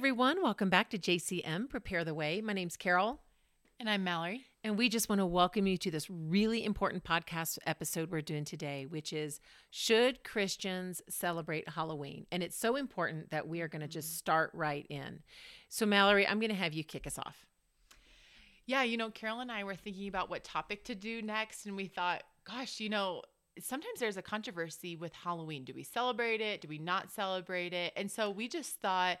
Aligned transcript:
everyone. 0.00 0.42
Welcome 0.42 0.70
back 0.70 0.88
to 0.90 0.98
JCM 0.98 1.68
Prepare 1.68 2.06
the 2.06 2.14
Way. 2.14 2.40
My 2.40 2.54
name's 2.54 2.78
Carol. 2.78 3.20
And 3.78 3.86
I'm 3.86 4.02
Mallory. 4.02 4.46
And 4.64 4.78
we 4.78 4.88
just 4.88 5.10
want 5.10 5.18
to 5.18 5.26
welcome 5.26 5.66
you 5.66 5.76
to 5.76 5.90
this 5.90 6.08
really 6.08 6.64
important 6.64 7.04
podcast 7.04 7.58
episode 7.66 8.10
we're 8.10 8.22
doing 8.22 8.46
today, 8.46 8.86
which 8.86 9.12
is 9.12 9.40
Should 9.68 10.24
Christians 10.24 11.02
Celebrate 11.10 11.68
Halloween? 11.68 12.24
And 12.32 12.42
it's 12.42 12.56
so 12.56 12.76
important 12.76 13.30
that 13.30 13.46
we 13.46 13.60
are 13.60 13.68
going 13.68 13.82
to 13.82 13.88
just 13.88 14.08
mm-hmm. 14.08 14.16
start 14.16 14.50
right 14.54 14.86
in. 14.88 15.20
So, 15.68 15.84
Mallory, 15.84 16.26
I'm 16.26 16.40
going 16.40 16.48
to 16.48 16.56
have 16.56 16.72
you 16.72 16.82
kick 16.82 17.06
us 17.06 17.18
off. 17.18 17.44
Yeah, 18.64 18.84
you 18.84 18.96
know, 18.96 19.10
Carol 19.10 19.40
and 19.40 19.52
I 19.52 19.64
were 19.64 19.76
thinking 19.76 20.08
about 20.08 20.30
what 20.30 20.44
topic 20.44 20.82
to 20.84 20.94
do 20.94 21.20
next, 21.20 21.66
and 21.66 21.76
we 21.76 21.88
thought, 21.88 22.22
gosh, 22.46 22.80
you 22.80 22.88
know, 22.88 23.20
sometimes 23.58 24.00
there's 24.00 24.16
a 24.16 24.22
controversy 24.22 24.96
with 24.96 25.12
Halloween. 25.12 25.64
Do 25.64 25.74
we 25.74 25.82
celebrate 25.82 26.40
it? 26.40 26.62
Do 26.62 26.68
we 26.68 26.78
not 26.78 27.10
celebrate 27.10 27.74
it? 27.74 27.92
And 27.96 28.10
so 28.10 28.30
we 28.30 28.48
just 28.48 28.80
thought, 28.80 29.18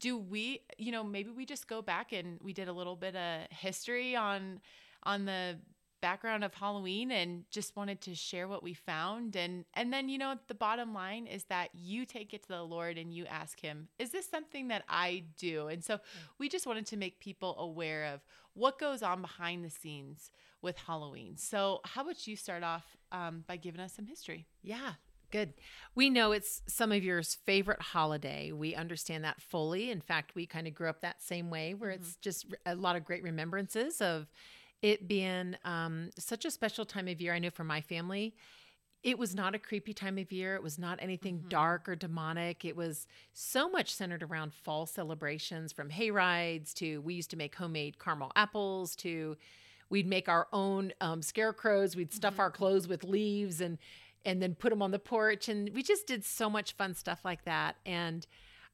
do 0.00 0.18
we, 0.18 0.60
you 0.78 0.92
know, 0.92 1.04
maybe 1.04 1.30
we 1.30 1.46
just 1.46 1.68
go 1.68 1.82
back 1.82 2.12
and 2.12 2.38
we 2.42 2.52
did 2.52 2.68
a 2.68 2.72
little 2.72 2.96
bit 2.96 3.16
of 3.16 3.42
history 3.50 4.16
on 4.16 4.60
on 5.02 5.26
the 5.26 5.58
background 6.00 6.44
of 6.44 6.52
Halloween 6.52 7.10
and 7.10 7.44
just 7.50 7.76
wanted 7.76 7.98
to 8.02 8.14
share 8.14 8.46
what 8.46 8.62
we 8.62 8.74
found. 8.74 9.36
And 9.36 9.64
and 9.72 9.92
then 9.92 10.08
you 10.08 10.18
know 10.18 10.36
the 10.48 10.54
bottom 10.54 10.92
line 10.92 11.26
is 11.26 11.44
that 11.44 11.70
you 11.72 12.04
take 12.04 12.34
it 12.34 12.42
to 12.42 12.48
the 12.48 12.62
Lord 12.62 12.98
and 12.98 13.12
you 13.12 13.24
ask 13.26 13.58
him 13.58 13.88
is 13.98 14.10
this 14.10 14.28
something 14.28 14.68
that 14.68 14.84
I 14.88 15.24
do? 15.38 15.68
And 15.68 15.82
so 15.82 16.00
we 16.38 16.48
just 16.48 16.66
wanted 16.66 16.86
to 16.86 16.96
make 16.96 17.20
people 17.20 17.56
aware 17.58 18.04
of 18.12 18.20
what 18.52 18.78
goes 18.78 19.02
on 19.02 19.22
behind 19.22 19.64
the 19.64 19.70
scenes 19.70 20.30
with 20.60 20.76
Halloween. 20.76 21.36
So 21.36 21.80
how 21.84 22.02
about 22.02 22.26
you 22.26 22.36
start 22.36 22.62
off 22.62 22.84
um, 23.10 23.44
by 23.46 23.56
giving 23.56 23.80
us 23.80 23.94
some 23.94 24.06
history? 24.06 24.46
Yeah 24.62 24.92
Good. 25.34 25.54
We 25.96 26.10
know 26.10 26.30
it's 26.30 26.62
some 26.68 26.92
of 26.92 27.02
your 27.02 27.20
favorite 27.24 27.82
holiday. 27.82 28.52
We 28.52 28.76
understand 28.76 29.24
that 29.24 29.42
fully. 29.42 29.90
In 29.90 30.00
fact, 30.00 30.36
we 30.36 30.46
kind 30.46 30.68
of 30.68 30.76
grew 30.76 30.88
up 30.88 31.00
that 31.00 31.20
same 31.20 31.50
way 31.50 31.74
where 31.74 31.90
mm-hmm. 31.90 32.02
it's 32.02 32.14
just 32.18 32.54
a 32.64 32.76
lot 32.76 32.94
of 32.94 33.04
great 33.04 33.24
remembrances 33.24 34.00
of 34.00 34.28
it 34.80 35.08
being 35.08 35.56
um, 35.64 36.10
such 36.16 36.44
a 36.44 36.52
special 36.52 36.84
time 36.84 37.08
of 37.08 37.20
year. 37.20 37.34
I 37.34 37.40
know 37.40 37.50
for 37.50 37.64
my 37.64 37.80
family, 37.80 38.36
it 39.02 39.18
was 39.18 39.34
not 39.34 39.56
a 39.56 39.58
creepy 39.58 39.92
time 39.92 40.18
of 40.18 40.30
year. 40.30 40.54
It 40.54 40.62
was 40.62 40.78
not 40.78 41.00
anything 41.02 41.38
mm-hmm. 41.38 41.48
dark 41.48 41.88
or 41.88 41.96
demonic. 41.96 42.64
It 42.64 42.76
was 42.76 43.08
so 43.32 43.68
much 43.68 43.92
centered 43.92 44.22
around 44.22 44.54
fall 44.54 44.86
celebrations 44.86 45.72
from 45.72 45.90
hay 45.90 46.12
rides 46.12 46.72
to 46.74 47.00
we 47.00 47.14
used 47.14 47.30
to 47.30 47.36
make 47.36 47.56
homemade 47.56 47.98
caramel 47.98 48.30
apples 48.36 48.94
to 48.96 49.36
we'd 49.90 50.06
make 50.06 50.28
our 50.28 50.46
own 50.52 50.92
um, 51.00 51.22
scarecrows. 51.22 51.96
We'd 51.96 52.12
stuff 52.12 52.34
mm-hmm. 52.34 52.40
our 52.40 52.50
clothes 52.52 52.86
with 52.86 53.02
leaves 53.02 53.60
and 53.60 53.78
and 54.24 54.42
then 54.42 54.54
put 54.54 54.70
them 54.70 54.82
on 54.82 54.90
the 54.90 54.98
porch. 54.98 55.48
And 55.48 55.70
we 55.74 55.82
just 55.82 56.06
did 56.06 56.24
so 56.24 56.48
much 56.48 56.72
fun 56.72 56.94
stuff 56.94 57.20
like 57.24 57.44
that. 57.44 57.76
And 57.84 58.26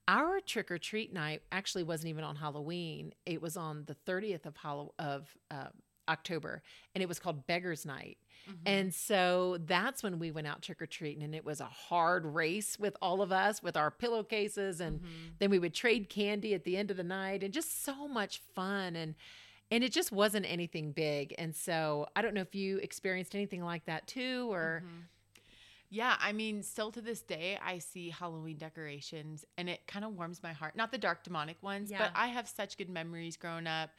our 0.08 0.40
trick 0.40 0.70
or 0.70 0.78
treat 0.78 1.12
night 1.12 1.42
actually 1.52 1.84
wasn't 1.84 2.08
even 2.08 2.24
on 2.24 2.36
Halloween. 2.36 3.12
It 3.26 3.40
was 3.40 3.56
on 3.56 3.84
the 3.86 3.94
30th 3.94 4.46
of 4.46 4.56
Hall- 4.56 4.94
of 4.98 5.36
uh, 5.50 5.68
October, 6.08 6.62
and 6.94 7.02
it 7.02 7.08
was 7.08 7.18
called 7.18 7.46
Beggars 7.46 7.86
Night. 7.86 8.18
Mm-hmm. 8.48 8.56
And 8.66 8.94
so 8.94 9.58
that's 9.66 10.02
when 10.02 10.18
we 10.18 10.30
went 10.30 10.46
out 10.46 10.62
trick 10.62 10.82
or 10.82 10.86
treating, 10.86 11.22
and 11.22 11.34
it 11.34 11.44
was 11.44 11.60
a 11.60 11.66
hard 11.66 12.26
race 12.26 12.78
with 12.78 12.96
all 13.00 13.22
of 13.22 13.30
us 13.30 13.62
with 13.62 13.76
our 13.76 13.90
pillowcases, 13.90 14.80
and 14.80 15.00
mm-hmm. 15.00 15.08
then 15.38 15.50
we 15.50 15.58
would 15.58 15.74
trade 15.74 16.08
candy 16.08 16.54
at 16.54 16.64
the 16.64 16.76
end 16.76 16.90
of 16.90 16.96
the 16.96 17.04
night, 17.04 17.42
and 17.42 17.52
just 17.52 17.84
so 17.84 18.08
much 18.08 18.40
fun. 18.54 18.96
And 18.96 19.14
and 19.72 19.84
it 19.84 19.92
just 19.92 20.10
wasn't 20.10 20.46
anything 20.50 20.90
big. 20.90 21.32
And 21.38 21.54
so 21.54 22.08
I 22.16 22.22
don't 22.22 22.34
know 22.34 22.40
if 22.40 22.56
you 22.56 22.78
experienced 22.78 23.36
anything 23.36 23.62
like 23.62 23.86
that 23.86 24.06
too, 24.06 24.52
or. 24.52 24.82
Mm-hmm. 24.84 25.00
Yeah, 25.91 26.16
I 26.20 26.33
mean, 26.33 26.62
still 26.62 26.92
to 26.92 27.00
this 27.00 27.20
day, 27.20 27.58
I 27.64 27.78
see 27.78 28.10
Halloween 28.10 28.58
decorations 28.58 29.45
and 29.58 29.68
it 29.68 29.86
kind 29.89 30.05
of 30.05 30.17
warms 30.17 30.40
my 30.42 30.52
heart. 30.52 30.77
Not 30.77 30.92
the 30.92 30.98
dark 30.98 31.24
demonic 31.24 31.61
ones, 31.62 31.90
yeah. 31.90 31.98
but 31.98 32.12
I 32.14 32.28
have 32.28 32.48
such 32.48 32.78
good 32.78 32.89
memories 32.89 33.36
growing 33.36 33.67
up 33.67 33.90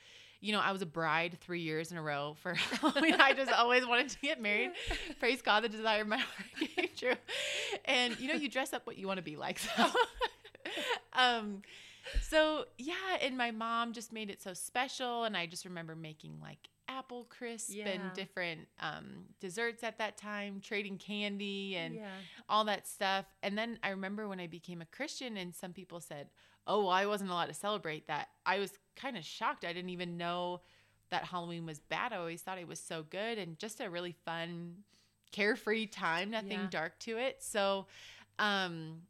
you 0.42 0.52
know, 0.52 0.60
I 0.60 0.72
was 0.72 0.82
a 0.82 0.88
bride 0.88 1.38
three 1.40 1.62
years 1.62 1.92
in 1.92 1.98
a 1.98 2.02
row 2.02 2.36
for 2.42 2.54
Halloween. 2.56 3.14
I 3.14 3.34
just 3.34 3.52
always 3.52 3.86
wanted 3.86 4.10
to 4.10 4.20
get 4.20 4.42
married. 4.42 4.72
Praise 5.20 5.42
God, 5.42 5.64
the 5.64 5.70
desire 5.70 6.02
of 6.02 6.08
my 6.08 6.18
heart 6.18 6.48
came 6.76 6.90
true. 6.98 7.14
And 7.86 8.20
you 8.20 8.28
know, 8.28 8.34
you 8.34 8.50
dress 8.50 8.74
up 8.74 8.86
what 8.86 8.98
you 8.98 9.08
want 9.08 9.18
to 9.18 9.24
be 9.24 9.38
like. 9.38 9.60
So, 9.60 9.86
um, 11.14 11.62
so 12.22 12.66
yeah, 12.78 13.18
and 13.22 13.38
my 13.38 13.52
mom 13.52 13.94
just 13.94 14.12
made 14.12 14.30
it 14.30 14.42
so 14.42 14.54
special, 14.54 15.26
and 15.26 15.38
I 15.38 15.46
just 15.46 15.66
remember 15.66 15.96
making 15.96 16.40
like 16.42 16.70
apple 16.98 17.26
crisp 17.30 17.72
yeah. 17.74 17.88
and 17.88 18.14
different 18.14 18.68
um, 18.80 19.26
desserts 19.40 19.84
at 19.84 19.98
that 19.98 20.18
time, 20.18 20.60
trading 20.62 20.98
candy 20.98 21.76
and 21.76 21.96
yeah. 21.96 22.10
all 22.50 22.66
that 22.66 22.88
stuff. 22.88 23.26
And 23.44 23.58
then 23.58 23.80
I 23.84 23.90
remember 23.90 24.28
when 24.28 24.40
I 24.40 24.48
became 24.48 24.82
a 24.82 24.86
Christian, 24.86 25.38
and 25.38 25.56
some 25.56 25.74
people 25.74 26.00
said, 26.00 26.30
"Oh, 26.68 26.82
well, 26.82 26.90
I 26.90 27.06
wasn't 27.06 27.32
allowed 27.32 27.48
to 27.48 27.54
celebrate 27.54 28.08
that." 28.08 28.30
I 28.46 28.60
was 28.60 28.72
kind 28.96 29.18
of 29.18 29.24
shocked. 29.24 29.66
I 29.66 29.74
didn't 29.74 29.90
even 29.90 30.18
know 30.18 30.62
that 31.10 31.26
Halloween 31.26 31.66
was 31.66 31.80
bad. 31.80 32.14
I 32.14 32.18
always 32.18 32.42
thought 32.42 32.58
it 32.58 32.68
was 32.68 32.80
so 32.80 33.04
good 33.04 33.38
and 33.38 33.60
just 33.60 33.82
a 33.82 33.90
really 33.90 34.16
fun, 34.26 34.78
carefree 35.32 35.88
time. 35.88 36.32
Nothing 36.32 36.52
yeah. 36.52 36.68
dark 36.70 37.00
to 37.00 37.18
it. 37.18 37.44
So, 37.44 37.88
um, 38.40 39.02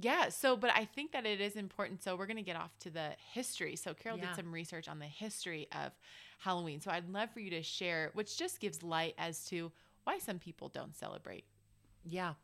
yeah 0.00 0.28
so 0.28 0.56
but 0.56 0.70
i 0.74 0.84
think 0.84 1.12
that 1.12 1.24
it 1.24 1.40
is 1.40 1.56
important 1.56 2.02
so 2.02 2.16
we're 2.16 2.26
going 2.26 2.36
to 2.36 2.42
get 2.42 2.56
off 2.56 2.76
to 2.78 2.90
the 2.90 3.10
history 3.32 3.76
so 3.76 3.94
carol 3.94 4.18
yeah. 4.18 4.26
did 4.26 4.36
some 4.36 4.52
research 4.52 4.88
on 4.88 4.98
the 4.98 5.06
history 5.06 5.68
of 5.72 5.92
halloween 6.38 6.80
so 6.80 6.90
i'd 6.90 7.08
love 7.08 7.30
for 7.30 7.40
you 7.40 7.50
to 7.50 7.62
share 7.62 8.10
which 8.14 8.36
just 8.36 8.60
gives 8.60 8.82
light 8.82 9.14
as 9.18 9.44
to 9.44 9.70
why 10.04 10.18
some 10.18 10.38
people 10.38 10.68
don't 10.68 10.96
celebrate 10.96 11.44
yeah. 12.08 12.34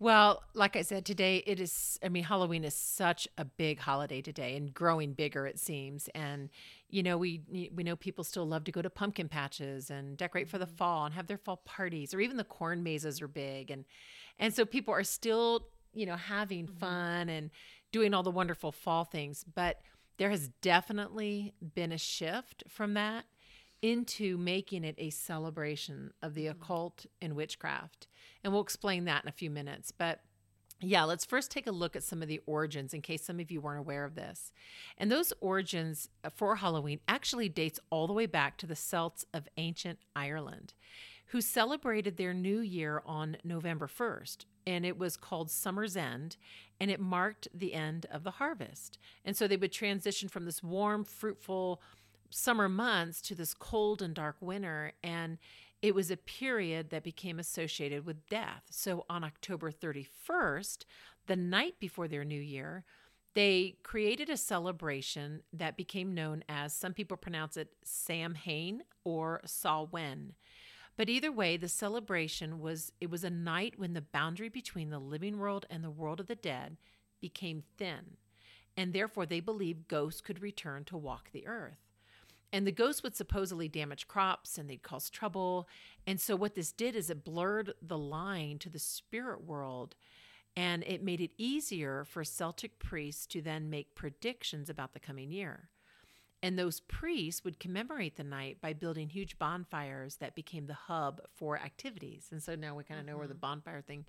Well, 0.00 0.42
like 0.52 0.74
I 0.74 0.82
said, 0.82 1.04
today 1.04 1.44
it 1.46 1.60
is, 1.60 1.96
I 2.02 2.08
mean, 2.08 2.24
Halloween 2.24 2.64
is 2.64 2.74
such 2.74 3.28
a 3.38 3.44
big 3.44 3.78
holiday 3.78 4.20
today 4.20 4.56
and 4.56 4.74
growing 4.74 5.12
bigger, 5.12 5.46
it 5.46 5.60
seems. 5.60 6.08
And, 6.08 6.50
you 6.90 7.04
know, 7.04 7.16
we, 7.16 7.70
we 7.72 7.84
know 7.84 7.94
people 7.94 8.24
still 8.24 8.46
love 8.46 8.64
to 8.64 8.72
go 8.72 8.82
to 8.82 8.90
pumpkin 8.90 9.28
patches 9.28 9.90
and 9.90 10.16
decorate 10.16 10.48
for 10.48 10.58
the 10.58 10.66
mm-hmm. 10.66 10.74
fall 10.74 11.04
and 11.04 11.14
have 11.14 11.28
their 11.28 11.38
fall 11.38 11.58
parties, 11.58 12.12
or 12.12 12.20
even 12.20 12.36
the 12.36 12.42
corn 12.42 12.82
mazes 12.82 13.22
are 13.22 13.28
big. 13.28 13.70
And, 13.70 13.84
and 14.40 14.52
so 14.52 14.64
people 14.64 14.92
are 14.92 15.04
still 15.04 15.68
you 15.96 16.06
know, 16.06 16.16
having 16.16 16.66
mm-hmm. 16.66 16.76
fun 16.76 17.28
and 17.28 17.50
doing 17.90 18.14
all 18.14 18.22
the 18.22 18.30
wonderful 18.30 18.70
fall 18.70 19.04
things. 19.04 19.44
But 19.54 19.80
there 20.18 20.30
has 20.30 20.48
definitely 20.60 21.54
been 21.74 21.92
a 21.92 21.98
shift 21.98 22.64
from 22.68 22.94
that 22.94 23.24
into 23.82 24.38
making 24.38 24.84
it 24.84 24.94
a 24.98 25.10
celebration 25.10 26.12
of 26.22 26.34
the 26.34 26.46
mm-hmm. 26.46 26.62
occult 26.62 27.06
and 27.20 27.36
witchcraft. 27.36 28.08
And 28.42 28.52
we'll 28.52 28.62
explain 28.62 29.04
that 29.04 29.24
in 29.24 29.28
a 29.28 29.32
few 29.32 29.50
minutes. 29.50 29.90
But 29.90 30.20
yeah, 30.80 31.04
let's 31.04 31.24
first 31.24 31.50
take 31.50 31.66
a 31.66 31.72
look 31.72 31.96
at 31.96 32.02
some 32.02 32.22
of 32.22 32.28
the 32.28 32.40
origins 32.46 32.92
in 32.92 33.00
case 33.00 33.24
some 33.24 33.40
of 33.40 33.50
you 33.50 33.60
weren't 33.60 33.80
aware 33.80 34.04
of 34.04 34.14
this. 34.14 34.52
And 34.98 35.10
those 35.10 35.32
origins 35.40 36.08
for 36.34 36.56
Halloween 36.56 37.00
actually 37.08 37.48
dates 37.48 37.80
all 37.90 38.06
the 38.06 38.12
way 38.12 38.26
back 38.26 38.58
to 38.58 38.66
the 38.66 38.76
Celts 38.76 39.24
of 39.32 39.48
ancient 39.56 39.98
Ireland 40.14 40.74
who 41.30 41.40
celebrated 41.40 42.16
their 42.16 42.34
new 42.34 42.60
year 42.60 43.02
on 43.04 43.36
November 43.42 43.88
1st 43.88 44.44
and 44.66 44.84
it 44.84 44.98
was 44.98 45.16
called 45.16 45.50
Summer's 45.50 45.96
End, 45.96 46.36
and 46.80 46.90
it 46.90 47.00
marked 47.00 47.48
the 47.54 47.74
end 47.74 48.06
of 48.10 48.24
the 48.24 48.32
harvest. 48.32 48.98
And 49.24 49.36
so 49.36 49.46
they 49.46 49.56
would 49.56 49.72
transition 49.72 50.28
from 50.28 50.44
this 50.44 50.62
warm, 50.62 51.04
fruitful 51.04 51.80
summer 52.30 52.68
months 52.68 53.20
to 53.22 53.34
this 53.34 53.54
cold 53.54 54.02
and 54.02 54.14
dark 54.14 54.36
winter, 54.40 54.92
and 55.02 55.38
it 55.82 55.94
was 55.94 56.10
a 56.10 56.16
period 56.16 56.90
that 56.90 57.04
became 57.04 57.38
associated 57.38 58.06
with 58.06 58.26
death. 58.28 58.64
So 58.70 59.04
on 59.08 59.24
October 59.24 59.70
31st, 59.70 60.84
the 61.26 61.36
night 61.36 61.74
before 61.78 62.08
their 62.08 62.24
new 62.24 62.40
year, 62.40 62.84
they 63.34 63.76
created 63.82 64.30
a 64.30 64.36
celebration 64.36 65.42
that 65.52 65.76
became 65.76 66.14
known 66.14 66.42
as 66.48 66.74
some 66.74 66.94
people 66.94 67.18
pronounce 67.18 67.58
it 67.58 67.68
Samhain 67.84 68.82
or 69.04 69.42
Samhain. 69.44 70.32
But 70.96 71.08
either 71.08 71.30
way, 71.30 71.56
the 71.56 71.68
celebration 71.68 72.60
was 72.60 72.92
it 73.00 73.10
was 73.10 73.24
a 73.24 73.30
night 73.30 73.78
when 73.78 73.92
the 73.92 74.00
boundary 74.00 74.48
between 74.48 74.90
the 74.90 74.98
living 74.98 75.38
world 75.38 75.66
and 75.68 75.84
the 75.84 75.90
world 75.90 76.20
of 76.20 76.26
the 76.26 76.34
dead 76.34 76.78
became 77.20 77.64
thin, 77.76 78.16
and 78.76 78.92
therefore 78.92 79.26
they 79.26 79.40
believed 79.40 79.88
ghosts 79.88 80.20
could 80.20 80.40
return 80.40 80.84
to 80.84 80.96
walk 80.96 81.30
the 81.32 81.46
earth. 81.46 81.78
And 82.52 82.66
the 82.66 82.72
ghosts 82.72 83.02
would 83.02 83.16
supposedly 83.16 83.68
damage 83.68 84.08
crops 84.08 84.56
and 84.56 84.70
they'd 84.70 84.82
cause 84.82 85.10
trouble. 85.10 85.68
And 86.06 86.20
so, 86.20 86.36
what 86.36 86.54
this 86.54 86.72
did 86.72 86.96
is 86.96 87.10
it 87.10 87.24
blurred 87.24 87.74
the 87.82 87.98
line 87.98 88.58
to 88.60 88.70
the 88.70 88.78
spirit 88.78 89.44
world 89.44 89.94
and 90.56 90.82
it 90.84 91.04
made 91.04 91.20
it 91.20 91.32
easier 91.36 92.04
for 92.04 92.24
Celtic 92.24 92.78
priests 92.78 93.26
to 93.26 93.42
then 93.42 93.68
make 93.68 93.94
predictions 93.94 94.70
about 94.70 94.94
the 94.94 95.00
coming 95.00 95.30
year. 95.30 95.68
And 96.46 96.56
those 96.56 96.78
priests 96.78 97.42
would 97.42 97.58
commemorate 97.58 98.14
the 98.14 98.22
night 98.22 98.60
by 98.60 98.72
building 98.72 99.08
huge 99.08 99.36
bonfires 99.36 100.18
that 100.18 100.36
became 100.36 100.68
the 100.68 100.74
hub 100.74 101.20
for 101.34 101.58
activities. 101.58 102.28
And 102.30 102.40
so 102.40 102.54
now 102.54 102.76
we 102.76 102.84
kind 102.84 103.00
of 103.00 103.04
mm-hmm. 103.04 103.14
know 103.14 103.18
where 103.18 103.26
the 103.26 103.34
mm-hmm. 103.34 103.40
bonfire 103.40 103.82
thing. 103.82 104.04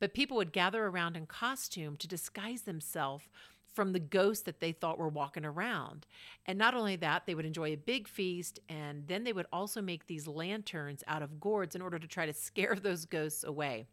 But 0.00 0.14
people 0.14 0.38
would 0.38 0.50
gather 0.50 0.86
around 0.86 1.14
in 1.14 1.26
costume 1.26 1.98
to 1.98 2.08
disguise 2.08 2.62
themselves 2.62 3.26
from 3.74 3.92
the 3.92 4.00
ghosts 4.00 4.44
that 4.44 4.60
they 4.60 4.72
thought 4.72 4.96
were 4.96 5.10
walking 5.10 5.44
around. 5.44 6.06
And 6.46 6.56
not 6.56 6.72
only 6.72 6.96
that, 6.96 7.26
they 7.26 7.34
would 7.34 7.44
enjoy 7.44 7.74
a 7.74 7.76
big 7.76 8.08
feast 8.08 8.60
and 8.66 9.06
then 9.06 9.24
they 9.24 9.34
would 9.34 9.44
also 9.52 9.82
make 9.82 10.06
these 10.06 10.26
lanterns 10.26 11.04
out 11.06 11.20
of 11.20 11.38
gourds 11.38 11.76
in 11.76 11.82
order 11.82 11.98
to 11.98 12.08
try 12.08 12.24
to 12.24 12.32
scare 12.32 12.76
those 12.76 13.04
ghosts 13.04 13.44
away. 13.44 13.84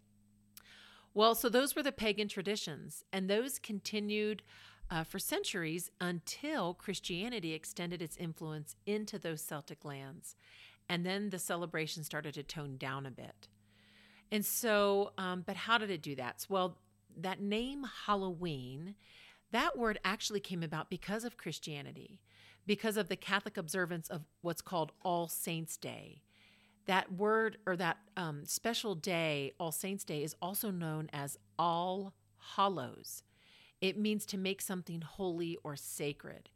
Well, 1.13 1.35
so 1.35 1.49
those 1.49 1.75
were 1.75 1.83
the 1.83 1.91
pagan 1.91 2.29
traditions, 2.29 3.03
and 3.11 3.29
those 3.29 3.59
continued 3.59 4.43
uh, 4.91 5.05
for 5.05 5.17
centuries 5.17 5.89
until 6.01 6.73
Christianity 6.73 7.53
extended 7.53 8.01
its 8.01 8.17
influence 8.17 8.75
into 8.85 9.17
those 9.17 9.41
Celtic 9.41 9.85
lands. 9.85 10.35
And 10.89 11.05
then 11.05 11.29
the 11.29 11.39
celebration 11.39 12.03
started 12.03 12.33
to 12.33 12.43
tone 12.43 12.75
down 12.77 13.05
a 13.05 13.11
bit. 13.11 13.47
And 14.31 14.45
so, 14.45 15.13
um, 15.17 15.43
but 15.47 15.55
how 15.55 15.77
did 15.77 15.89
it 15.89 16.01
do 16.01 16.15
that? 16.15 16.45
Well, 16.49 16.77
that 17.17 17.41
name 17.41 17.85
Halloween, 18.05 18.95
that 19.51 19.77
word 19.77 19.99
actually 20.03 20.41
came 20.41 20.61
about 20.61 20.89
because 20.89 21.23
of 21.23 21.37
Christianity, 21.37 22.19
because 22.65 22.97
of 22.97 23.07
the 23.07 23.15
Catholic 23.15 23.57
observance 23.57 24.09
of 24.09 24.25
what's 24.41 24.61
called 24.61 24.91
All 25.03 25.27
Saints' 25.29 25.77
Day. 25.77 26.21
That 26.85 27.13
word 27.13 27.57
or 27.65 27.77
that 27.77 27.97
um, 28.17 28.43
special 28.45 28.95
day, 28.95 29.53
All 29.57 29.71
Saints' 29.71 30.03
Day, 30.03 30.23
is 30.23 30.35
also 30.41 30.71
known 30.71 31.09
as 31.13 31.37
All 31.57 32.13
Hallows. 32.55 33.23
It 33.81 33.97
means 33.97 34.25
to 34.27 34.37
make 34.37 34.61
something 34.61 35.01
holy 35.01 35.57
or 35.63 35.75
sacred. 35.75 36.49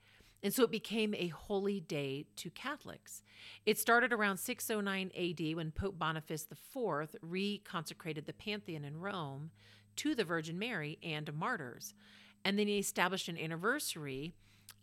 And 0.44 0.54
so 0.54 0.64
it 0.64 0.70
became 0.70 1.16
a 1.16 1.30
holy 1.30 1.80
day 1.80 2.28
to 2.36 2.52
Catholics. 2.52 3.24
It 3.66 3.80
started 3.80 4.14
around 4.14 4.38
609 4.38 5.12
AD 5.18 5.56
when 5.56 5.72
Pope 5.72 5.98
Boniface 5.98 6.48
IV 6.52 7.16
reconsecrated 7.26 8.28
the 8.28 8.34
Pantheon 8.34 8.86
in 8.86 9.00
Rome 9.00 9.50
to 9.96 10.14
the 10.14 10.24
Virgin 10.24 10.60
Mary 10.60 11.00
and 11.02 11.34
martyrs. 11.34 11.96
And 12.44 12.60
then 12.60 12.68
he 12.68 12.78
established 12.78 13.28
an 13.28 13.40
anniversary, 13.40 14.36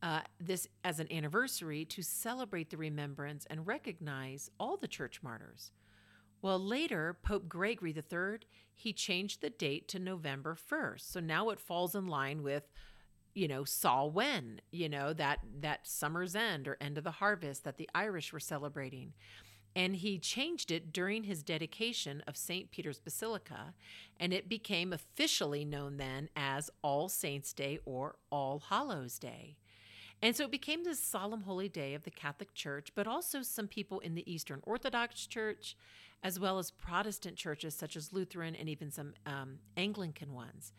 uh, 0.02 0.22
this 0.40 0.66
as 0.82 0.98
an 0.98 1.12
anniversary 1.12 1.84
to 1.84 2.02
celebrate 2.02 2.70
the 2.70 2.76
remembrance 2.76 3.46
and 3.48 3.64
recognize 3.64 4.50
all 4.58 4.76
the 4.76 4.88
church 4.88 5.22
martyrs. 5.22 5.70
Well, 6.42 6.58
later, 6.58 7.16
Pope 7.22 7.48
Gregory 7.48 7.94
III, 7.96 8.40
he 8.74 8.92
changed 8.92 9.40
the 9.40 9.50
date 9.50 9.88
to 9.88 9.98
November 9.98 10.56
1st. 10.56 11.12
So 11.12 11.20
now 11.20 11.50
it 11.50 11.60
falls 11.60 11.94
in 11.94 12.06
line 12.06 12.42
with 12.42 12.64
you 13.34 13.48
know 13.48 13.64
Samhain 13.64 14.60
you 14.70 14.90
know 14.90 15.14
that 15.14 15.38
that 15.60 15.86
summer's 15.86 16.36
end 16.36 16.68
or 16.68 16.76
end 16.82 16.98
of 16.98 17.04
the 17.04 17.12
harvest 17.12 17.64
that 17.64 17.78
the 17.78 17.88
irish 17.94 18.30
were 18.30 18.38
celebrating 18.38 19.14
and 19.74 19.96
he 19.96 20.18
changed 20.18 20.70
it 20.70 20.92
during 20.92 21.24
his 21.24 21.42
dedication 21.42 22.22
of 22.26 22.36
St. 22.36 22.70
Peter's 22.70 22.98
Basilica, 22.98 23.74
and 24.20 24.32
it 24.32 24.48
became 24.48 24.92
officially 24.92 25.64
known 25.64 25.96
then 25.96 26.28
as 26.36 26.70
All 26.82 27.08
Saints' 27.08 27.52
Day 27.52 27.78
or 27.84 28.16
All 28.30 28.64
Hallows' 28.68 29.18
Day. 29.18 29.56
And 30.22 30.36
so 30.36 30.44
it 30.44 30.52
became 30.52 30.84
this 30.84 31.00
solemn 31.00 31.42
holy 31.42 31.68
day 31.68 31.94
of 31.94 32.04
the 32.04 32.10
Catholic 32.10 32.54
Church, 32.54 32.92
but 32.94 33.08
also 33.08 33.42
some 33.42 33.66
people 33.66 33.98
in 33.98 34.14
the 34.14 34.32
Eastern 34.32 34.60
Orthodox 34.62 35.26
Church 35.26 35.76
as 36.22 36.38
well 36.38 36.58
as 36.58 36.70
Protestant 36.70 37.36
churches 37.36 37.74
such 37.74 37.96
as 37.96 38.12
Lutheran 38.12 38.54
and 38.54 38.68
even 38.68 38.90
some 38.90 39.14
um, 39.26 39.58
Anglican 39.76 40.32
ones. 40.32 40.72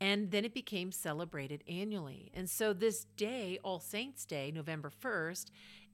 And 0.00 0.30
then 0.30 0.44
it 0.44 0.52
became 0.52 0.92
celebrated 0.92 1.64
annually. 1.68 2.30
And 2.34 2.50
so 2.50 2.72
this 2.72 3.06
day, 3.16 3.58
All 3.62 3.80
Saints' 3.80 4.24
Day, 4.24 4.50
November 4.54 4.90
1st, 4.90 5.46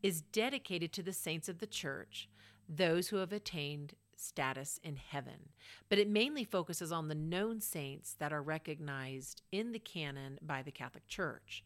is 0.03 0.23
dedicated 0.23 0.93
to 0.95 1.03
the 1.03 1.13
saints 1.13 1.49
of 1.49 1.59
the 1.59 1.67
church, 1.67 2.29
those 2.69 3.09
who 3.09 3.17
have 3.17 3.33
attained 3.33 3.95
status 4.17 4.81
in 4.83 4.97
heaven. 4.97 5.51
But 5.89 5.99
it 5.99 6.09
mainly 6.09 6.45
focuses 6.45 6.91
on 6.91 7.09
the 7.09 7.15
known 7.15 7.61
saints 7.61 8.15
that 8.19 8.33
are 8.33 8.43
recognized 8.43 9.43
in 9.53 9.73
the 9.73 9.79
canon 9.79 10.39
by 10.43 10.63
the 10.63 10.73
Catholic 10.73 11.07
Church. 11.07 11.63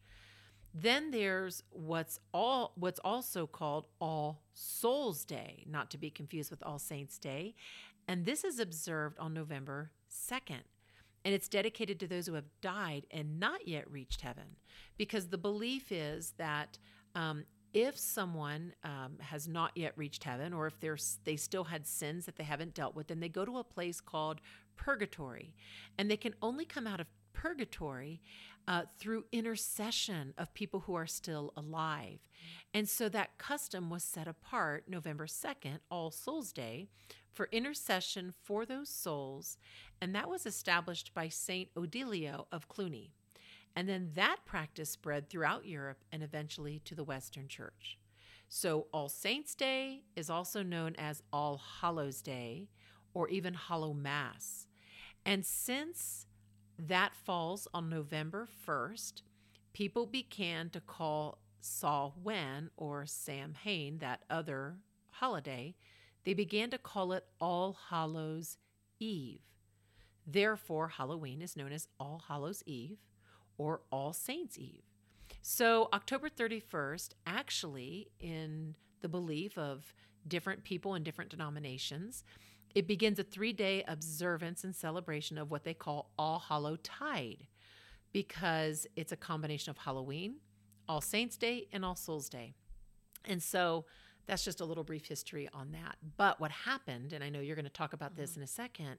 Then 0.73 1.11
there's 1.11 1.63
what's 1.69 2.19
all 2.33 2.73
what's 2.75 2.99
also 3.03 3.45
called 3.45 3.87
All 4.01 4.41
Souls 4.53 5.23
Day, 5.23 5.65
not 5.69 5.91
to 5.91 5.97
be 5.97 6.09
confused 6.09 6.49
with 6.49 6.63
All 6.63 6.79
Saints 6.79 7.19
Day, 7.19 7.53
and 8.07 8.25
this 8.25 8.43
is 8.43 8.59
observed 8.59 9.19
on 9.19 9.33
November 9.33 9.91
2nd. 10.11 10.63
And 11.25 11.33
it's 11.33 11.47
dedicated 11.47 12.01
to 12.01 12.07
those 12.07 12.27
who 12.27 12.33
have 12.33 12.49
died 12.59 13.05
and 13.09 13.39
not 13.39 13.65
yet 13.67 13.89
reached 13.89 14.21
heaven, 14.21 14.57
because 14.97 15.27
the 15.27 15.37
belief 15.37 15.91
is 15.91 16.33
that 16.37 16.79
um, 17.15 17.45
if 17.73 17.97
someone 17.97 18.73
um, 18.83 19.17
has 19.19 19.47
not 19.47 19.71
yet 19.75 19.93
reached 19.95 20.23
heaven, 20.23 20.53
or 20.53 20.67
if 20.67 20.75
they 21.23 21.35
still 21.37 21.63
had 21.63 21.87
sins 21.87 22.25
that 22.25 22.35
they 22.35 22.43
haven't 22.43 22.73
dealt 22.73 22.95
with, 22.95 23.07
then 23.07 23.19
they 23.19 23.29
go 23.29 23.45
to 23.45 23.57
a 23.57 23.63
place 23.63 24.01
called 24.01 24.41
purgatory, 24.75 25.53
and 25.97 26.09
they 26.09 26.17
can 26.17 26.33
only 26.41 26.65
come 26.65 26.87
out 26.87 26.99
of 26.99 27.07
purgatory 27.33 28.21
uh, 28.67 28.83
through 28.97 29.25
intercession 29.31 30.33
of 30.37 30.53
people 30.53 30.81
who 30.81 30.95
are 30.95 31.07
still 31.07 31.53
alive. 31.55 32.19
And 32.73 32.87
so 32.87 33.09
that 33.09 33.37
custom 33.37 33.89
was 33.89 34.03
set 34.03 34.27
apart 34.27 34.85
November 34.87 35.27
2nd, 35.27 35.79
All 35.89 36.11
Souls 36.11 36.51
Day, 36.51 36.87
for 37.31 37.49
intercession 37.51 38.33
for 38.43 38.65
those 38.65 38.89
souls. 38.89 39.57
And 40.01 40.13
that 40.15 40.29
was 40.29 40.45
established 40.45 41.13
by 41.13 41.29
Saint 41.29 41.73
Odilio 41.75 42.45
of 42.51 42.67
Cluny. 42.67 43.11
And 43.75 43.89
then 43.89 44.11
that 44.13 44.37
practice 44.45 44.91
spread 44.91 45.29
throughout 45.29 45.65
Europe 45.65 46.03
and 46.11 46.21
eventually 46.21 46.79
to 46.85 46.95
the 46.95 47.03
Western 47.03 47.47
Church. 47.47 47.97
So 48.49 48.87
All 48.93 49.09
Saints' 49.09 49.55
Day 49.55 50.03
is 50.15 50.29
also 50.29 50.61
known 50.61 50.95
as 50.97 51.23
All 51.33 51.59
Hallows' 51.81 52.21
Day 52.21 52.69
or 53.13 53.27
even 53.29 53.55
Hallowmas. 53.55 54.67
And 55.25 55.45
since 55.45 56.27
that 56.79 57.13
falls 57.15 57.67
on 57.73 57.89
November 57.89 58.47
1st. 58.67 59.21
People 59.73 60.05
began 60.05 60.69
to 60.69 60.79
call 60.79 61.39
Samhain 61.59 62.69
or 62.77 63.05
Samhain, 63.05 63.99
that 63.99 64.23
other 64.29 64.77
holiday, 65.11 65.75
they 66.25 66.33
began 66.33 66.69
to 66.71 66.77
call 66.77 67.13
it 67.13 67.25
All 67.39 67.77
Hallows 67.89 68.57
Eve. 68.99 69.41
Therefore, 70.25 70.89
Halloween 70.89 71.41
is 71.41 71.55
known 71.55 71.71
as 71.71 71.87
All 71.99 72.23
Hallows 72.27 72.63
Eve 72.65 72.99
or 73.57 73.81
All 73.91 74.13
Saints 74.13 74.57
Eve. 74.57 74.83
So, 75.41 75.89
October 75.93 76.29
31st, 76.29 77.09
actually, 77.25 78.09
in 78.19 78.75
the 79.01 79.09
belief 79.09 79.57
of 79.57 79.93
different 80.27 80.63
people 80.63 80.95
in 80.95 81.03
different 81.03 81.29
denominations, 81.29 82.23
it 82.75 82.87
begins 82.87 83.19
a 83.19 83.23
three 83.23 83.53
day 83.53 83.83
observance 83.87 84.63
and 84.63 84.75
celebration 84.75 85.37
of 85.37 85.51
what 85.51 85.63
they 85.63 85.73
call 85.73 86.11
All 86.17 86.39
Hallow 86.39 86.77
Tide 86.77 87.47
because 88.11 88.87
it's 88.95 89.11
a 89.11 89.17
combination 89.17 89.71
of 89.71 89.77
Halloween, 89.77 90.35
All 90.87 91.01
Saints 91.01 91.37
Day, 91.37 91.67
and 91.71 91.83
All 91.83 91.95
Souls 91.95 92.29
Day. 92.29 92.53
And 93.25 93.41
so 93.41 93.85
that's 94.27 94.45
just 94.45 94.61
a 94.61 94.65
little 94.65 94.83
brief 94.83 95.07
history 95.07 95.49
on 95.53 95.71
that. 95.71 95.97
But 96.17 96.39
what 96.39 96.51
happened, 96.51 97.13
and 97.13 97.23
I 97.23 97.29
know 97.29 97.39
you're 97.39 97.55
going 97.55 97.65
to 97.65 97.71
talk 97.71 97.93
about 97.93 98.11
mm-hmm. 98.11 98.21
this 98.21 98.37
in 98.37 98.43
a 98.43 98.47
second, 98.47 98.97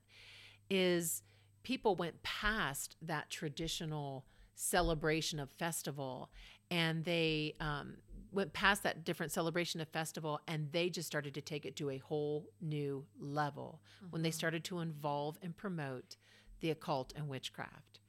is 0.69 1.23
people 1.63 1.95
went 1.95 2.23
past 2.23 2.97
that 3.03 3.31
traditional 3.31 4.27
celebration 4.55 5.41
of 5.41 5.51
festival 5.51 6.31
and 6.71 7.05
they 7.05 7.55
um, 7.61 7.97
went 8.35 8.53
past 8.53 8.83
that 8.83 9.05
different 9.05 9.33
celebration 9.33 9.81
of 9.81 9.89
festival 9.89 10.41
and 10.49 10.73
they 10.73 10.91
just 10.91 11.07
started 11.07 11.35
to 11.35 11.41
take 11.41 11.65
it 11.65 11.77
to 11.77 11.91
a 11.91 11.99
whole 11.99 12.49
new 12.61 13.05
level 13.19 13.81
mm-hmm. 13.97 14.11
when 14.11 14.23
they 14.23 14.29
mm-hmm. 14.31 14.35
started 14.35 14.65
to 14.65 14.81
involve 14.81 15.39
and 15.43 15.57
promote 15.57 16.17
the 16.61 16.71
occult 16.71 17.13
and 17.17 17.29
witchcraft. 17.29 18.01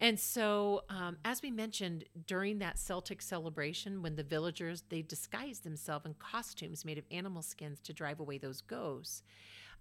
And 0.00 0.18
so, 0.18 0.82
um, 0.88 1.18
as 1.24 1.42
we 1.42 1.50
mentioned 1.50 2.04
during 2.26 2.58
that 2.58 2.78
Celtic 2.78 3.22
celebration, 3.22 4.02
when 4.02 4.16
the 4.16 4.24
villagers 4.24 4.82
they 4.88 5.02
disguised 5.02 5.62
themselves 5.62 6.06
in 6.06 6.14
costumes 6.14 6.84
made 6.84 6.98
of 6.98 7.04
animal 7.10 7.42
skins 7.42 7.78
to 7.80 7.92
drive 7.92 8.18
away 8.18 8.38
those 8.38 8.62
ghosts. 8.62 9.22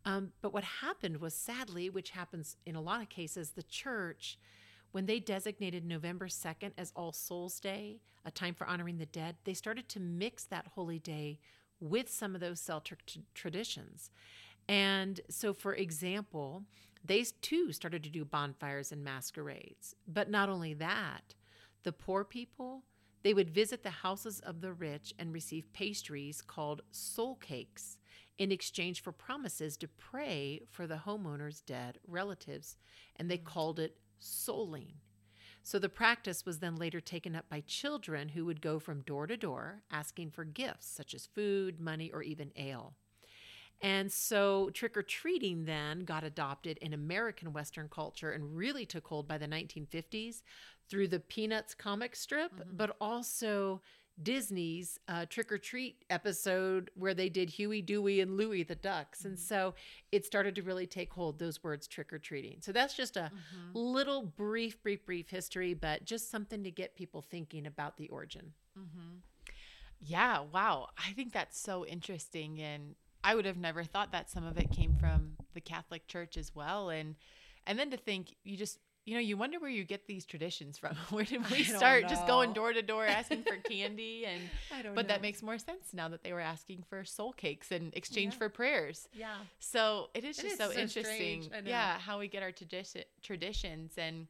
Um, 0.05 0.31
but 0.41 0.53
what 0.53 0.63
happened 0.63 1.17
was, 1.17 1.33
sadly, 1.33 1.89
which 1.89 2.11
happens 2.11 2.57
in 2.65 2.75
a 2.75 2.81
lot 2.81 3.01
of 3.01 3.09
cases, 3.09 3.51
the 3.51 3.63
church 3.63 4.37
when 4.91 5.05
they 5.05 5.19
designated 5.19 5.85
November 5.85 6.27
2nd 6.27 6.71
as 6.77 6.91
All 6.95 7.11
Souls 7.11 7.59
Day, 7.59 8.01
a 8.25 8.31
time 8.31 8.53
for 8.53 8.67
honoring 8.67 8.97
the 8.97 9.05
dead, 9.05 9.37
they 9.43 9.53
started 9.53 9.87
to 9.89 9.99
mix 9.99 10.43
that 10.45 10.67
holy 10.75 10.99
day 10.99 11.39
with 11.79 12.09
some 12.09 12.35
of 12.35 12.41
those 12.41 12.59
Celtic 12.59 13.05
t- 13.05 13.23
traditions. 13.33 14.11
And 14.67 15.21
so, 15.29 15.53
for 15.53 15.73
example, 15.73 16.63
they 17.03 17.25
too 17.41 17.71
started 17.71 18.03
to 18.03 18.09
do 18.09 18.23
bonfires 18.23 18.91
and 18.91 19.03
masquerades. 19.03 19.95
But 20.07 20.29
not 20.29 20.49
only 20.49 20.73
that, 20.75 21.35
the 21.83 21.91
poor 21.91 22.23
people, 22.23 22.83
they 23.23 23.33
would 23.33 23.49
visit 23.49 23.83
the 23.83 23.89
houses 23.89 24.39
of 24.39 24.61
the 24.61 24.73
rich 24.73 25.13
and 25.17 25.33
receive 25.33 25.73
pastries 25.73 26.41
called 26.41 26.81
soul 26.91 27.35
cakes 27.35 27.97
in 28.37 28.51
exchange 28.51 29.01
for 29.01 29.11
promises 29.11 29.77
to 29.77 29.87
pray 29.87 30.61
for 30.69 30.87
the 30.87 31.01
homeowner's 31.05 31.61
dead 31.61 31.99
relatives. 32.07 32.77
And 33.17 33.29
they 33.29 33.37
mm. 33.37 33.43
called 33.43 33.79
it 33.79 33.97
souling. 34.21 34.93
So 35.63 35.77
the 35.77 35.89
practice 35.89 36.45
was 36.45 36.59
then 36.59 36.75
later 36.75 36.99
taken 36.99 37.35
up 37.35 37.47
by 37.49 37.61
children 37.61 38.29
who 38.29 38.45
would 38.45 38.61
go 38.61 38.79
from 38.79 39.01
door 39.01 39.27
to 39.27 39.37
door 39.37 39.83
asking 39.91 40.31
for 40.31 40.43
gifts 40.43 40.87
such 40.87 41.13
as 41.13 41.27
food, 41.27 41.79
money, 41.79 42.09
or 42.11 42.23
even 42.23 42.51
ale. 42.55 42.95
And 43.81 44.11
so 44.11 44.69
trick 44.73 44.95
or 44.95 45.03
treating 45.03 45.65
then 45.65 46.01
got 46.01 46.23
adopted 46.23 46.77
in 46.79 46.93
American 46.93 47.51
Western 47.51 47.89
culture 47.89 48.31
and 48.31 48.55
really 48.55 48.85
took 48.85 49.07
hold 49.07 49.27
by 49.27 49.37
the 49.37 49.47
1950s 49.47 50.41
through 50.87 51.07
the 51.07 51.19
Peanuts 51.19 51.73
comic 51.73 52.15
strip, 52.15 52.53
mm-hmm. 52.53 52.75
but 52.75 52.95
also 53.01 53.81
Disney's 54.21 54.99
uh, 55.07 55.25
Trick 55.27 55.51
or 55.51 55.57
Treat 55.57 56.03
episode 56.09 56.91
where 56.95 57.13
they 57.13 57.29
did 57.29 57.49
Huey, 57.49 57.81
Dewey, 57.81 58.21
and 58.21 58.37
Louie 58.37 58.63
the 58.63 58.75
Ducks. 58.75 59.19
Mm-hmm. 59.19 59.27
And 59.29 59.39
so 59.39 59.73
it 60.11 60.25
started 60.25 60.55
to 60.55 60.61
really 60.61 60.87
take 60.87 61.13
hold, 61.13 61.39
those 61.39 61.63
words 61.63 61.87
trick 61.87 62.13
or 62.13 62.19
treating. 62.19 62.57
So 62.61 62.71
that's 62.71 62.93
just 62.93 63.17
a 63.17 63.31
mm-hmm. 63.33 63.77
little 63.77 64.23
brief, 64.23 64.81
brief, 64.81 65.05
brief 65.05 65.29
history, 65.29 65.73
but 65.73 66.05
just 66.05 66.29
something 66.29 66.63
to 66.63 66.71
get 66.71 66.95
people 66.95 67.21
thinking 67.21 67.65
about 67.65 67.97
the 67.97 68.09
origin. 68.09 68.53
Mm-hmm. 68.77 69.17
Yeah, 69.99 70.41
wow. 70.51 70.89
I 70.97 71.13
think 71.13 71.31
that's 71.31 71.59
so 71.59 71.85
interesting. 71.85 72.59
And 72.61 72.95
I 73.23 73.35
would 73.35 73.45
have 73.45 73.57
never 73.57 73.83
thought 73.83 74.11
that 74.11 74.29
some 74.29 74.45
of 74.45 74.57
it 74.57 74.71
came 74.71 74.95
from 74.95 75.33
the 75.53 75.61
Catholic 75.61 76.07
Church 76.07 76.37
as 76.37 76.55
well. 76.55 76.89
And 76.89 77.15
and 77.67 77.77
then 77.77 77.91
to 77.91 77.97
think 77.97 78.35
you 78.43 78.57
just 78.57 78.79
you 79.05 79.15
know, 79.15 79.19
you 79.19 79.35
wonder 79.35 79.59
where 79.59 79.69
you 79.69 79.83
get 79.83 80.05
these 80.07 80.25
traditions 80.25 80.77
from. 80.77 80.95
Where 81.09 81.25
did 81.25 81.49
we 81.49 81.63
start 81.63 82.07
just 82.07 82.27
going 82.27 82.53
door 82.53 82.71
to 82.71 82.81
door 82.81 83.05
asking 83.07 83.43
for 83.43 83.55
candy? 83.57 84.25
And 84.25 84.41
but 84.95 84.95
know. 84.95 85.07
that 85.07 85.21
makes 85.21 85.41
more 85.41 85.57
sense 85.57 85.93
now 85.93 86.07
that 86.09 86.23
they 86.23 86.33
were 86.33 86.39
asking 86.39 86.83
for 86.87 87.03
soul 87.03 87.33
cakes 87.33 87.71
in 87.71 87.91
exchange 87.93 88.33
yeah. 88.33 88.37
for 88.37 88.49
prayers. 88.49 89.07
Yeah. 89.13 89.35
So 89.59 90.09
it 90.13 90.23
is 90.23 90.37
it 90.37 90.43
just 90.43 90.53
is 90.53 90.57
so, 90.59 90.71
so, 90.71 90.79
interesting. 90.79 91.49
Yeah, 91.65 91.97
how 91.97 92.19
we 92.19 92.27
get 92.27 92.43
our 92.43 92.51
tradition 92.51 93.03
traditions 93.23 93.93
and 93.97 94.27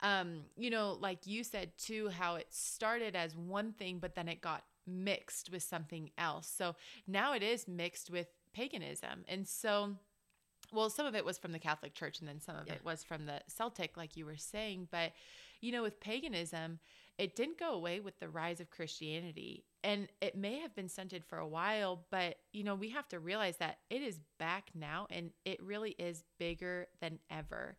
um, 0.00 0.42
you 0.56 0.70
know, 0.70 0.96
like 1.00 1.26
you 1.26 1.42
said 1.42 1.72
too, 1.78 2.08
how 2.08 2.36
it 2.36 2.46
started 2.50 3.16
as 3.16 3.34
one 3.34 3.72
thing, 3.72 3.98
but 3.98 4.14
then 4.14 4.28
it 4.28 4.40
got 4.40 4.64
mixed 4.86 5.50
with 5.50 5.62
something 5.62 6.10
else. 6.18 6.46
So 6.46 6.76
now 7.06 7.32
it 7.34 7.42
is 7.42 7.66
mixed 7.66 8.10
with 8.10 8.28
paganism. 8.52 9.24
And 9.28 9.48
so 9.48 9.96
well, 10.74 10.90
some 10.90 11.06
of 11.06 11.14
it 11.14 11.24
was 11.24 11.38
from 11.38 11.52
the 11.52 11.58
Catholic 11.58 11.94
Church 11.94 12.20
and 12.20 12.28
then 12.28 12.40
some 12.40 12.56
of 12.56 12.66
yeah. 12.66 12.74
it 12.74 12.84
was 12.84 13.02
from 13.04 13.26
the 13.26 13.40
Celtic, 13.48 13.96
like 13.96 14.16
you 14.16 14.26
were 14.26 14.36
saying. 14.36 14.88
But, 14.90 15.12
you 15.60 15.72
know, 15.72 15.82
with 15.82 16.00
paganism, 16.00 16.80
it 17.18 17.36
didn't 17.36 17.58
go 17.58 17.72
away 17.72 18.00
with 18.00 18.18
the 18.18 18.28
rise 18.28 18.60
of 18.60 18.70
Christianity. 18.70 19.64
And 19.82 20.08
it 20.20 20.36
may 20.36 20.58
have 20.60 20.74
been 20.74 20.88
stunted 20.88 21.24
for 21.24 21.38
a 21.38 21.46
while, 21.46 22.04
but, 22.10 22.36
you 22.52 22.64
know, 22.64 22.74
we 22.74 22.90
have 22.90 23.08
to 23.08 23.20
realize 23.20 23.58
that 23.58 23.78
it 23.90 24.02
is 24.02 24.18
back 24.38 24.70
now 24.74 25.06
and 25.10 25.30
it 25.44 25.62
really 25.62 25.92
is 25.92 26.24
bigger 26.38 26.88
than 27.00 27.18
ever. 27.30 27.76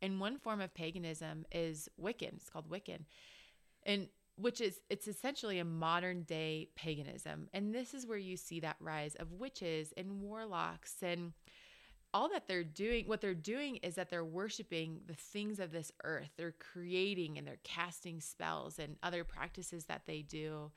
And 0.00 0.20
one 0.20 0.38
form 0.38 0.60
of 0.60 0.72
paganism 0.72 1.44
is 1.52 1.88
Wiccan. 2.00 2.36
It's 2.36 2.48
called 2.48 2.70
Wiccan. 2.70 3.04
And 3.84 4.08
which 4.36 4.60
is 4.60 4.80
it's 4.88 5.06
essentially 5.06 5.58
a 5.58 5.64
modern 5.64 6.22
day 6.22 6.68
paganism. 6.74 7.48
And 7.52 7.74
this 7.74 7.94
is 7.94 8.06
where 8.06 8.18
you 8.18 8.36
see 8.36 8.60
that 8.60 8.76
rise 8.80 9.14
of 9.16 9.32
witches 9.32 9.92
and 9.96 10.20
warlocks 10.20 10.94
and 11.02 11.32
all 12.12 12.28
that 12.30 12.48
they're 12.48 12.64
doing, 12.64 13.06
what 13.06 13.20
they're 13.20 13.34
doing 13.34 13.76
is 13.76 13.94
that 13.94 14.10
they're 14.10 14.24
worshiping 14.24 15.00
the 15.06 15.14
things 15.14 15.60
of 15.60 15.72
this 15.72 15.92
earth. 16.04 16.30
They're 16.36 16.54
creating 16.72 17.38
and 17.38 17.46
they're 17.46 17.58
casting 17.62 18.20
spells 18.20 18.78
and 18.78 18.96
other 19.02 19.24
practices 19.24 19.84
that 19.86 20.02
they 20.06 20.22
do. 20.22 20.70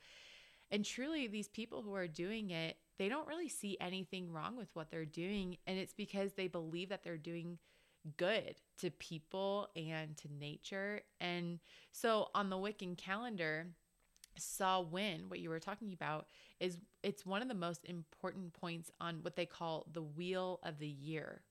And 0.70 0.84
truly, 0.84 1.26
these 1.26 1.48
people 1.48 1.82
who 1.82 1.94
are 1.94 2.06
doing 2.06 2.50
it, 2.50 2.76
they 2.98 3.08
don't 3.08 3.28
really 3.28 3.48
see 3.48 3.76
anything 3.80 4.32
wrong 4.32 4.56
with 4.56 4.68
what 4.74 4.90
they're 4.90 5.04
doing. 5.04 5.56
And 5.66 5.78
it's 5.78 5.92
because 5.92 6.32
they 6.32 6.48
believe 6.48 6.88
that 6.88 7.02
they're 7.02 7.16
doing 7.16 7.58
good 8.16 8.56
to 8.78 8.90
people 8.90 9.68
and 9.76 10.16
to 10.18 10.28
nature. 10.38 11.02
And 11.20 11.58
so 11.92 12.28
on 12.34 12.50
the 12.50 12.56
Wiccan 12.56 12.96
calendar, 12.96 13.66
Samhain, 14.36 15.28
what 15.28 15.40
you 15.40 15.50
were 15.50 15.60
talking 15.60 15.92
about, 15.92 16.26
is 16.60 16.78
it's 17.02 17.26
one 17.26 17.42
of 17.42 17.48
the 17.48 17.54
most 17.54 17.84
important 17.84 18.52
points 18.52 18.90
on 19.00 19.18
what 19.22 19.36
they 19.36 19.46
call 19.46 19.86
the 19.92 20.02
wheel 20.02 20.60
of 20.62 20.78
the 20.78 20.88
year. 20.88 21.42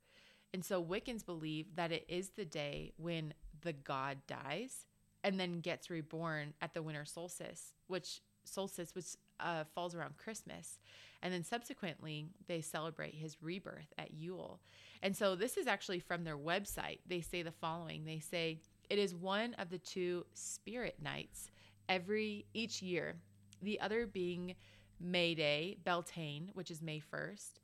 And 0.53 0.63
so 0.63 0.83
Wiccans 0.83 1.25
believe 1.25 1.75
that 1.75 1.91
it 1.91 2.05
is 2.07 2.29
the 2.29 2.45
day 2.45 2.93
when 2.97 3.33
the 3.61 3.73
god 3.73 4.19
dies 4.27 4.85
and 5.23 5.39
then 5.39 5.61
gets 5.61 5.89
reborn 5.89 6.53
at 6.61 6.73
the 6.73 6.83
winter 6.83 7.05
solstice, 7.05 7.73
which 7.87 8.21
solstice 8.43 8.93
which 8.93 9.15
uh, 9.39 9.63
falls 9.73 9.95
around 9.95 10.17
Christmas. 10.17 10.79
And 11.21 11.33
then 11.33 11.43
subsequently, 11.43 12.27
they 12.47 12.61
celebrate 12.61 13.15
his 13.15 13.41
rebirth 13.41 13.93
at 13.97 14.13
Yule. 14.13 14.59
And 15.01 15.15
so 15.15 15.35
this 15.35 15.55
is 15.57 15.67
actually 15.67 15.99
from 15.99 16.23
their 16.23 16.37
website. 16.37 16.99
They 17.07 17.21
say 17.21 17.41
the 17.41 17.51
following 17.51 18.03
They 18.03 18.19
say, 18.19 18.59
It 18.89 18.99
is 18.99 19.15
one 19.15 19.53
of 19.55 19.69
the 19.69 19.77
two 19.77 20.25
spirit 20.33 20.97
nights 21.01 21.49
every 21.89 22.45
each 22.53 22.81
year, 22.81 23.15
the 23.61 23.79
other 23.79 24.05
being 24.05 24.55
May 24.99 25.35
Day, 25.35 25.77
Beltane, 25.83 26.51
which 26.53 26.71
is 26.71 26.81
May 26.81 27.01
1st. 27.13 27.59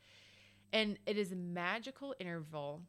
And 0.73 0.97
it 1.05 1.17
is 1.17 1.31
a 1.31 1.35
magical 1.35 2.15
interval 2.19 2.81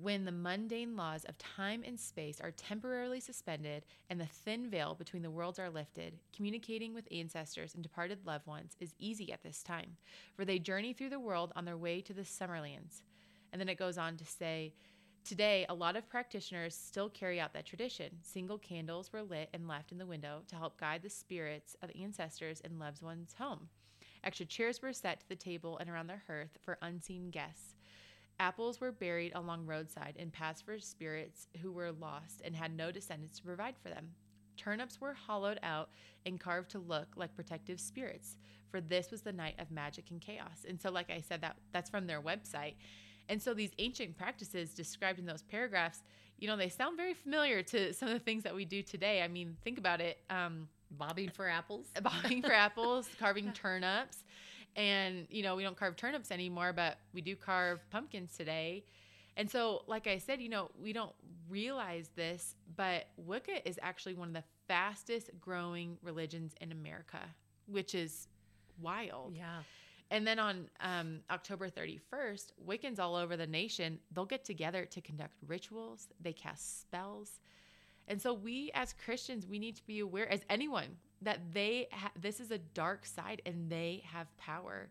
when 0.00 0.24
the 0.24 0.32
mundane 0.32 0.96
laws 0.96 1.24
of 1.24 1.36
time 1.36 1.82
and 1.86 2.00
space 2.00 2.40
are 2.40 2.50
temporarily 2.50 3.20
suspended 3.20 3.84
and 4.08 4.18
the 4.18 4.26
thin 4.26 4.70
veil 4.70 4.94
between 4.94 5.22
the 5.22 5.30
worlds 5.30 5.58
are 5.58 5.68
lifted, 5.68 6.18
communicating 6.34 6.94
with 6.94 7.06
ancestors 7.12 7.74
and 7.74 7.82
departed 7.82 8.18
loved 8.26 8.46
ones 8.46 8.74
is 8.80 8.94
easy 8.98 9.30
at 9.32 9.42
this 9.42 9.62
time, 9.62 9.96
for 10.34 10.44
they 10.44 10.58
journey 10.58 10.94
through 10.94 11.10
the 11.10 11.20
world 11.20 11.52
on 11.56 11.66
their 11.66 11.76
way 11.76 12.00
to 12.00 12.14
the 12.14 12.22
Summerlands. 12.22 13.02
And 13.52 13.60
then 13.60 13.68
it 13.68 13.78
goes 13.78 13.98
on 13.98 14.16
to 14.16 14.24
say, 14.24 14.72
Today, 15.24 15.64
a 15.68 15.74
lot 15.74 15.94
of 15.94 16.08
practitioners 16.08 16.74
still 16.74 17.08
carry 17.08 17.40
out 17.40 17.52
that 17.52 17.64
tradition. 17.64 18.10
Single 18.22 18.58
candles 18.58 19.12
were 19.12 19.22
lit 19.22 19.50
and 19.54 19.68
left 19.68 19.92
in 19.92 19.98
the 19.98 20.06
window 20.06 20.42
to 20.48 20.56
help 20.56 20.80
guide 20.80 21.02
the 21.02 21.08
spirits 21.08 21.76
of 21.80 21.92
ancestors 21.98 22.60
and 22.64 22.80
loved 22.80 23.02
ones 23.02 23.36
home. 23.38 23.68
Extra 24.24 24.46
chairs 24.46 24.82
were 24.82 24.92
set 24.92 25.20
to 25.20 25.28
the 25.28 25.36
table 25.36 25.78
and 25.78 25.88
around 25.88 26.08
the 26.08 26.20
hearth 26.26 26.58
for 26.60 26.76
unseen 26.82 27.30
guests. 27.30 27.76
Apples 28.40 28.80
were 28.80 28.90
buried 28.90 29.32
along 29.36 29.64
roadside 29.64 30.16
and 30.18 30.32
passed 30.32 30.64
for 30.64 30.80
spirits 30.80 31.46
who 31.62 31.70
were 31.70 31.92
lost 31.92 32.42
and 32.44 32.56
had 32.56 32.76
no 32.76 32.90
descendants 32.90 33.38
to 33.38 33.44
provide 33.44 33.76
for 33.80 33.90
them. 33.90 34.10
Turnips 34.56 35.00
were 35.00 35.14
hollowed 35.14 35.60
out 35.62 35.90
and 36.26 36.40
carved 36.40 36.70
to 36.72 36.78
look 36.80 37.08
like 37.14 37.36
protective 37.36 37.78
spirits, 37.80 38.36
for 38.70 38.80
this 38.80 39.12
was 39.12 39.22
the 39.22 39.32
night 39.32 39.54
of 39.60 39.70
magic 39.70 40.10
and 40.10 40.20
chaos. 40.20 40.66
And 40.68 40.80
so, 40.80 40.90
like 40.90 41.10
I 41.10 41.20
said, 41.20 41.42
that 41.42 41.56
that's 41.72 41.90
from 41.90 42.06
their 42.06 42.20
website. 42.20 42.74
And 43.32 43.40
so 43.40 43.54
these 43.54 43.70
ancient 43.78 44.18
practices 44.18 44.74
described 44.74 45.18
in 45.18 45.24
those 45.24 45.40
paragraphs, 45.40 46.02
you 46.38 46.46
know, 46.46 46.54
they 46.54 46.68
sound 46.68 46.98
very 46.98 47.14
familiar 47.14 47.62
to 47.62 47.94
some 47.94 48.08
of 48.08 48.12
the 48.12 48.20
things 48.20 48.42
that 48.42 48.54
we 48.54 48.66
do 48.66 48.82
today. 48.82 49.22
I 49.22 49.28
mean, 49.28 49.56
think 49.64 49.78
about 49.78 50.02
it. 50.02 50.18
Um, 50.28 50.68
bobbing 50.90 51.30
for 51.30 51.48
apples, 51.48 51.86
bobbing 52.02 52.42
for 52.42 52.52
apples, 52.52 53.08
carving 53.18 53.50
turnips. 53.52 54.18
And, 54.76 55.26
you 55.30 55.42
know, 55.42 55.56
we 55.56 55.62
don't 55.62 55.78
carve 55.78 55.96
turnips 55.96 56.30
anymore, 56.30 56.74
but 56.74 56.98
we 57.14 57.22
do 57.22 57.34
carve 57.34 57.80
pumpkins 57.88 58.36
today. 58.36 58.84
And 59.38 59.50
so, 59.50 59.84
like 59.86 60.06
I 60.06 60.18
said, 60.18 60.42
you 60.42 60.50
know, 60.50 60.70
we 60.78 60.92
don't 60.92 61.14
realize 61.48 62.10
this, 62.14 62.56
but 62.76 63.06
Wicca 63.16 63.66
is 63.66 63.78
actually 63.80 64.12
one 64.12 64.28
of 64.28 64.34
the 64.34 64.44
fastest 64.68 65.30
growing 65.40 65.96
religions 66.02 66.52
in 66.60 66.70
America, 66.70 67.20
which 67.66 67.94
is 67.94 68.28
wild. 68.78 69.32
Yeah. 69.34 69.62
And 70.12 70.26
then 70.26 70.38
on 70.38 70.68
um, 70.80 71.20
October 71.30 71.70
31st, 71.70 72.52
Wiccans 72.68 73.00
all 73.00 73.16
over 73.16 73.34
the 73.34 73.46
nation, 73.46 73.98
they'll 74.14 74.26
get 74.26 74.44
together 74.44 74.84
to 74.84 75.00
conduct 75.00 75.32
rituals, 75.46 76.08
they 76.20 76.34
cast 76.34 76.82
spells. 76.82 77.40
And 78.06 78.20
so 78.20 78.34
we 78.34 78.70
as 78.74 78.92
Christians, 78.92 79.46
we 79.46 79.58
need 79.58 79.74
to 79.76 79.86
be 79.86 80.00
aware 80.00 80.30
as 80.30 80.42
anyone 80.50 80.98
that 81.22 81.38
they 81.54 81.88
ha- 81.92 82.12
this 82.20 82.40
is 82.40 82.50
a 82.50 82.58
dark 82.58 83.06
side 83.06 83.40
and 83.46 83.70
they 83.70 84.02
have 84.04 84.36
power. 84.36 84.90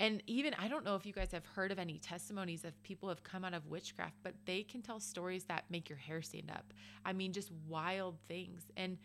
And 0.00 0.20
even 0.26 0.52
I 0.54 0.66
don't 0.66 0.84
know 0.84 0.96
if 0.96 1.06
you 1.06 1.12
guys 1.12 1.30
have 1.30 1.46
heard 1.46 1.70
of 1.70 1.78
any 1.78 1.98
testimonies 1.98 2.64
of 2.64 2.82
people 2.82 3.06
who 3.06 3.10
have 3.10 3.22
come 3.22 3.44
out 3.44 3.54
of 3.54 3.68
witchcraft, 3.68 4.16
but 4.24 4.34
they 4.46 4.64
can 4.64 4.82
tell 4.82 4.98
stories 4.98 5.44
that 5.44 5.64
make 5.70 5.88
your 5.88 5.98
hair 5.98 6.22
stand 6.22 6.50
up. 6.50 6.72
I 7.04 7.12
mean, 7.12 7.32
just 7.32 7.52
wild 7.68 8.16
things. 8.26 8.62
And 8.76 8.98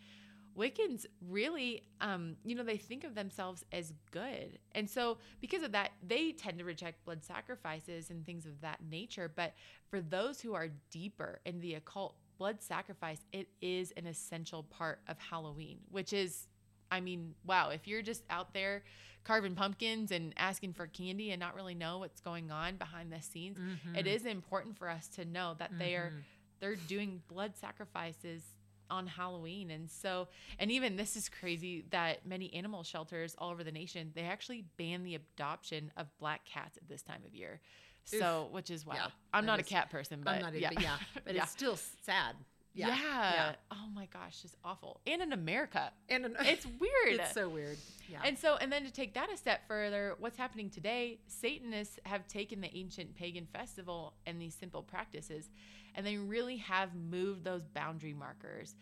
Wiccans 0.57 1.05
really, 1.27 1.83
um, 2.01 2.37
you 2.43 2.55
know, 2.55 2.63
they 2.63 2.77
think 2.77 3.03
of 3.03 3.13
themselves 3.13 3.63
as 3.71 3.93
good. 4.11 4.59
And 4.73 4.89
so, 4.89 5.17
because 5.41 5.63
of 5.63 5.73
that, 5.73 5.91
they 6.05 6.31
tend 6.31 6.59
to 6.59 6.65
reject 6.65 7.03
blood 7.03 7.23
sacrifices 7.23 8.09
and 8.09 8.25
things 8.25 8.45
of 8.45 8.61
that 8.61 8.79
nature. 8.89 9.31
But 9.33 9.53
for 9.89 9.99
those 9.99 10.39
who 10.39 10.53
are 10.53 10.69
deeper 10.91 11.41
in 11.45 11.59
the 11.59 11.75
occult, 11.75 12.15
blood 12.37 12.61
sacrifice, 12.61 13.19
it 13.33 13.47
is 13.61 13.91
an 13.97 14.07
essential 14.07 14.63
part 14.63 14.99
of 15.07 15.17
Halloween, 15.19 15.79
which 15.89 16.13
is, 16.13 16.47
I 16.91 17.01
mean, 17.01 17.35
wow, 17.45 17.69
if 17.69 17.87
you're 17.87 18.01
just 18.01 18.23
out 18.29 18.53
there 18.53 18.83
carving 19.23 19.55
pumpkins 19.55 20.11
and 20.11 20.33
asking 20.37 20.73
for 20.73 20.87
candy 20.87 21.31
and 21.31 21.39
not 21.39 21.55
really 21.55 21.75
know 21.75 21.97
what's 21.97 22.21
going 22.21 22.51
on 22.51 22.77
behind 22.77 23.11
the 23.11 23.21
scenes, 23.21 23.57
mm-hmm. 23.57 23.95
it 23.95 24.07
is 24.07 24.25
important 24.25 24.77
for 24.77 24.89
us 24.89 25.07
to 25.09 25.25
know 25.25 25.55
that 25.59 25.71
mm-hmm. 25.71 25.79
they 25.79 25.95
are 25.95 26.09
mm-hmm. 26.09 26.19
they're 26.59 26.75
doing 26.75 27.21
blood 27.27 27.57
sacrifices 27.57 28.41
on 28.89 29.07
Halloween. 29.07 29.71
And 29.71 29.89
so, 29.89 30.27
and 30.59 30.71
even 30.71 30.95
this 30.95 31.15
is 31.15 31.29
crazy 31.29 31.85
that 31.91 32.25
many 32.25 32.53
animal 32.53 32.83
shelters 32.83 33.35
all 33.37 33.51
over 33.51 33.63
the 33.63 33.71
nation, 33.71 34.11
they 34.15 34.23
actually 34.23 34.65
ban 34.77 35.03
the 35.03 35.15
adoption 35.15 35.91
of 35.97 36.07
black 36.19 36.45
cats 36.45 36.77
at 36.77 36.87
this 36.87 37.01
time 37.01 37.21
of 37.25 37.33
year. 37.33 37.61
So, 38.05 38.49
which 38.51 38.69
is 38.69 38.85
wild. 38.85 38.99
Yeah, 38.99 39.07
I'm 39.33 39.47
not 39.47 39.59
is, 39.59 39.65
a 39.65 39.69
cat 39.69 39.89
person, 39.89 40.21
but 40.23 40.35
I'm 40.35 40.41
not, 40.41 40.59
yeah, 40.59 40.69
but 40.73 40.83
yeah, 40.83 40.97
but 41.25 41.33
yeah. 41.33 41.43
it's 41.43 41.51
still 41.51 41.77
sad. 42.03 42.35
Yeah. 42.75 42.89
Yeah. 42.89 42.95
yeah. 43.33 43.55
Oh 43.71 43.87
my 43.93 44.05
gosh, 44.07 44.41
it's 44.43 44.55
awful. 44.63 44.99
And 45.07 45.21
in 45.21 45.33
America. 45.33 45.91
And 46.09 46.25
in, 46.25 46.35
it's 46.41 46.65
weird. 46.65 47.19
it's 47.21 47.33
so 47.33 47.47
weird. 47.49 47.77
Yeah. 48.07 48.19
And 48.23 48.37
so, 48.37 48.57
and 48.59 48.71
then 48.71 48.83
to 48.83 48.91
take 48.91 49.13
that 49.15 49.31
a 49.31 49.37
step 49.37 49.61
further, 49.67 50.15
what's 50.19 50.37
happening 50.37 50.69
today? 50.69 51.19
Satanists 51.27 51.97
have 52.03 52.27
taken 52.27 52.61
the 52.61 52.75
ancient 52.75 53.15
pagan 53.15 53.47
festival 53.53 54.13
and 54.27 54.39
these 54.41 54.53
simple 54.53 54.83
practices, 54.83 55.49
and 55.95 56.05
they 56.05 56.17
really 56.17 56.57
have 56.57 56.89
moved 56.93 57.43
those 57.43 57.65
boundary 57.65 58.13
markers. 58.13 58.75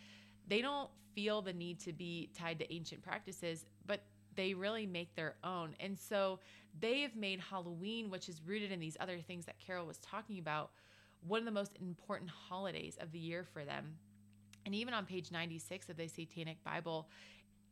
they 0.48 0.62
don't 0.62 0.90
feel 1.16 1.42
the 1.44 1.54
need 1.54 1.80
to 1.80 1.94
be 1.94 2.30
tied 2.36 2.58
to 2.60 2.74
ancient 2.74 3.02
practices, 3.04 3.66
but 3.86 4.02
they 4.36 4.56
really 4.56 4.88
make 4.88 5.16
their 5.16 5.36
own. 5.44 5.76
And 5.80 5.98
so 5.98 6.40
they 6.80 7.02
have 7.02 7.16
made 7.16 7.40
Halloween, 7.40 8.10
which 8.10 8.28
is 8.28 8.42
rooted 8.46 8.72
in 8.72 8.80
these 8.80 8.98
other 9.00 9.20
things 9.20 9.46
that 9.46 9.60
Carol 9.60 9.86
was 9.86 10.00
talking 10.00 10.40
about, 10.40 10.72
one 11.28 11.40
of 11.40 11.46
the 11.46 11.52
most 11.52 11.78
important 11.80 12.30
holidays 12.30 12.98
of 13.00 13.12
the 13.12 13.20
year 13.20 13.44
for 13.44 13.64
them. 13.64 13.96
And 14.66 14.74
even 14.74 14.94
on 14.94 15.06
page 15.06 15.32
96 15.32 15.90
of 15.90 15.98
the 15.98 16.08
Satanic 16.08 16.64
Bible, 16.64 17.10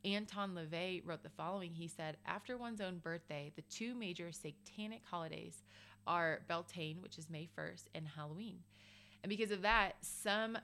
Anton 0.04 0.56
LaVey 0.56 1.02
wrote 1.06 1.24
the 1.24 1.30
following. 1.30 1.74
He 1.74 1.88
said, 1.88 2.18
After 2.26 2.58
one's 2.58 2.82
own 2.82 2.98
birthday, 2.98 3.52
the 3.56 3.62
two 3.64 3.94
major 3.94 4.32
satanic 4.32 5.02
holidays 5.06 5.64
are 6.08 6.42
Beltane, 6.48 7.02
which 7.02 7.18
is 7.18 7.30
May 7.30 7.48
1st, 7.58 7.84
and 7.94 8.08
Halloween. 8.08 8.60
And 9.24 9.30
because 9.30 9.52
of 9.52 9.62
that, 9.62 9.96
some 10.02 10.58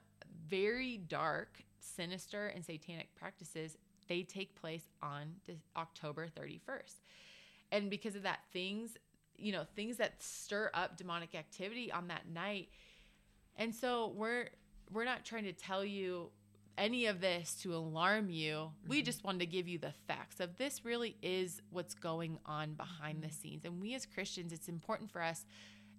very 0.48 0.98
dark, 0.98 1.63
sinister, 1.79 2.48
and 2.48 2.65
satanic 2.65 3.13
practices 3.15 3.77
they 4.08 4.24
take 4.24 4.56
place 4.56 4.84
on 5.01 5.36
October 5.75 6.27
31st. 6.27 6.96
And 7.72 7.89
because 7.89 8.15
of 8.15 8.24
that, 8.24 8.39
things, 8.53 8.98
you 9.38 9.51
know, 9.51 9.65
things 9.75 9.98
that 9.98 10.22
stir 10.22 10.72
up 10.74 10.98
demonic 10.98 11.36
activity 11.36 11.91
on 11.91 12.08
that 12.08 12.27
night. 12.27 12.70
And 13.56 13.74
so 13.74 14.13
we're 14.15 14.50
we're 14.91 15.06
not 15.06 15.25
trying 15.25 15.44
to 15.44 15.53
tell 15.53 15.84
you 15.84 16.29
any 16.77 17.08
of 17.08 17.20
this 17.20 17.56
to 17.63 17.75
alarm 17.75 18.29
you. 18.29 18.53
Mm-hmm. 18.53 18.89
We 18.89 19.01
just 19.01 19.24
wanted 19.24 19.39
to 19.39 19.46
give 19.48 19.67
you 19.67 19.79
the 19.79 19.94
facts 20.08 20.39
of 20.39 20.58
this 20.58 20.86
really 20.86 21.17
is 21.22 21.62
what's 21.72 21.96
going 21.96 22.38
on 22.46 22.74
behind 22.74 23.20
mm-hmm. 23.20 23.27
the 23.27 23.34
scenes. 23.34 23.65
And 23.65 23.82
we 23.82 23.96
as 23.96 24.06
Christians, 24.06 24.53
it's 24.53 24.70
important 24.70 25.12
for 25.12 25.22
us 25.22 25.46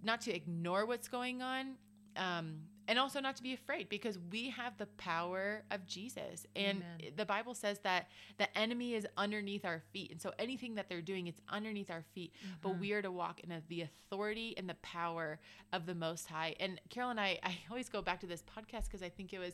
not 0.02 0.20
to 0.22 0.34
ignore 0.34 0.86
what's 0.86 1.08
going 1.08 1.42
on, 1.42 1.74
um, 2.16 2.60
and 2.88 2.98
also 2.98 3.20
not 3.20 3.36
to 3.36 3.42
be 3.42 3.52
afraid 3.52 3.90
because 3.90 4.18
we 4.32 4.48
have 4.48 4.78
the 4.78 4.86
power 4.96 5.62
of 5.70 5.86
Jesus. 5.86 6.46
And 6.56 6.82
Amen. 7.00 7.12
the 7.16 7.26
Bible 7.26 7.54
says 7.54 7.78
that 7.80 8.08
the 8.38 8.58
enemy 8.58 8.94
is 8.94 9.06
underneath 9.18 9.66
our 9.66 9.82
feet. 9.92 10.10
And 10.10 10.20
so 10.20 10.32
anything 10.38 10.74
that 10.76 10.88
they're 10.88 11.02
doing, 11.02 11.26
it's 11.26 11.42
underneath 11.50 11.90
our 11.90 12.02
feet. 12.14 12.32
Mm-hmm. 12.40 12.54
But 12.62 12.80
we 12.80 12.92
are 12.92 13.02
to 13.02 13.10
walk 13.12 13.40
in 13.40 13.52
a, 13.52 13.62
the 13.68 13.82
authority 13.82 14.54
and 14.56 14.66
the 14.66 14.76
power 14.76 15.38
of 15.74 15.84
the 15.84 15.94
Most 15.94 16.28
High. 16.28 16.56
And 16.58 16.80
Carol 16.88 17.10
and 17.10 17.20
I, 17.20 17.38
I 17.44 17.58
always 17.70 17.90
go 17.90 18.00
back 18.00 18.20
to 18.20 18.26
this 18.26 18.42
podcast 18.42 18.86
because 18.86 19.02
I 19.02 19.10
think 19.10 19.34
it 19.34 19.38
was 19.38 19.52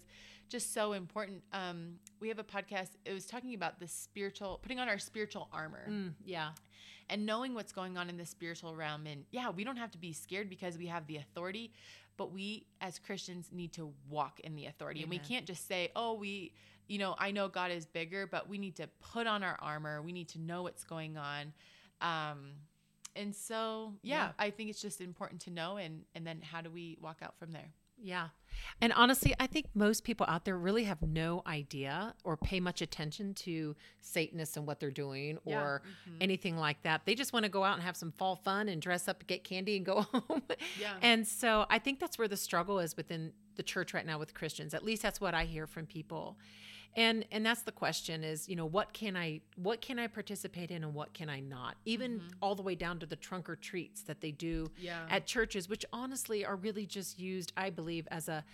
just 0.49 0.73
so 0.73 0.93
important. 0.93 1.43
Um, 1.53 1.95
we 2.21 2.29
have 2.29 2.39
a 2.39 2.45
podcast, 2.45 2.91
it 3.05 3.13
was 3.13 3.27
talking 3.27 3.55
about 3.55 3.81
the 3.81 3.89
spiritual, 3.89 4.61
putting 4.63 4.79
on 4.79 4.89
our 4.89 4.99
spiritual 4.99 5.49
armor. 5.53 5.89
Mm, 5.91 6.13
yeah 6.25 6.51
and 7.11 7.27
knowing 7.27 7.55
what's 7.55 7.73
going 7.73 7.97
on 7.97 8.09
in 8.09 8.17
the 8.17 8.27
spiritual 8.27 8.75
realm. 8.75 9.07
And 9.07 9.25
yeah, 9.31 9.51
we 9.51 9.65
don't 9.65 9.77
have 9.77 9.91
to 9.93 9.99
be 9.99 10.13
scared 10.13 10.49
because 10.49 10.79
we 10.79 10.87
have 10.87 11.07
the 11.07 11.17
authority, 11.17 11.73
but 12.17 12.33
we 12.33 12.67
as 12.81 12.99
Christians 12.99 13.49
need 13.53 13.73
to 13.75 13.93
walk 14.09 14.41
in 14.41 14.55
the 14.55 14.67
authority. 14.67 15.01
Amen. 15.01 15.13
And 15.13 15.23
we 15.23 15.29
can't 15.35 15.47
just 15.47 15.67
say, 15.67 15.91
oh, 15.97 16.15
we, 16.15 16.53
you 16.87 16.99
know, 16.99 17.15
I 17.19 17.31
know 17.31 17.49
God 17.49 17.71
is 17.71 17.87
bigger, 17.87 18.27
but 18.27 18.49
we 18.49 18.59
need 18.59 18.77
to 18.77 18.89
put 19.13 19.27
on 19.27 19.43
our 19.43 19.59
armor. 19.61 20.03
We 20.03 20.13
need 20.13 20.29
to 20.29 20.41
know 20.41 20.63
what's 20.63 20.85
going 20.85 21.17
on. 21.17 21.53
Um, 22.01 22.53
and 23.17 23.35
so, 23.35 23.95
yeah, 24.03 24.17
yeah, 24.17 24.33
I 24.39 24.51
think 24.51 24.71
it's 24.71 24.83
just 24.83 25.01
important 25.01 25.41
to 25.43 25.51
know. 25.51 25.77
And, 25.77 26.03
and 26.15 26.27
then 26.27 26.41
how 26.43 26.61
do 26.61 26.71
we 26.71 26.99
walk 27.01 27.19
out 27.23 27.39
from 27.39 27.53
there? 27.53 27.71
Yeah. 28.05 28.29
And 28.81 28.93
honestly, 28.93 29.35
I 29.41 29.47
think 29.47 29.67
most 29.75 30.05
people 30.05 30.27
out 30.29 30.45
there 30.45 30.57
really 30.57 30.85
have 30.85 31.03
no 31.03 31.43
idea 31.47 32.15
or 32.23 32.37
pay 32.37 32.61
much 32.61 32.83
attention 32.83 33.35
to 33.35 33.75
Satanists 34.01 34.57
and 34.57 34.67
what 34.67 34.79
they're 34.79 34.91
doing 34.91 35.39
or 35.45 35.83
yeah. 35.85 36.13
mm-hmm. 36.13 36.19
anything 36.21 36.57
like 36.57 36.83
that. 36.83 37.03
They 37.07 37.15
just 37.15 37.33
want 37.33 37.45
to 37.45 37.49
go 37.49 37.65
out 37.65 37.75
and 37.75 37.83
have 37.83 37.97
some 37.97 38.13
fall 38.13 38.37
fun 38.37 38.69
and 38.69 38.81
dress 38.81 39.09
up, 39.09 39.27
get 39.27 39.43
candy, 39.43 39.77
and 39.77 39.87
go 39.87 40.03
home. 40.13 40.43
Yeah. 40.81 40.95
And 41.03 41.27
so 41.27 41.67
I 41.71 41.79
think 41.79 41.99
that's 41.99 42.19
where 42.19 42.29
the 42.29 42.37
struggle 42.37 42.79
is 42.79 42.97
within 42.97 43.33
the 43.57 43.63
church 43.63 43.95
right 43.95 44.07
now 44.07 44.19
with 44.19 44.35
Christians. 44.35 44.75
At 44.75 44.85
least 44.85 45.03
that's 45.03 45.21
what 45.21 45.35
I 45.35 45.45
hear 45.45 45.67
from 45.67 45.87
people 45.87 46.37
and 46.97 47.25
and 47.33 47.45
that's 47.45 47.63
the 47.63 47.73
question 47.73 48.23
is 48.25 48.49
you 48.49 48.57
know 48.57 48.67
what 48.67 48.93
can 48.93 49.17
i 49.17 49.41
what 49.57 49.81
can 49.81 49.99
i 49.99 50.07
participate 50.07 50.71
in 50.71 50.85
and 50.85 50.95
what 50.95 51.13
can 51.15 51.29
i 51.29 51.41
not? 51.41 51.77
Even 51.85 52.19
mm-hmm. 52.19 52.29
all 52.41 52.55
the 52.55 52.63
way 52.63 52.75
down 52.75 52.99
to 52.99 53.07
the 53.07 53.17
trunk 53.17 53.49
or 53.49 53.57
treats 53.57 54.03
that 54.03 54.21
they 54.21 54.31
do 54.31 54.71
yeah. 54.79 55.07
at 55.11 55.27
churches 55.27 55.69
which 55.69 55.85
honestly 55.93 56.45
are 56.45 56.57
really 56.57 56.87
just 56.87 57.19
used 57.19 57.53
i 57.57 57.71
believe 57.71 58.07
as 58.11 58.29
a 58.29 58.45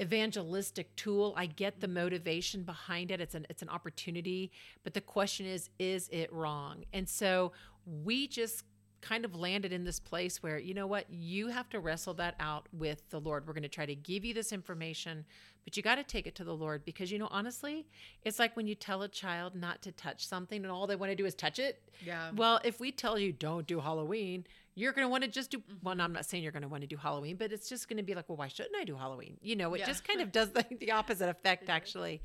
evangelistic 0.00 0.94
tool. 0.96 1.34
I 1.36 1.46
get 1.46 1.80
the 1.80 1.88
motivation 1.88 2.62
behind 2.62 3.10
it. 3.10 3.20
It's 3.20 3.34
an 3.34 3.46
it's 3.50 3.62
an 3.62 3.68
opportunity. 3.68 4.50
But 4.82 4.94
the 4.94 5.00
question 5.00 5.46
is 5.46 5.68
is 5.78 6.08
it 6.08 6.32
wrong? 6.32 6.84
And 6.92 7.08
so 7.08 7.52
we 7.84 8.26
just 8.26 8.64
kind 9.00 9.24
of 9.24 9.34
landed 9.34 9.72
in 9.72 9.84
this 9.84 9.98
place 9.98 10.42
where, 10.42 10.58
you 10.58 10.74
know 10.74 10.86
what, 10.86 11.06
you 11.10 11.48
have 11.48 11.68
to 11.70 11.80
wrestle 11.80 12.14
that 12.14 12.34
out 12.38 12.66
with 12.72 13.08
the 13.10 13.20
Lord. 13.20 13.46
We're 13.46 13.52
going 13.52 13.62
to 13.62 13.68
try 13.68 13.86
to 13.86 13.94
give 13.94 14.24
you 14.24 14.34
this 14.34 14.52
information, 14.52 15.24
but 15.64 15.76
you 15.76 15.82
got 15.82 15.96
to 15.96 16.04
take 16.04 16.26
it 16.26 16.34
to 16.36 16.44
the 16.44 16.54
Lord 16.54 16.84
because, 16.84 17.10
you 17.10 17.18
know, 17.18 17.28
honestly, 17.30 17.86
it's 18.22 18.38
like 18.38 18.56
when 18.56 18.66
you 18.66 18.74
tell 18.74 19.02
a 19.02 19.08
child 19.08 19.54
not 19.54 19.82
to 19.82 19.92
touch 19.92 20.26
something 20.26 20.62
and 20.62 20.70
all 20.70 20.86
they 20.86 20.96
want 20.96 21.10
to 21.10 21.16
do 21.16 21.26
is 21.26 21.34
touch 21.34 21.58
it. 21.58 21.82
Yeah. 22.04 22.30
Well, 22.34 22.60
if 22.64 22.80
we 22.80 22.92
tell 22.92 23.18
you 23.18 23.32
don't 23.32 23.66
do 23.66 23.80
Halloween, 23.80 24.44
you're 24.74 24.92
going 24.92 25.06
to 25.06 25.10
want 25.10 25.24
to 25.24 25.30
just 25.30 25.50
do, 25.50 25.58
mm-hmm. 25.58 25.74
well, 25.82 25.94
no, 25.94 26.04
I'm 26.04 26.12
not 26.12 26.26
saying 26.26 26.42
you're 26.42 26.52
going 26.52 26.62
to 26.62 26.68
want 26.68 26.82
to 26.82 26.86
do 26.86 26.96
Halloween, 26.96 27.36
but 27.36 27.52
it's 27.52 27.68
just 27.68 27.88
going 27.88 27.98
to 27.98 28.02
be 28.02 28.14
like, 28.14 28.28
well, 28.28 28.36
why 28.36 28.48
shouldn't 28.48 28.76
I 28.76 28.84
do 28.84 28.96
Halloween? 28.96 29.36
You 29.42 29.56
know, 29.56 29.74
it 29.74 29.80
yeah. 29.80 29.86
just 29.86 30.06
kind 30.06 30.20
of 30.20 30.32
does 30.32 30.50
the, 30.50 30.64
the 30.78 30.92
opposite 30.92 31.28
effect, 31.28 31.68
actually. 31.68 32.22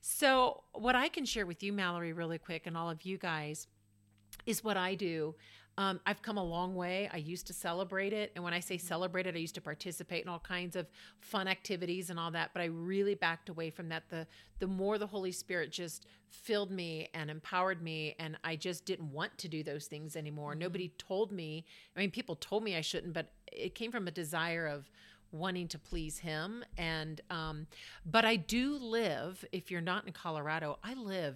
So, 0.00 0.62
what 0.72 0.94
I 0.94 1.08
can 1.08 1.24
share 1.24 1.46
with 1.46 1.62
you, 1.62 1.72
Mallory, 1.72 2.12
really 2.12 2.38
quick, 2.38 2.66
and 2.66 2.76
all 2.76 2.90
of 2.90 3.02
you 3.02 3.18
guys, 3.18 3.66
is 4.44 4.62
what 4.62 4.76
I 4.76 4.94
do 4.94 5.34
um, 5.78 6.00
I've 6.06 6.22
come 6.22 6.38
a 6.38 6.44
long 6.44 6.74
way. 6.74 7.10
I 7.12 7.18
used 7.18 7.46
to 7.48 7.52
celebrate 7.52 8.14
it. 8.14 8.32
And 8.34 8.42
when 8.42 8.54
I 8.54 8.60
say 8.60 8.76
mm-hmm. 8.76 8.86
celebrate 8.86 9.26
it, 9.26 9.34
I 9.34 9.38
used 9.38 9.54
to 9.56 9.60
participate 9.60 10.22
in 10.22 10.28
all 10.28 10.38
kinds 10.38 10.74
of 10.74 10.86
fun 11.20 11.48
activities 11.48 12.08
and 12.08 12.18
all 12.18 12.30
that. 12.30 12.50
But 12.54 12.62
I 12.62 12.66
really 12.66 13.14
backed 13.14 13.50
away 13.50 13.70
from 13.70 13.90
that. 13.90 14.04
The, 14.08 14.26
the 14.58 14.66
more 14.66 14.96
the 14.96 15.06
Holy 15.06 15.32
Spirit 15.32 15.70
just 15.70 16.06
filled 16.30 16.70
me 16.70 17.08
and 17.12 17.30
empowered 17.30 17.82
me, 17.82 18.16
and 18.18 18.38
I 18.42 18.56
just 18.56 18.86
didn't 18.86 19.12
want 19.12 19.36
to 19.38 19.48
do 19.48 19.62
those 19.62 19.86
things 19.86 20.16
anymore. 20.16 20.52
Mm-hmm. 20.52 20.60
Nobody 20.60 20.88
told 20.96 21.30
me. 21.30 21.66
I 21.94 22.00
mean, 22.00 22.10
people 22.10 22.36
told 22.36 22.64
me 22.64 22.76
I 22.76 22.80
shouldn't, 22.80 23.12
but 23.12 23.32
it 23.52 23.74
came 23.74 23.92
from 23.92 24.08
a 24.08 24.12
desire 24.12 24.66
of, 24.66 24.90
wanting 25.32 25.66
to 25.66 25.78
please 25.78 26.18
him 26.18 26.64
and 26.78 27.20
um 27.30 27.66
but 28.06 28.24
i 28.24 28.36
do 28.36 28.78
live 28.78 29.44
if 29.50 29.72
you're 29.72 29.80
not 29.80 30.06
in 30.06 30.12
colorado 30.12 30.78
i 30.84 30.94
live 30.94 31.34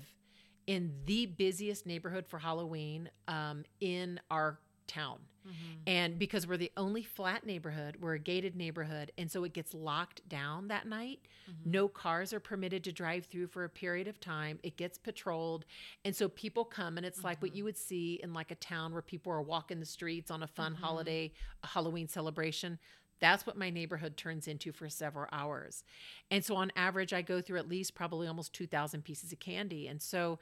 in 0.70 0.92
the 1.04 1.26
busiest 1.26 1.85
neighborhood 1.85 2.24
for 2.28 2.38
Halloween 2.38 3.11
um, 3.26 3.64
in 3.80 4.20
our 4.30 4.61
town. 4.87 5.18
Mm-hmm. 5.44 5.80
And 5.88 6.16
because 6.16 6.46
we're 6.46 6.59
the 6.59 6.70
only 6.76 7.02
flat 7.02 7.44
neighborhood, 7.44 7.96
we're 8.00 8.14
a 8.14 8.20
gated 8.20 8.54
neighborhood. 8.54 9.11
And 9.18 9.28
so 9.28 9.42
it 9.42 9.52
gets 9.52 9.74
locked 9.74 10.28
down 10.28 10.68
that 10.68 10.87
night. 10.87 11.26
Mm-hmm. 11.50 11.72
No 11.72 11.88
cars 11.88 12.33
are 12.33 12.38
permitted 12.38 12.85
to 12.85 12.92
drive 12.92 13.26
through 13.26 13.48
for 13.48 13.64
a 13.64 13.68
period 13.68 14.06
of 14.06 14.20
time. 14.20 14.61
It 14.62 14.76
gets 14.76 14.96
patrolled. 14.96 15.64
And 16.04 16.14
so 16.14 16.28
people 16.28 16.64
come, 16.64 16.98
and 16.98 17.04
it's 17.04 17.18
mm-hmm. 17.18 17.26
like 17.26 17.42
what 17.42 17.50
mm-hmm. 17.50 17.59
you 17.59 17.64
would 17.64 17.76
see 17.76 18.20
in 18.22 18.33
like 18.33 18.52
a 18.52 18.56
town 18.56 18.92
where 18.92 19.02
people 19.02 19.33
are 19.33 19.42
walking 19.42 19.80
the 19.80 19.87
streets 19.87 20.30
on 20.30 20.44
a 20.44 20.46
fun 20.46 20.74
mm-hmm. 20.74 20.85
holiday, 20.85 21.33
a 21.64 21.66
Halloween 21.66 22.06
celebration. 22.06 22.78
That's 23.20 23.46
what 23.46 23.56
my 23.56 23.70
neighborhood 23.70 24.16
turns 24.16 24.48
into 24.48 24.72
for 24.72 24.88
several 24.88 25.26
hours. 25.33 25.85
And 26.30 26.44
so 26.44 26.56
on 26.56 26.72
average, 26.74 27.12
I 27.12 27.22
go 27.22 27.40
through 27.40 27.59
at 27.59 27.68
least 27.68 27.94
probably 27.94 28.26
almost 28.26 28.54
2,000 28.54 29.04
pieces 29.04 29.33
of 29.33 29.40
candy. 29.40 29.87
And 29.88 30.00
so 30.00 30.38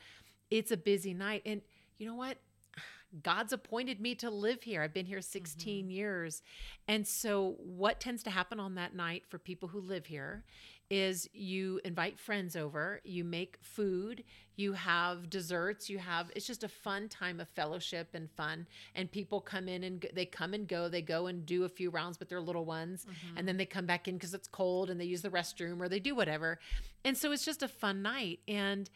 it's 0.51 0.71
a 0.71 0.77
busy 0.77 1.15
night. 1.15 1.43
And 1.45 1.63
you 1.99 2.07
know 2.07 2.15
what? 2.15 2.39
God's 3.23 3.53
appointed 3.53 4.01
me 4.01 4.15
to 4.17 4.31
live 4.31 4.63
here. 4.63 4.83
I've 4.83 4.95
been 4.95 5.07
here 5.07 5.21
16 5.21 5.85
mm-hmm. 5.85 5.91
years. 5.91 6.43
And 6.87 7.07
so, 7.07 7.57
what 7.59 8.01
tends 8.01 8.23
to 8.25 8.31
happen 8.31 8.61
on 8.61 8.75
that 8.75 8.95
night 8.95 9.25
for 9.29 9.39
people 9.39 9.69
who 9.69 9.81
live 9.81 10.07
here 10.07 10.45
is 10.91 11.29
you 11.33 11.81
invite 11.85 12.19
friends 12.19 12.57
over, 12.57 13.01
you 13.05 13.23
make 13.25 13.59
food, 13.61 14.25
you 14.57 14.73
have 14.73 15.29
desserts, 15.29 15.91
you 15.91 15.99
have 15.99 16.31
it's 16.35 16.47
just 16.47 16.65
a 16.65 16.69
fun 16.69 17.09
time 17.09 17.41
of 17.41 17.49
fellowship 17.51 18.09
and 18.15 18.31
fun. 18.31 18.67
And 18.95 19.11
people 19.11 19.41
come 19.41 19.69
in 19.69 19.85
and 19.85 20.07
they 20.15 20.25
come 20.25 20.55
and 20.55 20.67
go. 20.67 20.89
They 20.89 21.03
go 21.03 21.27
and 21.27 21.45
do 21.45 21.65
a 21.65 21.69
few 21.69 21.91
rounds 21.91 22.19
with 22.19 22.29
their 22.29 22.41
little 22.41 22.65
ones, 22.65 23.05
mm-hmm. 23.05 23.39
and 23.39 23.47
then 23.47 23.57
they 23.57 23.67
come 23.67 23.87
back 23.87 24.09
in 24.09 24.15
because 24.15 24.35
it's 24.35 24.49
cold 24.49 24.91
and 24.91 25.01
they 25.01 25.05
use 25.05 25.23
the 25.23 25.31
restroom 25.31 25.81
or 25.81 25.89
they 25.89 26.01
do 26.01 26.15
whatever. 26.15 26.59
And 27.05 27.17
so 27.17 27.33
it's 27.33 27.45
just 27.45 27.63
a 27.63 27.69
fun 27.69 28.03
night. 28.03 28.41
And 28.49 28.89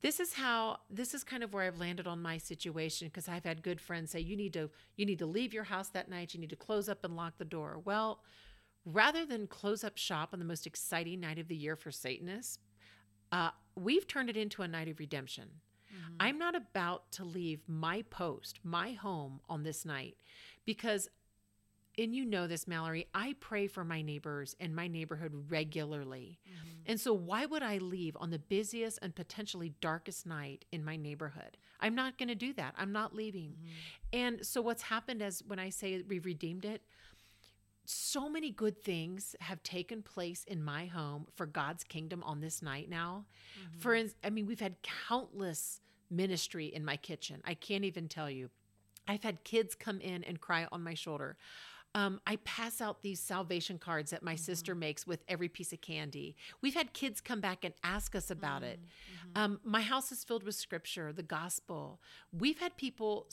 this 0.00 0.20
is 0.20 0.34
how 0.34 0.78
this 0.90 1.14
is 1.14 1.24
kind 1.24 1.42
of 1.42 1.52
where 1.52 1.64
I've 1.64 1.80
landed 1.80 2.06
on 2.06 2.22
my 2.22 2.38
situation 2.38 3.08
because 3.08 3.28
I've 3.28 3.44
had 3.44 3.62
good 3.62 3.80
friends 3.80 4.10
say 4.10 4.20
you 4.20 4.36
need 4.36 4.52
to 4.52 4.70
you 4.96 5.06
need 5.06 5.18
to 5.18 5.26
leave 5.26 5.52
your 5.52 5.64
house 5.64 5.88
that 5.90 6.08
night, 6.08 6.34
you 6.34 6.40
need 6.40 6.50
to 6.50 6.56
close 6.56 6.88
up 6.88 7.04
and 7.04 7.16
lock 7.16 7.38
the 7.38 7.44
door. 7.44 7.80
Well, 7.84 8.20
rather 8.84 9.24
than 9.24 9.46
close 9.46 9.84
up 9.84 9.96
shop 9.96 10.30
on 10.32 10.38
the 10.38 10.44
most 10.44 10.66
exciting 10.66 11.20
night 11.20 11.38
of 11.38 11.48
the 11.48 11.56
year 11.56 11.76
for 11.76 11.90
Satanists, 11.90 12.58
uh, 13.32 13.50
we've 13.76 14.06
turned 14.06 14.30
it 14.30 14.36
into 14.36 14.62
a 14.62 14.68
night 14.68 14.88
of 14.88 14.98
redemption. 14.98 15.48
Mm-hmm. 15.92 16.14
I'm 16.20 16.38
not 16.38 16.54
about 16.54 17.10
to 17.12 17.24
leave 17.24 17.62
my 17.66 18.02
post, 18.02 18.60
my 18.62 18.92
home 18.92 19.40
on 19.48 19.62
this 19.62 19.84
night 19.84 20.16
because 20.64 21.08
and 21.96 22.14
you 22.14 22.24
know 22.24 22.46
this, 22.46 22.66
Mallory, 22.66 23.06
I 23.14 23.36
pray 23.38 23.66
for 23.66 23.84
my 23.84 24.02
neighbors 24.02 24.56
and 24.58 24.74
my 24.74 24.88
neighborhood 24.88 25.32
regularly. 25.48 26.40
Mm-hmm. 26.46 26.68
And 26.86 27.00
so, 27.00 27.12
why 27.12 27.46
would 27.46 27.62
I 27.62 27.78
leave 27.78 28.16
on 28.18 28.30
the 28.30 28.38
busiest 28.38 28.98
and 29.00 29.14
potentially 29.14 29.74
darkest 29.80 30.26
night 30.26 30.64
in 30.72 30.84
my 30.84 30.96
neighborhood? 30.96 31.56
I'm 31.80 31.94
not 31.94 32.18
going 32.18 32.28
to 32.28 32.34
do 32.34 32.52
that. 32.54 32.74
I'm 32.76 32.92
not 32.92 33.14
leaving. 33.14 33.50
Mm-hmm. 33.50 33.68
And 34.12 34.46
so, 34.46 34.60
what's 34.60 34.82
happened 34.82 35.22
is 35.22 35.42
when 35.46 35.58
I 35.58 35.70
say 35.70 36.02
we've 36.06 36.26
redeemed 36.26 36.64
it, 36.64 36.82
so 37.84 38.28
many 38.28 38.50
good 38.50 38.82
things 38.82 39.36
have 39.40 39.62
taken 39.62 40.02
place 40.02 40.44
in 40.44 40.62
my 40.62 40.86
home 40.86 41.26
for 41.34 41.46
God's 41.46 41.84
kingdom 41.84 42.22
on 42.22 42.40
this 42.40 42.62
night 42.62 42.88
now. 42.88 43.26
Mm-hmm. 43.60 43.78
For 43.78 43.96
I 44.24 44.30
mean, 44.30 44.46
we've 44.46 44.60
had 44.60 44.76
countless 44.82 45.80
ministry 46.10 46.66
in 46.66 46.84
my 46.84 46.96
kitchen. 46.96 47.42
I 47.44 47.54
can't 47.54 47.84
even 47.84 48.08
tell 48.08 48.30
you. 48.30 48.50
I've 49.06 49.22
had 49.22 49.44
kids 49.44 49.74
come 49.74 50.00
in 50.00 50.24
and 50.24 50.40
cry 50.40 50.66
on 50.72 50.82
my 50.82 50.94
shoulder. 50.94 51.36
Um, 51.96 52.20
I 52.26 52.36
pass 52.36 52.80
out 52.80 53.02
these 53.02 53.20
salvation 53.20 53.78
cards 53.78 54.10
that 54.10 54.22
my 54.22 54.34
mm-hmm. 54.34 54.42
sister 54.42 54.74
makes 54.74 55.06
with 55.06 55.22
every 55.28 55.48
piece 55.48 55.72
of 55.72 55.80
candy. 55.80 56.34
We've 56.60 56.74
had 56.74 56.92
kids 56.92 57.20
come 57.20 57.40
back 57.40 57.64
and 57.64 57.72
ask 57.84 58.16
us 58.16 58.30
about 58.30 58.62
mm-hmm. 58.62 58.72
it. 58.72 58.80
Um, 59.36 59.60
my 59.62 59.80
house 59.80 60.10
is 60.10 60.24
filled 60.24 60.42
with 60.42 60.56
scripture, 60.56 61.12
the 61.12 61.22
gospel. 61.22 62.00
We've 62.36 62.58
had 62.58 62.76
people 62.76 63.28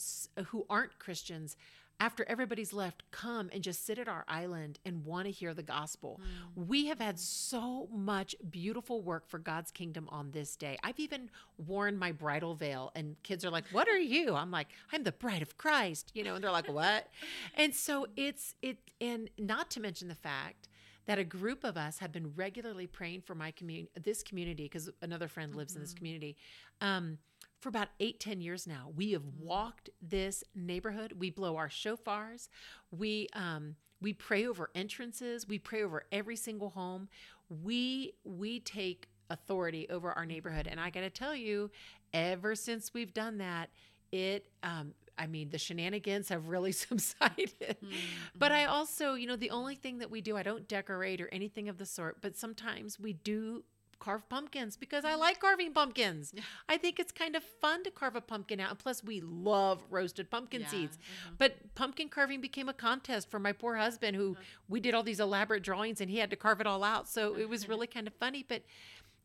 who 0.48 0.64
aren't 0.70 0.98
Christians 1.00 1.56
after 2.02 2.24
everybody's 2.28 2.72
left, 2.72 3.04
come 3.12 3.48
and 3.52 3.62
just 3.62 3.86
sit 3.86 3.96
at 3.96 4.08
our 4.08 4.24
island 4.26 4.80
and 4.84 5.04
want 5.04 5.26
to 5.26 5.30
hear 5.30 5.54
the 5.54 5.62
gospel. 5.62 6.20
Mm. 6.20 6.66
We 6.66 6.86
have 6.86 6.98
had 6.98 7.16
so 7.16 7.88
much 7.92 8.34
beautiful 8.50 9.02
work 9.02 9.28
for 9.28 9.38
God's 9.38 9.70
kingdom 9.70 10.08
on 10.10 10.32
this 10.32 10.56
day. 10.56 10.76
I've 10.82 10.98
even 10.98 11.30
worn 11.64 11.96
my 11.96 12.10
bridal 12.10 12.56
veil, 12.56 12.90
and 12.96 13.14
kids 13.22 13.44
are 13.44 13.50
like, 13.50 13.66
What 13.70 13.86
are 13.86 14.00
you? 14.00 14.34
I'm 14.34 14.50
like, 14.50 14.66
I'm 14.92 15.04
the 15.04 15.12
bride 15.12 15.42
of 15.42 15.56
Christ, 15.56 16.10
you 16.12 16.24
know, 16.24 16.34
and 16.34 16.42
they're 16.42 16.50
like, 16.50 16.68
What? 16.68 17.06
and 17.54 17.72
so 17.72 18.08
it's, 18.16 18.56
it, 18.62 18.78
and 19.00 19.30
not 19.38 19.70
to 19.70 19.80
mention 19.80 20.08
the 20.08 20.16
fact 20.16 20.68
that 21.06 21.20
a 21.20 21.24
group 21.24 21.62
of 21.62 21.76
us 21.76 21.98
have 21.98 22.10
been 22.10 22.32
regularly 22.34 22.88
praying 22.88 23.20
for 23.20 23.36
my 23.36 23.52
community, 23.52 23.92
this 24.02 24.24
community, 24.24 24.64
because 24.64 24.90
another 25.02 25.28
friend 25.28 25.54
lives 25.54 25.74
mm-hmm. 25.74 25.78
in 25.78 25.82
this 25.84 25.90
mm-hmm. 25.92 25.98
community. 25.98 26.36
Um, 26.80 27.18
for 27.62 27.68
about 27.68 27.88
eight, 28.00 28.18
ten 28.20 28.40
years 28.40 28.66
now. 28.66 28.92
We 28.94 29.12
have 29.12 29.22
mm-hmm. 29.22 29.46
walked 29.46 29.88
this 30.02 30.42
neighborhood. 30.54 31.14
We 31.18 31.30
blow 31.30 31.56
our 31.56 31.68
shofars. 31.68 32.48
We 32.90 33.28
um, 33.34 33.76
we 34.00 34.12
pray 34.12 34.46
over 34.46 34.70
entrances. 34.74 35.46
We 35.46 35.58
pray 35.58 35.82
over 35.82 36.04
every 36.10 36.36
single 36.36 36.70
home. 36.70 37.08
We 37.48 38.14
we 38.24 38.60
take 38.60 39.08
authority 39.30 39.88
over 39.88 40.12
our 40.12 40.26
neighborhood. 40.26 40.66
And 40.70 40.78
I 40.78 40.90
got 40.90 41.00
to 41.00 41.10
tell 41.10 41.34
you, 41.34 41.70
ever 42.12 42.54
since 42.54 42.92
we've 42.92 43.14
done 43.14 43.38
that, 43.38 43.70
it 44.10 44.46
um, 44.62 44.94
I 45.16 45.26
mean, 45.26 45.50
the 45.50 45.58
shenanigans 45.58 46.28
have 46.30 46.48
really 46.48 46.72
subsided. 46.72 47.54
Mm-hmm. 47.60 47.96
But 48.36 48.52
I 48.52 48.64
also, 48.64 49.14
you 49.14 49.26
know, 49.26 49.36
the 49.36 49.50
only 49.50 49.76
thing 49.76 49.98
that 49.98 50.10
we 50.10 50.20
do, 50.20 50.36
I 50.36 50.42
don't 50.42 50.66
decorate 50.66 51.20
or 51.20 51.28
anything 51.30 51.68
of 51.68 51.78
the 51.78 51.86
sort, 51.86 52.20
but 52.20 52.36
sometimes 52.36 52.98
we 52.98 53.12
do 53.12 53.62
carve 54.02 54.28
pumpkins 54.28 54.76
because 54.76 55.04
I 55.04 55.14
like 55.14 55.38
carving 55.38 55.72
pumpkins. 55.72 56.34
I 56.68 56.76
think 56.76 56.98
it's 56.98 57.12
kind 57.12 57.36
of 57.36 57.44
fun 57.60 57.84
to 57.84 57.90
carve 57.90 58.16
a 58.16 58.20
pumpkin 58.20 58.58
out. 58.58 58.70
And 58.70 58.78
plus, 58.78 59.04
we 59.04 59.20
love 59.20 59.80
roasted 59.90 60.28
pumpkin 60.28 60.62
yeah. 60.62 60.68
seeds. 60.68 60.96
Mm-hmm. 60.96 61.34
But 61.38 61.74
pumpkin 61.76 62.08
carving 62.08 62.40
became 62.40 62.68
a 62.68 62.74
contest 62.74 63.30
for 63.30 63.38
my 63.38 63.52
poor 63.52 63.76
husband, 63.76 64.16
who 64.16 64.32
uh-huh. 64.32 64.42
we 64.68 64.80
did 64.80 64.92
all 64.92 65.04
these 65.04 65.20
elaborate 65.20 65.62
drawings 65.62 66.00
and 66.00 66.10
he 66.10 66.18
had 66.18 66.30
to 66.30 66.36
carve 66.36 66.60
it 66.60 66.66
all 66.66 66.82
out. 66.82 67.08
So 67.08 67.36
it 67.36 67.48
was 67.48 67.68
really 67.68 67.86
kind 67.86 68.08
of 68.08 68.14
funny. 68.14 68.44
But 68.46 68.62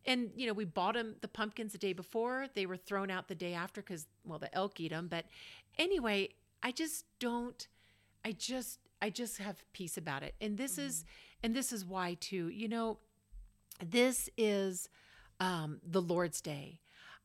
and 0.05 0.29
you 0.35 0.45
know 0.45 0.53
we 0.53 0.63
bought 0.63 0.95
him 0.95 1.15
the 1.21 1.27
pumpkins 1.27 1.71
the 1.71 1.77
day 1.77 1.91
before 1.93 2.47
they 2.53 2.65
were 2.65 2.77
thrown 2.77 3.09
out 3.11 3.27
the 3.27 3.35
day 3.35 3.53
after 3.53 3.81
because 3.81 4.07
well 4.23 4.39
the 4.39 4.53
elk 4.55 4.79
eat 4.79 4.91
them 4.91 5.07
but 5.09 5.25
anyway 5.77 6.29
i 6.63 6.71
just 6.71 7.03
don't 7.19 7.67
i 8.23 8.31
just 8.31 8.79
i 9.01 9.09
just 9.09 9.39
have 9.39 9.61
peace 9.73 9.97
about 9.97 10.23
it 10.23 10.33
and 10.39 10.57
this 10.57 10.73
mm-hmm. 10.73 10.87
is 10.87 11.03
and 11.43 11.53
this 11.53 11.73
is 11.73 11.83
why 11.83 12.15
too 12.21 12.47
you 12.47 12.69
know 12.69 12.97
this 13.83 14.29
is 14.37 14.89
um, 15.39 15.79
the 15.87 16.01
Lord's 16.01 16.41
Day. 16.41 16.79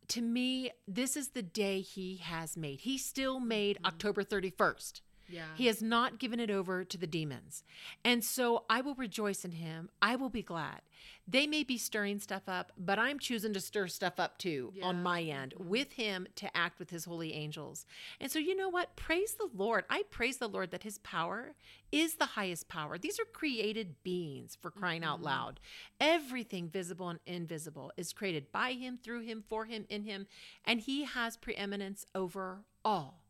To 0.08 0.20
me, 0.20 0.70
this 0.86 1.16
is 1.16 1.28
the 1.28 1.42
day 1.42 1.80
He 1.80 2.16
has 2.16 2.56
made. 2.56 2.80
He 2.80 2.98
still 2.98 3.40
made 3.40 3.76
mm-hmm. 3.76 3.86
October 3.86 4.24
31st. 4.24 5.00
Yeah. 5.32 5.44
He 5.54 5.66
has 5.66 5.82
not 5.82 6.18
given 6.18 6.38
it 6.38 6.50
over 6.50 6.84
to 6.84 6.98
the 6.98 7.06
demons. 7.06 7.64
And 8.04 8.22
so 8.22 8.64
I 8.68 8.80
will 8.82 8.94
rejoice 8.94 9.44
in 9.44 9.52
him. 9.52 9.88
I 10.00 10.16
will 10.16 10.28
be 10.28 10.42
glad. 10.42 10.82
They 11.26 11.46
may 11.46 11.62
be 11.62 11.78
stirring 11.78 12.18
stuff 12.18 12.42
up, 12.48 12.72
but 12.76 12.98
I'm 12.98 13.18
choosing 13.18 13.52
to 13.54 13.60
stir 13.60 13.86
stuff 13.88 14.18
up 14.18 14.38
too 14.38 14.72
yeah. 14.74 14.84
on 14.84 15.02
my 15.02 15.22
end 15.22 15.54
mm-hmm. 15.54 15.68
with 15.68 15.92
him 15.92 16.26
to 16.36 16.56
act 16.56 16.78
with 16.78 16.90
his 16.90 17.04
holy 17.04 17.32
angels. 17.32 17.86
And 18.20 18.30
so, 18.30 18.38
you 18.38 18.56
know 18.56 18.68
what? 18.68 18.96
Praise 18.96 19.34
the 19.34 19.48
Lord. 19.54 19.84
I 19.88 20.02
praise 20.10 20.38
the 20.38 20.48
Lord 20.48 20.70
that 20.72 20.82
his 20.82 20.98
power 20.98 21.54
is 21.90 22.16
the 22.16 22.26
highest 22.26 22.68
power. 22.68 22.98
These 22.98 23.20
are 23.20 23.24
created 23.24 24.02
beings 24.02 24.56
for 24.60 24.70
crying 24.70 25.02
mm-hmm. 25.02 25.10
out 25.10 25.22
loud. 25.22 25.60
Everything 26.00 26.68
visible 26.68 27.08
and 27.08 27.20
invisible 27.24 27.92
is 27.96 28.12
created 28.12 28.52
by 28.52 28.72
him, 28.72 28.98
through 29.02 29.22
him, 29.22 29.44
for 29.48 29.64
him, 29.64 29.86
in 29.88 30.02
him, 30.02 30.26
and 30.64 30.80
he 30.80 31.04
has 31.04 31.36
preeminence 31.36 32.04
over 32.14 32.64
all. 32.84 33.21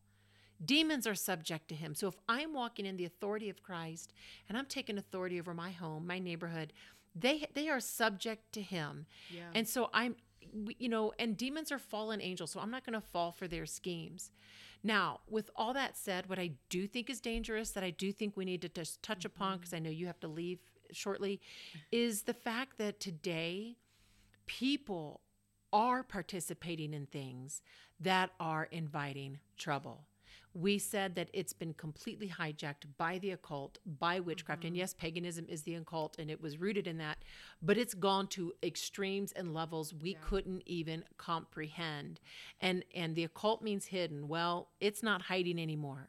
Demons 0.64 1.07
are 1.07 1.14
subject 1.14 1.68
to 1.68 1.75
him. 1.75 1.94
So 1.94 2.09
if 2.09 2.14
I'm 2.29 2.53
walking 2.55 2.87
in 2.87 2.96
the 2.96 3.05
authority 3.05 3.48
of 3.48 3.62
Christ 3.62 4.12
and 4.48 4.57
I'm 4.57 4.66
taking 4.66 4.98
authority 4.98 5.38
over 5.38 5.55
my 5.55 5.70
home, 5.70 6.07
my 6.07 6.18
neighborhood, 6.18 6.72
they 7.14 7.46
they 7.55 7.68
are 7.68 7.81
subject 7.81 8.53
to 8.53 8.62
him. 8.62 9.07
Yeah. 9.31 9.42
And 9.55 9.68
so 9.68 9.90
I'm 9.92 10.16
you 10.79 10.88
know, 10.88 11.12
and 11.18 11.37
demons 11.37 11.70
are 11.70 11.79
fallen 11.79 12.20
angels, 12.20 12.51
so 12.51 12.61
I'm 12.61 12.70
not 12.70 12.85
going 12.85 13.01
to 13.01 13.07
fall 13.07 13.33
for 13.33 13.46
their 13.46 13.64
schemes. 13.64 14.31
Now, 14.83 15.20
with 15.31 15.51
all 15.55 15.72
that 15.75 15.96
said, 15.96 16.29
what 16.29 16.38
I 16.38 16.53
do 16.68 16.87
think 16.87 17.09
is 17.09 17.20
dangerous 17.20 17.70
that 17.70 17.85
I 17.85 17.90
do 17.90 18.12
think 18.12 18.37
we 18.37 18.44
need 18.44 18.61
to 18.62 18.68
just 18.68 19.03
touch 19.03 19.20
mm-hmm. 19.20 19.27
upon 19.27 19.59
because 19.59 19.72
I 19.72 19.79
know 19.79 19.90
you 19.90 20.07
have 20.07 20.20
to 20.20 20.29
leave 20.29 20.59
shortly 20.90 21.40
is 21.90 22.22
the 22.22 22.35
fact 22.35 22.79
that 22.79 23.01
today 23.01 23.77
people 24.46 25.20
are 25.72 26.03
participating 26.03 26.92
in 26.92 27.07
things 27.07 27.62
that 27.98 28.31
are 28.38 28.64
inviting 28.70 29.38
trouble 29.57 30.07
we 30.55 30.79
said 30.79 31.15
that 31.15 31.31
it's 31.33 31.53
been 31.53 31.75
completely 31.75 32.29
hijacked 32.29 32.85
by 32.99 33.19
the 33.19 33.31
occult, 33.31 33.79
by 33.99 34.21
witchcraft. 34.21 34.61
Mm-hmm. 34.61 34.69
And 34.69 34.77
yes, 34.77 34.95
paganism 34.95 35.47
is 35.49 35.62
the 35.62 35.75
occult 35.75 36.19
and 36.19 36.31
it 36.31 36.41
was 36.41 36.59
rooted 36.59 36.87
in 36.87 36.99
that, 36.99 37.19
but 37.62 37.79
it's 37.79 37.95
gone 37.95 38.27
to 38.29 38.53
extremes 38.62 39.33
and 39.33 39.55
levels 39.55 39.95
we 39.95 40.11
yeah. 40.11 40.19
couldn't 40.23 40.62
even 40.67 41.05
comprehend. 41.17 42.21
And 42.61 42.85
and 42.95 43.15
the 43.15 43.25
occult 43.25 43.62
means 43.62 43.87
hidden. 43.87 44.29
Well, 44.29 44.69
it's 44.81 45.03
not 45.03 45.23
hiding 45.23 45.59
anymore. 45.59 46.09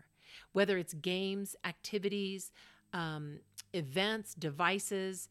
Whether 0.52 0.78
it's 0.78 0.94
games, 0.94 1.56
activities, 1.64 2.52
um, 2.92 3.40
events, 3.74 4.34
devices, 4.34 5.30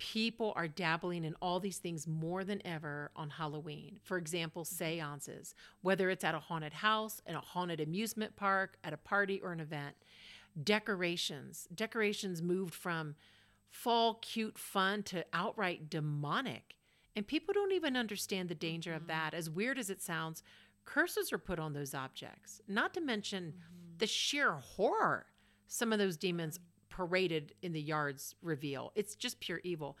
people 0.00 0.54
are 0.56 0.66
dabbling 0.66 1.24
in 1.24 1.36
all 1.42 1.60
these 1.60 1.76
things 1.76 2.06
more 2.08 2.42
than 2.42 2.66
ever 2.66 3.10
on 3.14 3.28
Halloween. 3.30 4.00
For 4.02 4.16
example, 4.16 4.64
mm-hmm. 4.64 4.98
seances, 4.98 5.54
whether 5.82 6.10
it's 6.10 6.24
at 6.24 6.34
a 6.34 6.40
haunted 6.40 6.72
house, 6.72 7.20
in 7.26 7.36
a 7.36 7.40
haunted 7.40 7.80
amusement 7.80 8.34
park, 8.34 8.78
at 8.82 8.94
a 8.94 8.96
party 8.96 9.40
or 9.40 9.52
an 9.52 9.60
event. 9.60 9.94
Decorations. 10.60 11.68
Decorations 11.72 12.42
moved 12.42 12.74
from 12.74 13.14
fall, 13.68 14.14
cute, 14.14 14.58
fun 14.58 15.02
to 15.04 15.24
outright 15.32 15.90
demonic. 15.90 16.74
And 17.14 17.26
people 17.26 17.52
don't 17.52 17.72
even 17.72 17.96
understand 17.96 18.48
the 18.48 18.54
danger 18.54 18.92
mm-hmm. 18.92 19.02
of 19.02 19.06
that. 19.08 19.34
As 19.34 19.50
weird 19.50 19.78
as 19.78 19.90
it 19.90 20.00
sounds, 20.00 20.42
curses 20.86 21.32
are 21.32 21.38
put 21.38 21.58
on 21.58 21.74
those 21.74 21.94
objects, 21.94 22.62
not 22.66 22.94
to 22.94 23.00
mention 23.02 23.52
mm-hmm. 23.52 23.98
the 23.98 24.06
sheer 24.06 24.54
horror 24.54 25.26
some 25.68 25.92
of 25.92 26.00
those 26.00 26.16
demons 26.16 26.58
paraded 27.00 27.54
in 27.62 27.72
the 27.72 27.80
yards 27.80 28.34
reveal. 28.42 28.92
It's 28.94 29.14
just 29.14 29.40
pure 29.40 29.60
evil. 29.64 29.96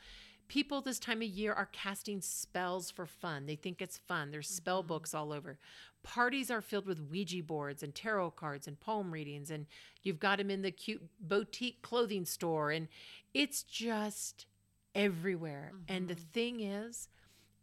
People 0.48 0.82
this 0.82 0.98
time 0.98 1.22
of 1.22 1.28
year 1.28 1.54
are 1.54 1.68
casting 1.72 2.20
spells 2.20 2.90
for 2.90 3.06
fun. 3.06 3.46
They 3.46 3.56
think 3.56 3.80
it's 3.80 3.96
fun. 3.96 4.30
There's 4.30 4.48
spell 4.48 4.80
mm-hmm. 4.80 4.88
books 4.88 5.14
all 5.14 5.32
over. 5.32 5.58
Parties 6.02 6.50
are 6.50 6.60
filled 6.60 6.86
with 6.86 7.00
Ouija 7.00 7.42
boards 7.42 7.82
and 7.82 7.94
tarot 7.94 8.32
cards 8.32 8.66
and 8.66 8.78
poem 8.78 9.12
readings, 9.12 9.50
and 9.50 9.66
you've 10.02 10.20
got 10.20 10.38
them 10.38 10.50
in 10.50 10.60
the 10.60 10.70
cute 10.70 11.02
boutique 11.20 11.80
clothing 11.80 12.26
store, 12.26 12.70
and 12.70 12.88
it's 13.32 13.62
just 13.62 14.44
everywhere. 14.94 15.72
Mm-hmm. 15.72 15.96
And 15.96 16.08
the 16.08 16.14
mm-hmm. 16.14 16.32
thing 16.32 16.60
is, 16.60 17.08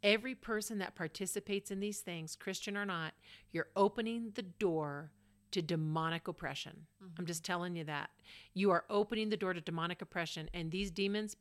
every 0.02 0.34
person 0.34 0.80
that 0.80 0.96
participates 0.96 1.70
in 1.70 1.80
these 1.80 2.00
things, 2.00 2.36
Christian 2.36 2.76
or 2.76 2.86
not, 2.86 3.14
you're 3.52 3.70
opening 3.76 4.32
the 4.34 4.44
door 4.44 5.12
to 5.52 5.62
demonic 5.62 6.28
oppression. 6.28 6.88
Mm-hmm. 7.04 7.14
I'm 7.20 7.26
just 7.26 7.44
telling 7.44 7.76
you 7.76 7.84
that. 7.86 8.10
You 8.54 8.72
are 8.72 8.86
opening 8.90 9.30
the 9.30 9.38
door 9.38 9.54
to 9.54 9.62
demonic 9.62 10.02
oppression 10.02 10.50
and 10.54 10.72
these 10.72 10.92
demons 10.92 11.36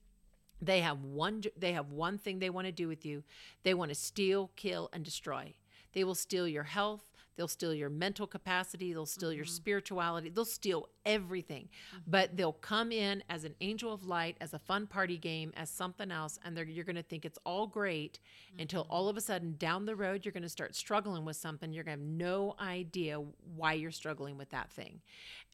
they 0.60 0.80
have 0.80 1.02
one 1.02 1.42
they 1.56 1.72
have 1.72 1.90
one 1.90 2.18
thing 2.18 2.38
they 2.38 2.50
want 2.50 2.66
to 2.66 2.72
do 2.72 2.88
with 2.88 3.04
you. 3.04 3.22
They 3.62 3.74
want 3.74 3.90
to 3.90 3.94
steal, 3.94 4.50
kill 4.56 4.88
and 4.92 5.04
destroy. 5.04 5.54
They 5.92 6.04
will 6.04 6.14
steal 6.14 6.48
your 6.48 6.64
health, 6.64 7.04
They'll 7.36 7.48
steal 7.48 7.74
your 7.74 7.90
mental 7.90 8.26
capacity, 8.26 8.92
they'll 8.92 9.06
steal 9.06 9.30
mm-hmm. 9.30 9.36
your 9.36 9.44
spirituality, 9.44 10.30
they'll 10.30 10.44
steal 10.44 10.88
everything. 11.04 11.68
Mm-hmm. 11.68 11.98
But 12.06 12.36
they'll 12.36 12.52
come 12.52 12.92
in 12.92 13.22
as 13.28 13.44
an 13.44 13.54
angel 13.60 13.92
of 13.92 14.06
light, 14.06 14.36
as 14.40 14.54
a 14.54 14.58
fun 14.58 14.86
party 14.86 15.18
game, 15.18 15.52
as 15.56 15.70
something 15.70 16.10
else, 16.10 16.38
and 16.44 16.56
you're 16.56 16.84
going 16.84 16.96
to 16.96 17.02
think 17.02 17.24
it's 17.24 17.38
all 17.44 17.66
great 17.66 18.20
mm-hmm. 18.50 18.62
until 18.62 18.86
all 18.88 19.08
of 19.08 19.16
a 19.16 19.20
sudden 19.20 19.54
down 19.58 19.86
the 19.86 19.94
road 19.94 20.24
you're 20.24 20.32
going 20.32 20.42
to 20.42 20.48
start 20.48 20.74
struggling 20.74 21.24
with 21.24 21.36
something. 21.36 21.72
You're 21.72 21.84
going 21.84 21.98
to 21.98 22.02
have 22.02 22.10
no 22.10 22.54
idea 22.60 23.20
why 23.54 23.74
you're 23.74 23.90
struggling 23.90 24.36
with 24.38 24.50
that 24.50 24.70
thing. 24.70 25.00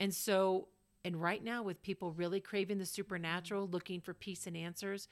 And 0.01 0.15
so, 0.15 0.69
and 1.05 1.21
right 1.21 1.43
now, 1.43 1.63
with 1.63 1.83
people 1.83 2.13
really 2.13 2.41
craving 2.41 2.79
the 2.79 2.87
supernatural, 2.87 3.65
mm-hmm. 3.65 3.75
looking 3.75 4.01
for 4.01 4.15
peace 4.15 4.47
and 4.47 4.57
answers, 4.57 5.09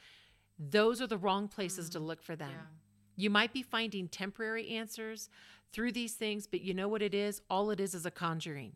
those 0.59 1.01
are 1.01 1.07
the 1.07 1.19
wrong 1.19 1.49
places 1.49 1.89
to 1.91 1.99
mm-hmm. 1.99 2.07
look 2.07 2.23
for 2.23 2.37
them. 2.37 2.51
Yeah. 2.51 2.90
You 3.21 3.29
might 3.29 3.53
be 3.53 3.63
finding 3.63 4.09
temporary 4.09 4.71
answers 4.71 5.29
through 5.73 5.93
these 5.93 6.15
things, 6.15 6.47
but 6.47 6.63
you 6.63 6.73
know 6.73 6.89
what 6.89 7.03
it 7.03 7.15
is? 7.15 7.43
All 7.51 7.71
it 7.71 7.79
is 7.79 7.95
is 7.95 8.07
a 8.07 8.11
conjuring. 8.11 8.73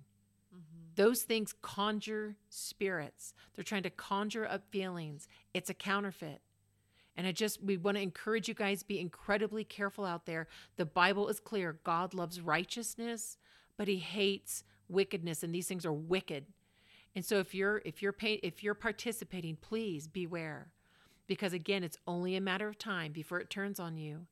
Mm-hmm. 0.54 1.02
those 1.02 1.22
things 1.22 1.54
conjure 1.62 2.36
spirits. 2.50 3.32
They're 3.54 3.64
trying 3.64 3.82
to 3.84 3.90
conjure 3.90 4.46
up 4.46 4.62
feelings. 4.70 5.26
It's 5.54 5.70
a 5.70 5.74
counterfeit. 5.74 6.42
And 7.16 7.26
I 7.26 7.32
just, 7.32 7.62
we 7.62 7.76
want 7.76 7.96
to 7.96 8.02
encourage 8.02 8.46
you 8.48 8.54
guys 8.54 8.82
be 8.82 9.00
incredibly 9.00 9.64
careful 9.64 10.04
out 10.04 10.26
there. 10.26 10.46
The 10.76 10.84
Bible 10.84 11.28
is 11.28 11.40
clear 11.40 11.78
God 11.82 12.12
loves 12.12 12.40
righteousness, 12.40 13.38
but 13.78 13.88
he 13.88 13.96
hates 13.96 14.62
wickedness, 14.88 15.42
and 15.42 15.54
these 15.54 15.66
things 15.66 15.86
are 15.86 15.92
wicked. 15.92 16.44
And 17.16 17.24
so 17.24 17.38
if 17.38 17.54
you're 17.54 17.80
if 17.84 18.02
you're 18.02 18.12
pay, 18.12 18.34
if 18.42 18.62
you're 18.62 18.74
participating, 18.74 19.56
please 19.56 20.06
beware. 20.06 20.68
Because 21.26 21.52
again, 21.54 21.82
it's 21.82 21.98
only 22.06 22.36
a 22.36 22.40
matter 22.40 22.68
of 22.68 22.76
time 22.78 23.12
before 23.12 23.40
it 23.40 23.48
turns 23.48 23.80
on 23.80 23.96
you. 23.96 24.26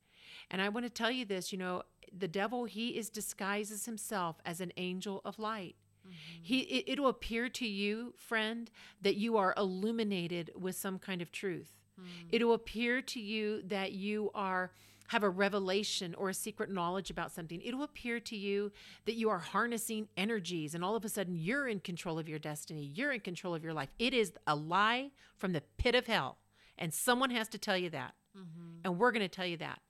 And 0.51 0.61
I 0.61 0.69
want 0.69 0.87
to 0.87 0.91
tell 0.91 1.11
you 1.11 1.25
this, 1.25 1.53
you 1.53 1.59
know, 1.59 1.83
the 2.17 2.29
devil 2.29 2.65
he 2.65 2.91
is 2.91 3.09
disguises 3.09 3.87
himself 3.87 4.37
as 4.45 4.61
an 4.61 4.73
angel 4.77 5.23
of 5.25 5.39
light. 5.39 5.77
Mm-hmm. 6.07 6.43
He 6.43 6.61
it, 6.61 6.85
it'll 6.89 7.09
appear 7.09 7.49
to 7.49 7.67
you, 7.67 8.15
friend, 8.17 8.71
that 9.01 9.17
you 9.17 9.37
are 9.37 9.55
illuminated 9.57 10.51
with 10.59 10.77
some 10.77 10.99
kind 10.99 11.23
of 11.23 11.31
truth. 11.33 11.73
Mm. 12.01 12.05
It'll 12.31 12.55
appear 12.55 13.01
to 13.03 13.21
you 13.21 13.63
that 13.63 13.93
you 13.93 14.31
are 14.35 14.73
have 15.13 15.23
a 15.23 15.29
revelation 15.29 16.15
or 16.17 16.31
a 16.31 16.35
secret 16.35 16.71
knowledge 16.71 17.11
about 17.11 17.31
something, 17.31 17.61
it 17.63 17.77
will 17.77 17.85
appear 17.85 18.19
to 18.19 18.35
you 18.35 18.73
that 19.05 19.15
you 19.15 19.29
are 19.29 19.39
harnessing 19.39 20.09
energies 20.17 20.75
and 20.75 20.83
all 20.83 20.97
of 20.97 21.05
a 21.05 21.09
sudden 21.09 21.37
you're 21.37 21.69
in 21.69 21.81
control 21.81 22.19
of 22.19 22.31
your 22.31 22.39
destiny. 22.39 22.91
You're 22.95 23.13
in 23.13 23.21
control 23.21 23.55
of 23.55 23.63
your 23.63 23.75
life. 23.75 23.91
It 23.99 24.15
is 24.15 24.33
a 24.47 24.57
lie 24.57 25.11
from 25.37 25.53
the 25.53 25.63
pit 25.77 25.95
of 25.95 26.07
hell. 26.07 26.39
And 26.79 26.95
someone 26.95 27.29
has 27.31 27.49
to 27.49 27.59
tell 27.59 27.77
you 27.77 27.91
that. 27.91 28.15
Mm-hmm. 28.37 28.79
And 28.85 28.99
we're 28.99 29.13
going 29.13 29.21
to 29.21 29.29
tell 29.29 29.47
you 29.47 29.59
that. 29.59 29.81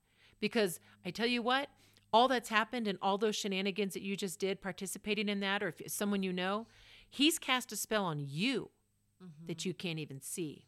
Because 0.42 0.81
I 1.07 1.11
tell 1.11 1.26
you 1.26 1.40
what, 1.40 1.68
all 2.12 2.28
that's 2.28 2.48
happened 2.48 2.88
and 2.88 2.98
all 3.00 3.16
those 3.16 3.37
shenanigans 3.37 3.94
that 3.94 4.02
you 4.02 4.16
just 4.16 4.38
did 4.38 4.61
participating 4.61 5.28
in 5.28 5.40
that, 5.40 5.62
or 5.62 5.68
if 5.68 5.81
someone 5.90 6.22
you 6.22 6.33
know, 6.33 6.66
he's 7.09 7.38
cast 7.38 7.70
a 7.72 7.76
spell 7.76 8.05
on 8.05 8.26
you 8.28 8.70
mm-hmm. 9.22 9.46
that 9.46 9.64
you 9.64 9.72
can't 9.72 10.00
even 10.00 10.20
see. 10.20 10.66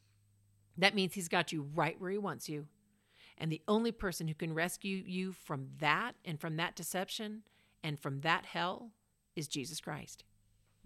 That 0.79 0.95
means 0.95 1.15
he's 1.15 1.29
got 1.29 1.53
you 1.53 1.67
right 1.75 2.01
where 2.01 2.13
he 2.13 2.19
wants 2.19 2.49
you. 2.49 2.67
And 3.37 3.51
the 3.51 3.63
only 3.67 3.91
person 3.91 4.29
who 4.29 4.35
can 4.35 4.55
rescue 4.55 5.03
you 5.05 5.33
from 5.33 5.67
that 5.81 6.15
and 6.25 6.41
from 6.41 6.57
that 6.57 6.77
deception 6.77 7.43
and 7.83 7.99
from 7.99 8.21
that 8.21 8.47
hell 8.47 8.93
is 9.35 9.49
Jesus 9.49 9.81
Christ. 9.81 10.23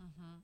Mm-hmm. 0.00 0.38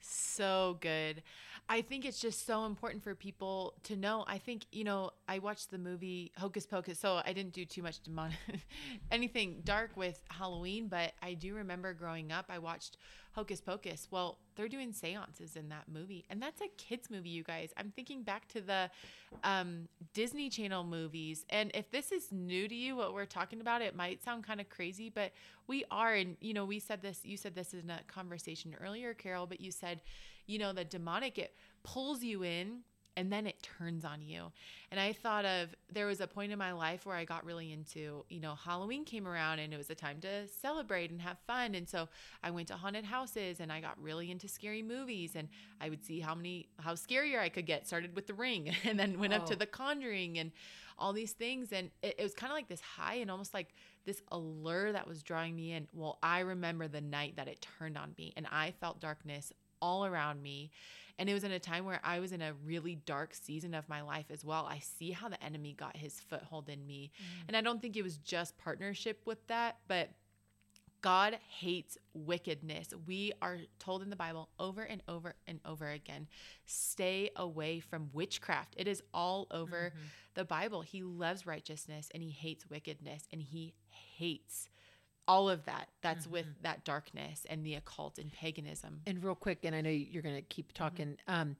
So 0.00 0.78
good. 0.80 1.22
I 1.70 1.82
think 1.82 2.06
it's 2.06 2.18
just 2.18 2.46
so 2.46 2.64
important 2.64 3.04
for 3.04 3.14
people 3.14 3.74
to 3.84 3.94
know. 3.94 4.24
I 4.26 4.38
think, 4.38 4.64
you 4.72 4.84
know, 4.84 5.10
I 5.28 5.38
watched 5.38 5.70
the 5.70 5.76
movie 5.76 6.32
Hocus 6.38 6.64
Pocus, 6.64 6.98
so 6.98 7.20
I 7.26 7.34
didn't 7.34 7.52
do 7.52 7.66
too 7.66 7.82
much 7.82 8.00
demon 8.00 8.32
anything 9.10 9.60
dark 9.64 9.90
with 9.94 10.18
Halloween, 10.30 10.88
but 10.88 11.12
I 11.22 11.34
do 11.34 11.54
remember 11.54 11.92
growing 11.92 12.32
up, 12.32 12.46
I 12.48 12.58
watched 12.58 12.96
Hocus 13.32 13.60
Pocus. 13.60 14.08
Well, 14.10 14.38
they're 14.56 14.68
doing 14.68 14.94
seances 14.94 15.56
in 15.56 15.68
that 15.68 15.84
movie, 15.92 16.24
and 16.30 16.40
that's 16.40 16.62
a 16.62 16.68
kids 16.78 17.10
movie, 17.10 17.28
you 17.28 17.42
guys. 17.42 17.70
I'm 17.76 17.92
thinking 17.94 18.22
back 18.22 18.48
to 18.48 18.62
the 18.62 18.90
um, 19.44 19.88
Disney 20.14 20.48
Channel 20.48 20.84
movies, 20.84 21.44
and 21.50 21.70
if 21.74 21.90
this 21.90 22.12
is 22.12 22.32
new 22.32 22.66
to 22.66 22.74
you, 22.74 22.96
what 22.96 23.12
we're 23.12 23.26
talking 23.26 23.60
about, 23.60 23.82
it 23.82 23.94
might 23.94 24.24
sound 24.24 24.42
kind 24.46 24.58
of 24.60 24.70
crazy, 24.70 25.10
but 25.10 25.32
we 25.66 25.84
are, 25.90 26.14
and 26.14 26.38
you 26.40 26.54
know, 26.54 26.64
we 26.64 26.78
said 26.78 27.02
this, 27.02 27.20
you 27.24 27.36
said 27.36 27.54
this 27.54 27.74
in 27.74 27.90
a 27.90 28.00
conversation 28.08 28.74
earlier, 28.82 29.12
Carol, 29.12 29.46
but 29.46 29.60
you 29.60 29.70
said, 29.70 30.00
you 30.48 30.58
know, 30.58 30.72
the 30.72 30.84
demonic, 30.84 31.38
it 31.38 31.54
pulls 31.84 32.24
you 32.24 32.42
in 32.42 32.80
and 33.18 33.32
then 33.32 33.48
it 33.48 33.60
turns 33.62 34.04
on 34.04 34.22
you. 34.22 34.52
And 34.92 35.00
I 35.00 35.12
thought 35.12 35.44
of 35.44 35.74
there 35.92 36.06
was 36.06 36.20
a 36.20 36.28
point 36.28 36.52
in 36.52 36.58
my 36.58 36.70
life 36.70 37.04
where 37.04 37.16
I 37.16 37.24
got 37.24 37.44
really 37.44 37.72
into, 37.72 38.24
you 38.28 38.38
know, 38.38 38.54
Halloween 38.54 39.04
came 39.04 39.26
around 39.26 39.58
and 39.58 39.74
it 39.74 39.76
was 39.76 39.90
a 39.90 39.94
time 39.96 40.20
to 40.20 40.46
celebrate 40.46 41.10
and 41.10 41.20
have 41.20 41.36
fun. 41.44 41.74
And 41.74 41.88
so 41.88 42.08
I 42.44 42.52
went 42.52 42.68
to 42.68 42.74
haunted 42.74 43.04
houses 43.04 43.58
and 43.58 43.72
I 43.72 43.80
got 43.80 44.00
really 44.00 44.30
into 44.30 44.46
scary 44.46 44.82
movies 44.82 45.34
and 45.34 45.48
I 45.80 45.88
would 45.88 46.04
see 46.04 46.20
how 46.20 46.36
many 46.36 46.68
how 46.78 46.94
scarier 46.94 47.40
I 47.40 47.48
could 47.48 47.66
get. 47.66 47.88
Started 47.88 48.14
with 48.14 48.28
The 48.28 48.34
Ring 48.34 48.72
and 48.84 48.96
then 48.96 49.18
went 49.18 49.32
oh. 49.32 49.38
up 49.38 49.46
to 49.46 49.54
oh. 49.54 49.56
The 49.56 49.66
Conjuring 49.66 50.38
and 50.38 50.52
all 50.96 51.12
these 51.12 51.32
things 51.32 51.72
and 51.72 51.90
it, 52.02 52.14
it 52.18 52.22
was 52.22 52.34
kind 52.34 52.52
of 52.52 52.56
like 52.56 52.68
this 52.68 52.80
high 52.80 53.14
and 53.14 53.32
almost 53.32 53.52
like 53.52 53.74
this 54.04 54.22
allure 54.30 54.92
that 54.92 55.08
was 55.08 55.24
drawing 55.24 55.56
me 55.56 55.72
in. 55.72 55.88
Well, 55.92 56.18
I 56.22 56.40
remember 56.40 56.86
the 56.86 57.00
night 57.00 57.34
that 57.34 57.48
it 57.48 57.66
turned 57.78 57.98
on 57.98 58.14
me 58.16 58.32
and 58.36 58.46
I 58.52 58.74
felt 58.80 59.00
darkness 59.00 59.52
all 59.80 60.04
around 60.04 60.42
me. 60.42 60.70
And 61.18 61.28
it 61.28 61.34
was 61.34 61.42
in 61.42 61.50
a 61.50 61.58
time 61.58 61.84
where 61.84 62.00
I 62.04 62.20
was 62.20 62.30
in 62.30 62.42
a 62.42 62.52
really 62.64 62.94
dark 62.94 63.34
season 63.34 63.74
of 63.74 63.88
my 63.88 64.02
life 64.02 64.26
as 64.30 64.44
well. 64.44 64.66
I 64.66 64.78
see 64.78 65.10
how 65.10 65.28
the 65.28 65.42
enemy 65.42 65.74
got 65.76 65.96
his 65.96 66.20
foothold 66.20 66.68
in 66.68 66.86
me. 66.86 67.10
Mm. 67.16 67.44
And 67.48 67.56
I 67.56 67.60
don't 67.60 67.82
think 67.82 67.96
it 67.96 68.02
was 68.02 68.18
just 68.18 68.56
partnership 68.56 69.22
with 69.26 69.44
that, 69.48 69.78
but 69.88 70.10
God 71.00 71.38
hates 71.48 71.96
wickedness. 72.12 72.88
We 73.06 73.32
are 73.40 73.58
told 73.78 74.02
in 74.02 74.10
the 74.10 74.16
Bible 74.16 74.48
over 74.58 74.82
and 74.82 75.02
over 75.08 75.34
and 75.46 75.60
over 75.64 75.88
again 75.88 76.26
stay 76.66 77.30
away 77.36 77.80
from 77.80 78.10
witchcraft. 78.12 78.74
It 78.76 78.88
is 78.88 79.02
all 79.14 79.46
over 79.50 79.92
mm-hmm. 79.94 80.06
the 80.34 80.44
Bible. 80.44 80.82
He 80.82 81.02
loves 81.02 81.46
righteousness 81.46 82.08
and 82.12 82.22
he 82.22 82.30
hates 82.30 82.68
wickedness 82.68 83.28
and 83.32 83.42
he 83.42 83.74
hates 83.88 84.68
all 85.28 85.48
of 85.48 85.64
that 85.66 85.88
that's 86.02 86.24
mm-hmm. 86.24 86.32
with 86.32 86.46
that 86.62 86.84
darkness 86.84 87.46
and 87.48 87.64
the 87.64 87.74
occult 87.74 88.18
and 88.18 88.32
paganism 88.32 89.00
and 89.06 89.22
real 89.22 89.34
quick 89.34 89.58
and 89.62 89.76
i 89.76 89.80
know 89.80 89.90
you're 89.90 90.22
going 90.22 90.34
to 90.34 90.42
keep 90.42 90.72
mm-hmm. 90.72 90.82
talking 90.82 91.06
mm-hmm. 91.28 91.40
um, 91.40 91.56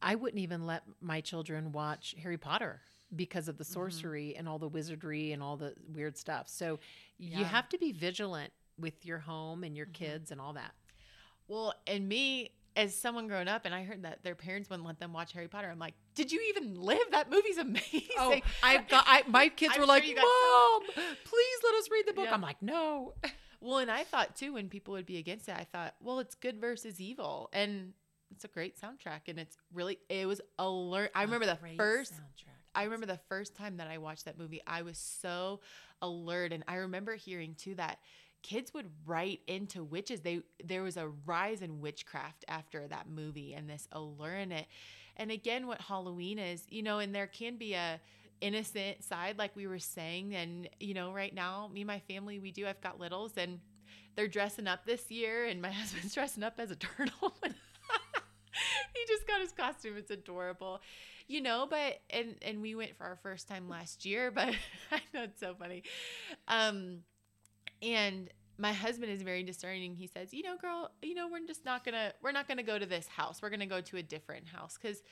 i 0.00 0.14
wouldn't 0.14 0.40
even 0.40 0.64
let 0.64 0.84
my 1.02 1.20
children 1.20 1.72
watch 1.72 2.14
harry 2.22 2.38
potter 2.38 2.80
because 3.16 3.48
of 3.48 3.58
the 3.58 3.64
mm-hmm. 3.64 3.72
sorcery 3.72 4.28
mm-hmm. 4.28 4.38
and 4.38 4.48
all 4.48 4.58
the 4.58 4.68
wizardry 4.68 5.32
and 5.32 5.42
all 5.42 5.56
the 5.56 5.74
weird 5.92 6.16
stuff 6.16 6.48
so 6.48 6.78
yeah. 7.18 7.38
you 7.38 7.44
have 7.44 7.68
to 7.68 7.76
be 7.76 7.92
vigilant 7.92 8.52
with 8.78 9.04
your 9.04 9.18
home 9.18 9.64
and 9.64 9.76
your 9.76 9.86
mm-hmm. 9.86 10.04
kids 10.04 10.30
and 10.30 10.40
all 10.40 10.52
that 10.52 10.72
well 11.48 11.74
and 11.86 12.08
me 12.08 12.52
as 12.76 12.94
someone 12.94 13.26
grown 13.26 13.48
up 13.48 13.64
and 13.64 13.74
I 13.74 13.84
heard 13.84 14.02
that 14.04 14.22
their 14.22 14.34
parents 14.34 14.70
wouldn't 14.70 14.86
let 14.86 14.98
them 15.00 15.12
watch 15.12 15.32
Harry 15.32 15.48
Potter, 15.48 15.68
I'm 15.70 15.78
like, 15.78 15.94
did 16.14 16.30
you 16.30 16.40
even 16.50 16.80
live? 16.80 17.02
That 17.10 17.30
movie's 17.30 17.58
amazing. 17.58 18.02
Oh, 18.18 18.38
I've 18.62 18.88
got, 18.88 19.04
I, 19.06 19.22
my 19.26 19.48
kids 19.56 19.76
were 19.78 19.86
like, 19.86 20.04
Mom, 20.04 20.82
please 20.94 21.58
let 21.64 21.74
us 21.74 21.90
read 21.90 22.06
the 22.06 22.12
book. 22.12 22.26
Yeah. 22.26 22.34
I'm 22.34 22.42
like, 22.42 22.62
no. 22.62 23.14
Well, 23.62 23.76
and 23.76 23.90
I 23.90 24.04
thought 24.04 24.36
too, 24.36 24.54
when 24.54 24.70
people 24.70 24.94
would 24.94 25.04
be 25.04 25.18
against 25.18 25.46
it, 25.46 25.54
I 25.54 25.64
thought, 25.70 25.94
well, 26.00 26.18
it's 26.18 26.34
good 26.34 26.58
versus 26.58 26.98
evil. 26.98 27.50
And 27.52 27.92
it's 28.30 28.46
a 28.46 28.48
great 28.48 28.80
soundtrack. 28.80 29.28
And 29.28 29.38
it's 29.38 29.58
really, 29.74 29.98
it 30.08 30.26
was 30.26 30.40
alert. 30.58 31.10
I 31.14 31.24
remember 31.24 31.44
the 31.44 31.58
first, 31.76 32.14
soundtrack. 32.14 32.56
I 32.74 32.84
remember 32.84 33.04
the 33.04 33.20
first 33.28 33.54
time 33.54 33.76
that 33.76 33.86
I 33.86 33.98
watched 33.98 34.24
that 34.24 34.38
movie, 34.38 34.62
I 34.66 34.80
was 34.80 34.96
so 34.96 35.60
alert. 36.00 36.54
And 36.54 36.64
I 36.68 36.76
remember 36.76 37.16
hearing 37.16 37.54
too 37.54 37.74
that 37.74 37.98
kids 38.42 38.72
would 38.74 38.90
write 39.06 39.40
into 39.46 39.84
witches. 39.84 40.20
They 40.20 40.42
there 40.62 40.82
was 40.82 40.96
a 40.96 41.08
rise 41.26 41.62
in 41.62 41.80
witchcraft 41.80 42.44
after 42.48 42.86
that 42.88 43.08
movie 43.08 43.54
and 43.54 43.68
this 43.68 43.88
allure 43.92 44.36
in 44.36 44.52
it. 44.52 44.66
And 45.16 45.30
again, 45.30 45.66
what 45.66 45.80
Halloween 45.80 46.38
is, 46.38 46.64
you 46.68 46.82
know, 46.82 46.98
and 46.98 47.14
there 47.14 47.26
can 47.26 47.56
be 47.56 47.74
a 47.74 48.00
innocent 48.40 49.04
side, 49.04 49.38
like 49.38 49.54
we 49.54 49.66
were 49.66 49.78
saying. 49.78 50.34
And, 50.34 50.68
you 50.78 50.94
know, 50.94 51.12
right 51.12 51.34
now, 51.34 51.68
me 51.72 51.82
and 51.82 51.88
my 51.88 51.98
family, 52.00 52.38
we 52.38 52.52
do, 52.52 52.66
I've 52.66 52.80
got 52.80 52.98
littles 52.98 53.32
and 53.36 53.60
they're 54.16 54.28
dressing 54.28 54.66
up 54.66 54.84
this 54.84 55.10
year, 55.10 55.46
and 55.46 55.62
my 55.62 55.70
husband's 55.72 56.14
dressing 56.14 56.42
up 56.42 56.54
as 56.58 56.70
a 56.70 56.76
turtle. 56.76 57.34
he 57.42 59.06
just 59.08 59.26
got 59.26 59.40
his 59.40 59.52
costume. 59.52 59.96
It's 59.96 60.10
adorable. 60.10 60.80
You 61.26 61.40
know, 61.40 61.66
but 61.70 62.00
and 62.10 62.34
and 62.42 62.60
we 62.60 62.74
went 62.74 62.96
for 62.96 63.04
our 63.04 63.18
first 63.22 63.46
time 63.48 63.68
last 63.68 64.04
year, 64.04 64.30
but 64.34 64.48
I 64.90 65.00
know 65.14 65.24
it's 65.24 65.38
so 65.40 65.54
funny. 65.54 65.84
Um 66.48 67.00
and 67.82 68.30
my 68.58 68.72
husband 68.72 69.10
is 69.10 69.22
very 69.22 69.42
discerning. 69.42 69.94
He 69.94 70.06
says, 70.06 70.34
"You 70.34 70.42
know, 70.42 70.56
girl, 70.56 70.90
you 71.02 71.14
know, 71.14 71.28
we're 71.28 71.46
just 71.46 71.64
not 71.64 71.84
going 71.84 71.94
to 71.94 72.12
we're 72.22 72.32
not 72.32 72.46
going 72.46 72.58
to 72.58 72.62
go 72.62 72.78
to 72.78 72.86
this 72.86 73.08
house. 73.08 73.40
We're 73.40 73.50
going 73.50 73.60
to 73.60 73.66
go 73.66 73.80
to 73.80 73.96
a 73.96 74.02
different 74.02 74.48
house 74.48 74.76
cuz 74.76 75.02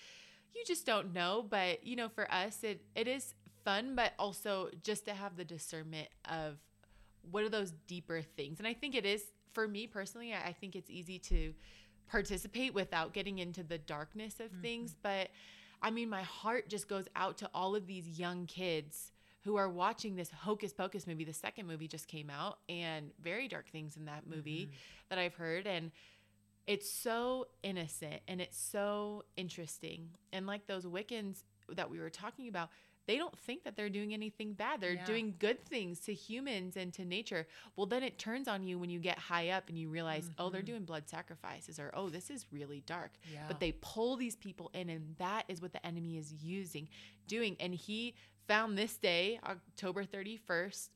you 0.55 0.65
just 0.67 0.87
don't 0.87 1.13
know, 1.13 1.47
but 1.49 1.85
you 1.85 1.97
know, 1.97 2.09
for 2.09 2.31
us 2.33 2.63
it 2.63 2.85
it 2.95 3.09
is 3.09 3.35
fun, 3.65 3.95
but 3.95 4.13
also 4.19 4.71
just 4.83 5.05
to 5.07 5.15
have 5.15 5.37
the 5.37 5.45
discernment 5.45 6.09
of 6.27 6.59
what 7.31 7.43
are 7.45 7.49
those 7.49 7.73
deeper 7.87 8.23
things. 8.23 8.59
And 8.59 8.69
I 8.69 8.75
think 8.75 8.95
it 8.95 9.07
is 9.07 9.25
for 9.53 9.67
me 9.67 9.87
personally, 9.87 10.35
I 10.35 10.53
think 10.53 10.77
it's 10.77 10.91
easy 10.91 11.19
to 11.21 11.55
participate 12.09 12.75
without 12.75 13.13
getting 13.13 13.39
into 13.39 13.63
the 13.63 13.79
darkness 13.79 14.41
of 14.41 14.51
mm-hmm. 14.51 14.63
things, 14.63 14.95
but 15.03 15.29
I 15.81 15.91
mean, 15.91 16.11
my 16.11 16.23
heart 16.23 16.69
just 16.69 16.89
goes 16.89 17.07
out 17.15 17.39
to 17.39 17.51
all 17.55 17.77
of 17.77 17.87
these 17.87 18.19
young 18.19 18.47
kids 18.47 19.13
who 19.49 19.57
are 19.57 19.71
watching 19.71 20.15
this 20.15 20.31
Hocus 20.31 20.75
Pocus 20.75 21.07
movie. 21.07 21.25
The 21.25 21.33
second 21.33 21.67
movie 21.67 21.89
just 21.89 22.07
came 22.07 22.29
out, 22.29 22.59
and 22.69 23.13
very 23.23 23.49
dark 23.49 23.71
things 23.71 23.97
in 23.97 24.05
that 24.05 24.25
movie 24.29 24.67
mm-hmm. 24.67 24.75
that 25.09 25.19
I've 25.19 25.33
heard. 25.33 25.67
And 25.67 25.91
it's 26.67 26.91
so 26.91 27.47
innocent 27.63 28.21
and 28.29 28.43
it's 28.43 28.59
so 28.59 29.25
interesting. 29.39 30.11
And 30.35 30.47
like 30.47 30.67
those 30.67 30.85
Wiccans 30.85 31.45
that 31.71 31.89
we 31.89 31.99
were 31.99 32.11
talking 32.11 32.49
about, 32.49 32.69
they 33.09 33.17
don't 33.17 33.37
think 33.39 33.65
that 33.65 33.75
they're 33.75 33.89
doing 33.89 34.13
anything 34.13 34.53
bad. 34.53 34.83
They're 34.83 34.93
yeah. 34.93 35.05
doing 35.07 35.35
good 35.39 35.65
things 35.65 35.99
to 36.01 36.13
humans 36.13 36.77
and 36.77 36.93
to 36.93 37.07
nature. 37.07 37.47
Well, 37.75 37.87
then 37.87 38.03
it 38.03 38.19
turns 38.19 38.47
on 38.47 38.63
you 38.63 38.79
when 38.79 38.91
you 38.91 39.01
get 39.01 39.19
high 39.19 39.49
up 39.49 39.71
and 39.71 39.79
you 39.79 39.89
realize, 39.89 40.25
mm-hmm. 40.25 40.35
oh, 40.39 40.51
they're 40.51 40.61
mm-hmm. 40.61 40.73
doing 40.73 40.85
blood 40.85 41.09
sacrifices 41.09 41.81
or, 41.81 41.91
oh, 41.95 42.11
this 42.11 42.29
is 42.29 42.45
really 42.53 42.83
dark. 42.85 43.13
Yeah. 43.33 43.41
But 43.49 43.61
they 43.61 43.73
pull 43.81 44.17
these 44.17 44.37
people 44.37 44.71
in, 44.75 44.91
and 44.91 45.17
that 45.19 45.45
is 45.49 45.63
what 45.63 45.73
the 45.73 45.85
enemy 45.87 46.19
is 46.19 46.35
using, 46.35 46.87
doing. 47.27 47.57
And 47.61 47.75
he 47.75 48.15
found 48.47 48.77
this 48.77 48.99
day, 48.99 49.41
October 49.43 50.05
31st, 50.05 50.91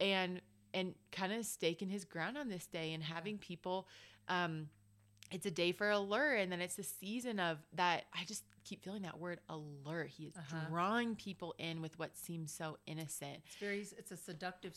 and 0.00 0.42
and 0.74 0.92
kind 1.12 1.32
of 1.32 1.46
staking 1.46 1.88
his 1.88 2.04
ground 2.04 2.36
on 2.36 2.48
this 2.48 2.66
day 2.66 2.92
and 2.92 3.02
having 3.02 3.38
people 3.38 3.86
um, 4.28 4.68
it's 5.30 5.46
a 5.46 5.50
day 5.50 5.72
for 5.72 5.90
allure 5.90 6.34
and 6.34 6.50
then 6.50 6.60
it's 6.60 6.76
the 6.76 6.82
season 6.82 7.40
of 7.40 7.58
that 7.74 8.04
i 8.14 8.24
just 8.24 8.44
keep 8.64 8.82
feeling 8.82 9.02
that 9.02 9.18
word 9.18 9.40
allure 9.48 10.04
he 10.04 10.24
is 10.24 10.36
uh-huh. 10.36 10.56
drawing 10.68 11.14
people 11.14 11.54
in 11.58 11.82
with 11.82 11.98
what 11.98 12.16
seems 12.16 12.52
so 12.52 12.78
innocent 12.86 13.38
it's 13.46 13.56
very 13.56 13.80
it's 13.98 14.10
a 14.10 14.16
seductive 14.16 14.76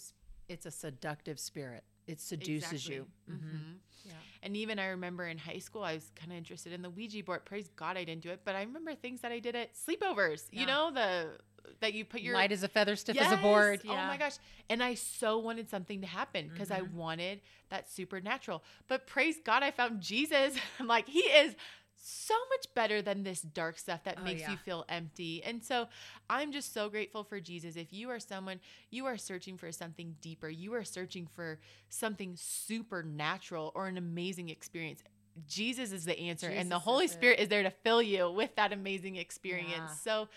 it's 0.50 0.66
a 0.66 0.72
seductive 0.72 1.40
spirit 1.40 1.84
it 2.08 2.20
seduces 2.20 2.72
exactly. 2.72 2.96
you 2.96 3.08
mm-hmm. 3.30 3.48
Mm-hmm. 3.48 3.74
yeah 4.06 4.14
and 4.44 4.58
even 4.58 4.80
i 4.80 4.88
remember 4.88 5.28
in 5.28 5.38
high 5.38 5.60
school 5.60 5.84
i 5.84 5.94
was 5.94 6.12
kind 6.16 6.32
of 6.32 6.38
interested 6.38 6.74
in 6.74 6.82
the 6.82 6.90
ouija 6.90 7.24
board 7.24 7.46
praise 7.46 7.70
god 7.76 7.98
i 7.98 8.04
didn't 8.04 8.22
do 8.22 8.30
it 8.30 8.42
but 8.44 8.56
i 8.56 8.62
remember 8.62 8.96
things 8.96 9.22
that 9.22 9.32
i 9.32 9.40
did 9.40 9.56
at 9.56 9.72
sleepovers 9.76 10.46
yeah. 10.52 10.62
you 10.62 10.66
know 10.66 10.92
the 10.94 11.32
that 11.80 11.94
you 11.94 12.06
put 12.06 12.22
your 12.22 12.34
light 12.34 12.52
as 12.52 12.64
a 12.64 12.68
feather, 12.68 12.96
stiff 12.96 13.16
yes. 13.16 13.28
as 13.28 13.34
a 13.34 13.42
board. 13.42 13.82
Yeah. 13.84 13.92
Oh 13.92 14.08
my 14.08 14.18
gosh! 14.18 14.38
And 14.70 14.84
I 14.84 14.96
so 14.96 15.38
wanted 15.40 15.70
something 15.70 16.02
to 16.02 16.08
happen 16.08 16.50
because 16.52 16.70
mm-hmm. 16.70 16.86
I 16.86 16.98
wanted 16.98 17.42
that 17.70 17.90
supernatural. 17.90 18.64
But 18.88 19.08
praise 19.08 19.38
God, 19.44 19.64
I 19.64 19.72
found 19.72 20.02
Jesus. 20.02 20.56
I'm 20.80 20.88
like, 20.88 21.08
He 21.08 21.20
is 21.20 21.56
so 22.00 22.36
much 22.50 22.74
better 22.74 23.02
than 23.02 23.24
this 23.24 23.42
dark 23.42 23.78
stuff 23.78 24.04
that 24.06 24.18
oh, 24.22 24.24
makes 24.24 24.42
yeah. 24.42 24.52
you 24.52 24.58
feel 24.58 24.86
empty. 24.88 25.44
And 25.44 25.64
so 25.64 25.88
I'm 26.30 26.52
just 26.52 26.74
so 26.74 26.90
grateful 26.90 27.24
for 27.24 27.40
Jesus. 27.40 27.76
If 27.76 27.92
you 27.92 28.10
are 28.10 28.20
someone, 28.20 28.60
you 28.90 29.06
are 29.08 29.18
searching 29.18 29.58
for 29.58 29.72
something 29.72 30.16
deeper, 30.22 30.50
you 30.50 30.74
are 30.74 30.84
searching 30.84 31.28
for 31.36 31.60
something 31.90 32.34
supernatural 32.36 33.72
or 33.76 33.88
an 33.88 33.98
amazing 33.98 34.50
experience. 34.50 35.04
Jesus 35.48 35.92
is 35.92 36.06
the 36.06 36.18
answer, 36.18 36.48
Jesus 36.48 36.62
and 36.62 36.72
the 36.72 36.80
Holy 36.80 37.08
Spirit 37.08 37.40
is 37.40 37.50
there 37.50 37.64
to 37.64 37.70
fill 37.70 38.02
you 38.02 38.32
with 38.32 38.56
that 38.56 38.74
amazing 38.74 39.18
experience. 39.18 39.72
Yeah. 39.78 39.88
So, 40.04 40.28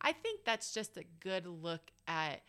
I 0.00 0.12
think 0.12 0.44
that's 0.44 0.72
just 0.72 0.96
a 0.96 1.04
good 1.20 1.46
look 1.46 1.90
at 2.06 2.42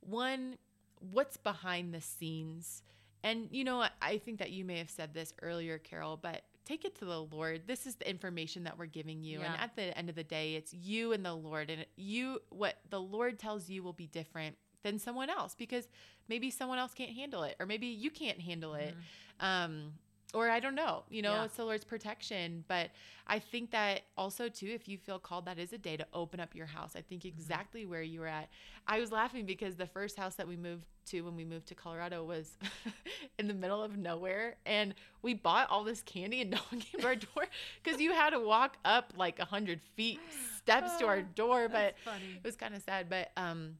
one, 0.00 0.56
what's 0.98 1.36
behind 1.36 1.94
the 1.94 2.00
scenes. 2.00 2.82
And, 3.22 3.48
you 3.50 3.64
know, 3.64 3.84
I 4.00 4.18
think 4.18 4.38
that 4.38 4.50
you 4.50 4.64
may 4.64 4.78
have 4.78 4.90
said 4.90 5.12
this 5.12 5.34
earlier, 5.42 5.78
Carol, 5.78 6.18
but 6.20 6.42
take 6.64 6.84
it 6.84 6.94
to 6.96 7.04
the 7.04 7.22
Lord. 7.22 7.62
This 7.66 7.86
is 7.86 7.96
the 7.96 8.08
information 8.08 8.64
that 8.64 8.78
we're 8.78 8.86
giving 8.86 9.22
you. 9.22 9.40
Yeah. 9.40 9.52
And 9.52 9.60
at 9.60 9.76
the 9.76 9.96
end 9.96 10.08
of 10.08 10.14
the 10.14 10.24
day, 10.24 10.54
it's 10.54 10.72
you 10.72 11.12
and 11.12 11.24
the 11.24 11.34
Lord. 11.34 11.68
And 11.68 11.84
you, 11.96 12.40
what 12.50 12.78
the 12.88 13.00
Lord 13.00 13.38
tells 13.38 13.68
you 13.68 13.82
will 13.82 13.92
be 13.92 14.06
different 14.06 14.56
than 14.82 14.98
someone 14.98 15.28
else 15.28 15.54
because 15.54 15.88
maybe 16.28 16.50
someone 16.50 16.78
else 16.78 16.94
can't 16.94 17.10
handle 17.10 17.42
it 17.42 17.56
or 17.60 17.66
maybe 17.66 17.86
you 17.86 18.10
can't 18.10 18.40
handle 18.40 18.74
it. 18.74 18.94
Mm-hmm. 18.94 19.46
Um, 19.46 19.92
or 20.32 20.48
I 20.48 20.60
don't 20.60 20.74
know, 20.74 21.02
you 21.08 21.22
know, 21.22 21.32
yeah. 21.32 21.44
it's 21.44 21.56
the 21.56 21.64
Lord's 21.64 21.84
protection. 21.84 22.64
But 22.68 22.90
I 23.26 23.38
think 23.38 23.72
that 23.72 24.02
also 24.16 24.48
too, 24.48 24.68
if 24.68 24.88
you 24.88 24.96
feel 24.96 25.18
called, 25.18 25.46
that 25.46 25.58
is 25.58 25.72
a 25.72 25.78
day 25.78 25.96
to 25.96 26.06
open 26.14 26.38
up 26.38 26.54
your 26.54 26.66
house. 26.66 26.92
I 26.94 27.00
think 27.00 27.22
mm-hmm. 27.22 27.36
exactly 27.36 27.82
mm-hmm. 27.82 27.90
where 27.90 28.02
you 28.02 28.20
were 28.20 28.28
at. 28.28 28.48
I 28.86 29.00
was 29.00 29.10
laughing 29.10 29.44
because 29.44 29.76
the 29.76 29.86
first 29.86 30.16
house 30.16 30.36
that 30.36 30.46
we 30.46 30.56
moved 30.56 30.84
to 31.06 31.22
when 31.22 31.34
we 31.34 31.44
moved 31.44 31.66
to 31.68 31.74
Colorado 31.74 32.22
was 32.22 32.56
in 33.38 33.48
the 33.48 33.54
middle 33.54 33.82
of 33.82 33.96
nowhere, 33.96 34.56
and 34.66 34.94
we 35.22 35.34
bought 35.34 35.68
all 35.68 35.82
this 35.82 36.02
candy 36.02 36.42
and 36.42 36.50
no 36.52 36.58
one 36.70 36.80
came 36.80 37.00
to 37.00 37.06
our 37.06 37.16
door 37.16 37.46
because 37.82 38.00
you 38.00 38.12
had 38.12 38.30
to 38.30 38.38
walk 38.38 38.76
up 38.84 39.12
like 39.16 39.40
a 39.40 39.44
hundred 39.44 39.80
feet 39.96 40.20
steps 40.56 40.96
to 40.98 41.06
our 41.06 41.22
door. 41.22 41.68
But 41.68 41.96
funny. 42.04 42.36
it 42.36 42.44
was 42.44 42.56
kind 42.56 42.74
of 42.74 42.82
sad. 42.82 43.08
But 43.10 43.30
um, 43.36 43.78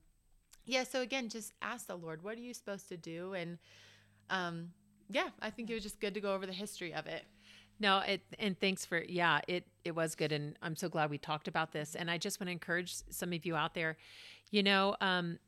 yeah. 0.64 0.82
So 0.82 1.00
again, 1.00 1.28
just 1.28 1.52
ask 1.62 1.86
the 1.86 1.96
Lord, 1.96 2.24
what 2.24 2.36
are 2.38 2.42
you 2.42 2.54
supposed 2.54 2.88
to 2.88 2.96
do, 2.96 3.34
and 3.34 3.58
um 4.30 4.70
yeah, 5.10 5.28
I 5.40 5.50
think 5.50 5.70
it 5.70 5.74
was 5.74 5.82
just 5.82 6.00
good 6.00 6.14
to 6.14 6.20
go 6.20 6.34
over 6.34 6.46
the 6.46 6.52
history 6.52 6.94
of 6.94 7.06
it. 7.06 7.24
No, 7.78 7.98
it 8.00 8.20
and 8.38 8.58
thanks 8.60 8.84
for 8.84 9.02
yeah, 9.02 9.40
it 9.48 9.66
it 9.84 9.94
was 9.94 10.14
good 10.14 10.32
and 10.32 10.56
I'm 10.62 10.76
so 10.76 10.88
glad 10.88 11.10
we 11.10 11.18
talked 11.18 11.48
about 11.48 11.72
this. 11.72 11.96
And 11.96 12.10
I 12.10 12.18
just 12.18 12.38
want 12.38 12.48
to 12.48 12.52
encourage 12.52 12.94
some 13.10 13.32
of 13.32 13.44
you 13.46 13.56
out 13.56 13.74
there, 13.74 13.96
you 14.50 14.62
know, 14.62 14.96
um, 15.00 15.38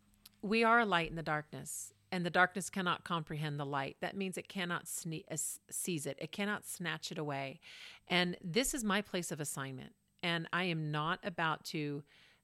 we 0.40 0.64
are 0.64 0.80
a 0.80 0.86
light 0.86 1.10
in 1.10 1.16
the 1.16 1.22
darkness 1.22 1.92
and 2.10 2.26
the 2.26 2.30
darkness 2.30 2.68
cannot 2.68 3.04
comprehend 3.04 3.60
the 3.60 3.66
light. 3.66 3.96
That 4.00 4.16
means 4.16 4.36
it 4.36 4.48
cannot 4.48 4.84
sne- 4.84 5.24
uh, 5.30 5.36
seize 5.70 6.06
it. 6.06 6.18
It 6.20 6.32
cannot 6.32 6.66
snatch 6.66 7.10
it 7.10 7.18
away. 7.18 7.60
And 8.08 8.36
this 8.42 8.74
is 8.74 8.82
my 8.84 9.00
place 9.00 9.30
of 9.30 9.40
assignment. 9.40 9.92
And 10.22 10.46
I 10.52 10.64
am 10.64 10.90
not 10.90 11.20
about 11.24 11.64
to 11.66 12.02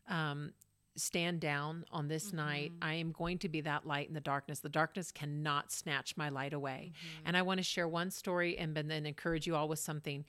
um, 0.09 0.53
stand 0.99 1.41
down 1.41 1.85
on 1.91 2.09
this 2.09 2.29
mm-hmm. 2.29 2.37
night. 2.37 2.73
I 2.83 2.95
am 2.95 3.13
going 3.13 3.39
to 3.39 3.49
be 3.49 3.61
that 3.63 3.87
light 3.87 4.09
in 4.09 4.15
the 4.15 4.21
darkness. 4.21 4.61
The 4.61 4.69
darkness 4.69 5.13
cannot 5.13 5.73
snatch 5.73 6.17
my 6.17 6.29
light 6.29 6.53
away. 6.53 6.93
Mm-hmm. 6.93 7.29
And 7.29 7.37
I 7.37 7.43
want 7.43 7.59
to 7.59 7.65
share 7.65 7.89
one 7.89 8.11
story 8.11 8.59
and 8.59 8.75
then 8.75 8.91
encourage 9.07 9.47
you 9.47 9.57
all 9.57 9.69
with 9.69 9.79
something. 9.79 10.25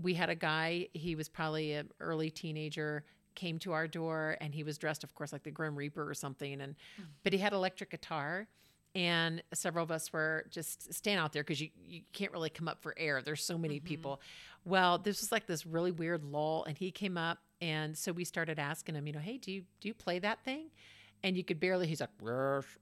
We 0.00 0.14
had 0.14 0.30
a 0.30 0.34
guy, 0.34 0.88
he 0.94 1.14
was 1.14 1.28
probably 1.28 1.72
an 1.74 1.90
early 2.00 2.30
teenager, 2.30 3.04
came 3.34 3.58
to 3.60 3.72
our 3.72 3.86
door 3.86 4.36
and 4.40 4.54
he 4.54 4.64
was 4.64 4.78
dressed, 4.78 5.04
of 5.04 5.14
course, 5.14 5.32
like 5.32 5.44
the 5.44 5.50
Grim 5.50 5.76
Reaper 5.76 6.08
or 6.08 6.14
something. 6.14 6.60
And 6.60 6.74
mm-hmm. 6.74 7.10
but 7.22 7.32
he 7.32 7.38
had 7.38 7.52
electric 7.52 7.90
guitar 7.90 8.48
and 8.96 9.42
several 9.52 9.82
of 9.84 9.90
us 9.90 10.12
were 10.12 10.46
just 10.50 10.92
staying 10.92 11.18
out 11.18 11.32
there 11.32 11.42
because 11.42 11.60
you, 11.60 11.68
you 11.86 12.00
can't 12.12 12.32
really 12.32 12.50
come 12.50 12.66
up 12.66 12.82
for 12.82 12.94
air. 12.96 13.22
There's 13.22 13.44
so 13.44 13.58
many 13.58 13.76
mm-hmm. 13.76 13.86
people. 13.86 14.20
Well, 14.64 14.98
this 14.98 15.20
was 15.20 15.30
like 15.30 15.46
this 15.46 15.66
really 15.66 15.92
weird 15.92 16.24
lull, 16.24 16.64
and 16.64 16.76
he 16.76 16.90
came 16.90 17.16
up 17.16 17.38
and 17.60 17.96
so 17.96 18.12
we 18.12 18.24
started 18.24 18.58
asking 18.58 18.94
him, 18.96 19.06
you 19.06 19.12
know, 19.12 19.20
hey, 19.20 19.38
do 19.38 19.50
you 19.50 19.62
do 19.80 19.88
you 19.88 19.94
play 19.94 20.18
that 20.18 20.44
thing? 20.44 20.70
And 21.22 21.36
you 21.36 21.42
could 21.42 21.58
barely, 21.58 21.86
he's 21.86 22.00
like, 22.00 22.10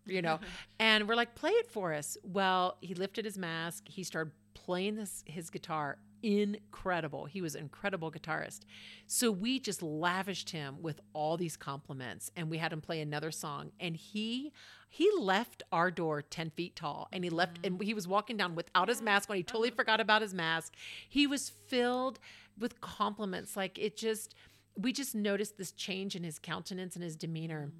you 0.07 0.21
know, 0.21 0.41
and 0.81 1.09
we're 1.09 1.15
like, 1.15 1.37
play 1.37 1.53
it 1.53 1.71
for 1.71 1.95
us. 1.95 2.19
Well, 2.25 2.77
he 2.81 2.95
lifted 2.95 3.25
his 3.25 3.39
mask, 3.39 3.85
he 3.87 4.03
started 4.03 4.33
playing 4.55 4.97
this 4.97 5.23
his 5.27 5.51
guitar 5.51 5.99
incredible. 6.25 7.27
He 7.27 7.43
was 7.43 7.55
an 7.55 7.61
incredible 7.61 8.11
guitarist. 8.11 8.61
So 9.07 9.31
we 9.31 9.61
just 9.61 9.83
lavished 9.83 10.51
him 10.51 10.79
with 10.81 11.01
all 11.13 11.37
these 11.37 11.57
compliments 11.57 12.31
and 12.35 12.49
we 12.49 12.57
had 12.57 12.73
him 12.73 12.81
play 12.81 13.01
another 13.01 13.31
song 13.31 13.73
and 13.79 13.95
he 13.95 14.53
he 14.89 15.11
left 15.19 15.63
our 15.73 15.91
door 15.91 16.23
10 16.23 16.51
feet 16.51 16.77
tall 16.77 17.09
and 17.13 17.25
he 17.25 17.31
left 17.31 17.59
and 17.65 17.83
he 17.83 17.93
was 17.93 18.09
walking 18.09 18.37
down 18.37 18.55
without 18.55 18.89
his 18.89 19.03
mask 19.03 19.29
on. 19.29 19.37
He 19.37 19.43
totally 19.43 19.69
uh-huh. 19.69 19.77
forgot 19.77 20.01
about 20.01 20.23
his 20.23 20.33
mask. 20.33 20.75
He 21.09 21.27
was 21.27 21.51
filled 21.67 22.19
with 22.59 22.81
compliments 22.81 23.57
like 23.57 23.79
it 23.79 23.97
just 23.97 24.35
we 24.77 24.93
just 24.93 25.15
noticed 25.15 25.59
this 25.59 25.73
change 25.73 26.17
in 26.17 26.25
his 26.25 26.39
countenance 26.39 26.97
and 26.97 27.05
his 27.05 27.17
demeanor. 27.17 27.71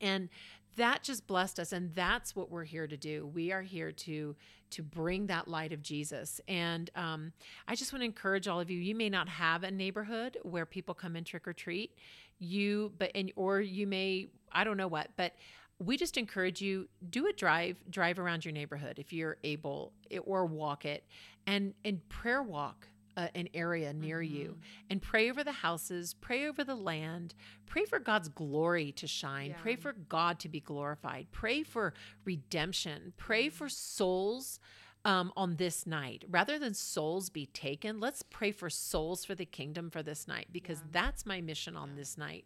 And 0.00 0.28
that 0.76 1.02
just 1.02 1.26
blessed 1.26 1.58
us 1.58 1.72
and 1.72 1.94
that's 1.94 2.36
what 2.36 2.50
we're 2.50 2.64
here 2.64 2.86
to 2.86 2.96
do. 2.96 3.26
We 3.26 3.52
are 3.52 3.62
here 3.62 3.92
to 3.92 4.36
to 4.70 4.82
bring 4.84 5.26
that 5.26 5.48
light 5.48 5.72
of 5.72 5.82
jesus. 5.82 6.40
And 6.46 6.90
um, 6.94 7.32
i 7.66 7.74
just 7.74 7.92
want 7.92 8.02
to 8.02 8.06
encourage 8.06 8.46
all 8.48 8.60
of 8.60 8.70
you 8.70 8.78
you 8.78 8.94
may 8.94 9.10
not 9.10 9.28
have 9.28 9.64
a 9.64 9.70
neighborhood 9.70 10.38
where 10.42 10.64
people 10.64 10.94
come 10.94 11.16
in 11.16 11.24
trick 11.24 11.46
or 11.48 11.52
treat. 11.52 11.96
You 12.38 12.92
but 12.98 13.10
and 13.14 13.32
or 13.36 13.60
you 13.60 13.86
may 13.86 14.28
i 14.52 14.64
don't 14.64 14.76
know 14.76 14.88
what 14.88 15.08
but 15.16 15.34
we 15.80 15.96
just 15.96 16.16
encourage 16.18 16.60
you 16.60 16.88
do 17.08 17.26
a 17.26 17.32
drive 17.32 17.82
drive 17.90 18.18
around 18.18 18.44
your 18.44 18.52
neighborhood 18.52 18.98
if 18.98 19.12
you're 19.12 19.38
able 19.42 19.92
or 20.24 20.46
walk 20.46 20.84
it. 20.84 21.04
And 21.46 21.74
and 21.84 22.06
prayer 22.08 22.42
walk 22.42 22.86
an 23.34 23.48
area 23.54 23.92
near 23.92 24.20
mm-hmm. 24.20 24.34
you 24.34 24.58
and 24.88 25.02
pray 25.02 25.30
over 25.30 25.44
the 25.44 25.52
houses, 25.52 26.14
pray 26.20 26.46
over 26.46 26.64
the 26.64 26.74
land, 26.74 27.34
pray 27.66 27.84
for 27.84 27.98
God's 27.98 28.28
glory 28.28 28.92
to 28.92 29.06
shine, 29.06 29.50
yeah. 29.50 29.56
pray 29.60 29.76
for 29.76 29.92
God 29.92 30.38
to 30.40 30.48
be 30.48 30.60
glorified, 30.60 31.26
pray 31.32 31.62
for 31.62 31.94
redemption, 32.24 33.12
pray 33.16 33.48
for 33.48 33.68
souls 33.68 34.60
um, 35.04 35.32
on 35.36 35.56
this 35.56 35.86
night. 35.86 36.24
Rather 36.28 36.58
than 36.58 36.74
souls 36.74 37.30
be 37.30 37.46
taken, 37.46 38.00
let's 38.00 38.22
pray 38.22 38.52
for 38.52 38.68
souls 38.68 39.24
for 39.24 39.34
the 39.34 39.46
kingdom 39.46 39.90
for 39.90 40.02
this 40.02 40.28
night 40.28 40.48
because 40.52 40.78
yeah. 40.78 40.88
that's 40.92 41.24
my 41.24 41.40
mission 41.40 41.76
on 41.76 41.90
yeah. 41.90 41.94
this 41.96 42.18
night. 42.18 42.44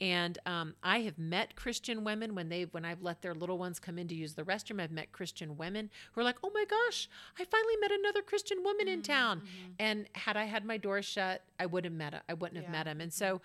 And 0.00 0.38
um, 0.46 0.74
I 0.82 1.00
have 1.02 1.18
met 1.18 1.54
Christian 1.54 2.02
women 2.02 2.34
when 2.34 2.48
they 2.48 2.64
when 2.64 2.84
I've 2.84 3.02
let 3.02 3.22
their 3.22 3.34
little 3.34 3.58
ones 3.58 3.78
come 3.78 3.98
in 3.98 4.08
to 4.08 4.14
use 4.14 4.34
the 4.34 4.42
restroom. 4.42 4.80
I've 4.80 4.90
met 4.90 5.12
Christian 5.12 5.56
women 5.56 5.90
who 6.12 6.20
are 6.20 6.24
like, 6.24 6.38
"Oh 6.42 6.50
my 6.52 6.64
gosh, 6.64 7.08
I 7.38 7.44
finally 7.44 7.76
met 7.80 7.92
another 7.92 8.22
Christian 8.22 8.62
woman 8.64 8.86
mm-hmm, 8.86 8.94
in 8.94 9.02
town." 9.02 9.40
Mm-hmm. 9.40 9.72
And 9.78 10.08
had 10.12 10.36
I 10.36 10.44
had 10.44 10.64
my 10.64 10.76
door 10.76 11.02
shut, 11.02 11.42
I 11.60 11.66
would 11.66 11.84
have 11.84 11.92
met. 11.92 12.22
I 12.28 12.34
wouldn't 12.34 12.56
have 12.56 12.72
yeah. 12.72 12.78
met 12.78 12.86
him. 12.86 13.00
And 13.00 13.12
so, 13.12 13.40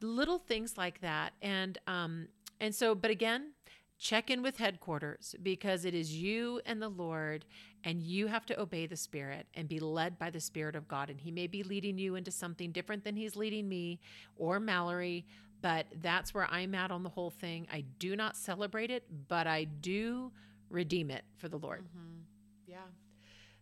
little 0.00 0.38
things 0.38 0.78
like 0.78 1.00
that. 1.02 1.34
And 1.42 1.78
um, 1.86 2.28
and 2.60 2.74
so, 2.74 2.94
but 2.94 3.10
again, 3.10 3.52
check 3.98 4.30
in 4.30 4.42
with 4.42 4.58
headquarters 4.58 5.34
because 5.42 5.84
it 5.84 5.94
is 5.94 6.14
you 6.14 6.60
and 6.64 6.80
the 6.80 6.88
Lord, 6.88 7.44
and 7.84 8.02
you 8.02 8.28
have 8.28 8.46
to 8.46 8.60
obey 8.60 8.86
the 8.86 8.96
Spirit 8.96 9.46
and 9.54 9.68
be 9.68 9.80
led 9.80 10.18
by 10.18 10.30
the 10.30 10.40
Spirit 10.40 10.76
of 10.76 10.88
God. 10.88 11.10
And 11.10 11.20
He 11.20 11.30
may 11.30 11.46
be 11.46 11.62
leading 11.62 11.98
you 11.98 12.14
into 12.14 12.30
something 12.30 12.72
different 12.72 13.04
than 13.04 13.16
He's 13.16 13.36
leading 13.36 13.68
me 13.68 14.00
or 14.36 14.60
Mallory, 14.60 15.26
but 15.60 15.86
that's 16.00 16.32
where 16.32 16.48
I'm 16.50 16.74
at 16.74 16.90
on 16.90 17.02
the 17.02 17.08
whole 17.08 17.30
thing. 17.30 17.66
I 17.72 17.84
do 17.98 18.14
not 18.14 18.36
celebrate 18.36 18.90
it, 18.90 19.04
but 19.28 19.46
I 19.46 19.64
do 19.64 20.30
redeem 20.70 21.10
it 21.10 21.24
for 21.36 21.48
the 21.48 21.58
Lord. 21.58 21.80
Mm-hmm. 21.80 22.20
Yeah. 22.66 22.76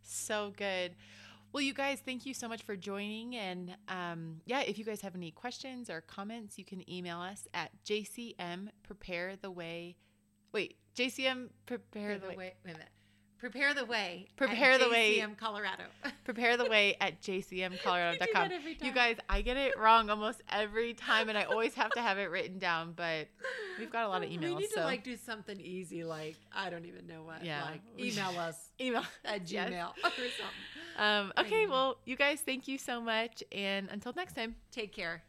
So 0.02 0.52
good. 0.56 0.94
Well, 1.52 1.62
you 1.62 1.72
guys, 1.72 2.02
thank 2.04 2.26
you 2.26 2.34
so 2.34 2.48
much 2.48 2.64
for 2.64 2.76
joining. 2.76 3.36
And 3.36 3.74
um, 3.88 4.42
yeah, 4.44 4.60
if 4.60 4.78
you 4.78 4.84
guys 4.84 5.00
have 5.00 5.14
any 5.14 5.30
questions 5.30 5.88
or 5.88 6.02
comments, 6.02 6.58
you 6.58 6.66
can 6.66 6.88
email 6.90 7.18
us 7.18 7.48
at 7.54 7.70
jcmpreparetheway 7.86 9.94
Wait, 10.56 10.78
JCM 10.96 11.48
prepare 11.66 12.14
the, 12.14 12.20
the 12.20 12.28
way. 12.28 12.36
way. 12.36 12.54
Wait 12.64 12.70
a 12.72 12.74
minute. 12.74 12.88
Prepare 13.38 13.74
the 13.74 13.84
way. 13.84 14.26
Prepare 14.36 14.78
the 14.78 14.88
way. 14.88 15.18
JCM 15.18 15.36
Colorado. 15.36 15.82
prepare 16.24 16.56
the 16.56 16.64
way 16.64 16.96
at 16.98 17.20
jcmcolorado.com. 17.20 18.50
You 18.80 18.92
guys, 18.92 19.18
I 19.28 19.42
get 19.42 19.58
it 19.58 19.78
wrong 19.78 20.08
almost 20.08 20.40
every 20.48 20.94
time, 20.94 21.28
and 21.28 21.36
I 21.36 21.42
always 21.42 21.74
have 21.74 21.90
to 21.90 22.00
have 22.00 22.16
it 22.16 22.30
written 22.30 22.58
down. 22.58 22.94
But 22.96 23.28
We've 23.78 23.92
got 23.92 24.06
a 24.06 24.08
lot 24.08 24.24
of 24.24 24.30
emails. 24.30 24.40
We 24.56 24.60
need 24.62 24.70
so. 24.70 24.80
to 24.80 24.86
like 24.86 25.04
do 25.04 25.14
something 25.18 25.60
easy, 25.60 26.02
like 26.04 26.36
I 26.50 26.70
don't 26.70 26.86
even 26.86 27.06
know 27.06 27.22
what. 27.22 27.44
Yeah. 27.44 27.62
Like 27.62 27.82
email 27.98 28.30
us 28.40 28.56
email 28.80 29.04
at 29.26 29.50
Yes. 29.50 29.68
Gmail 29.70 29.90
or 29.90 30.10
something. 30.10 30.96
Um, 30.96 31.32
okay, 31.36 31.66
know. 31.66 31.70
well, 31.70 31.98
you 32.06 32.16
guys, 32.16 32.40
thank 32.40 32.66
you 32.66 32.78
so 32.78 33.02
much, 33.02 33.44
and 33.52 33.90
until 33.90 34.14
next 34.16 34.34
time. 34.34 34.54
Take 34.72 34.94
care. 34.94 35.22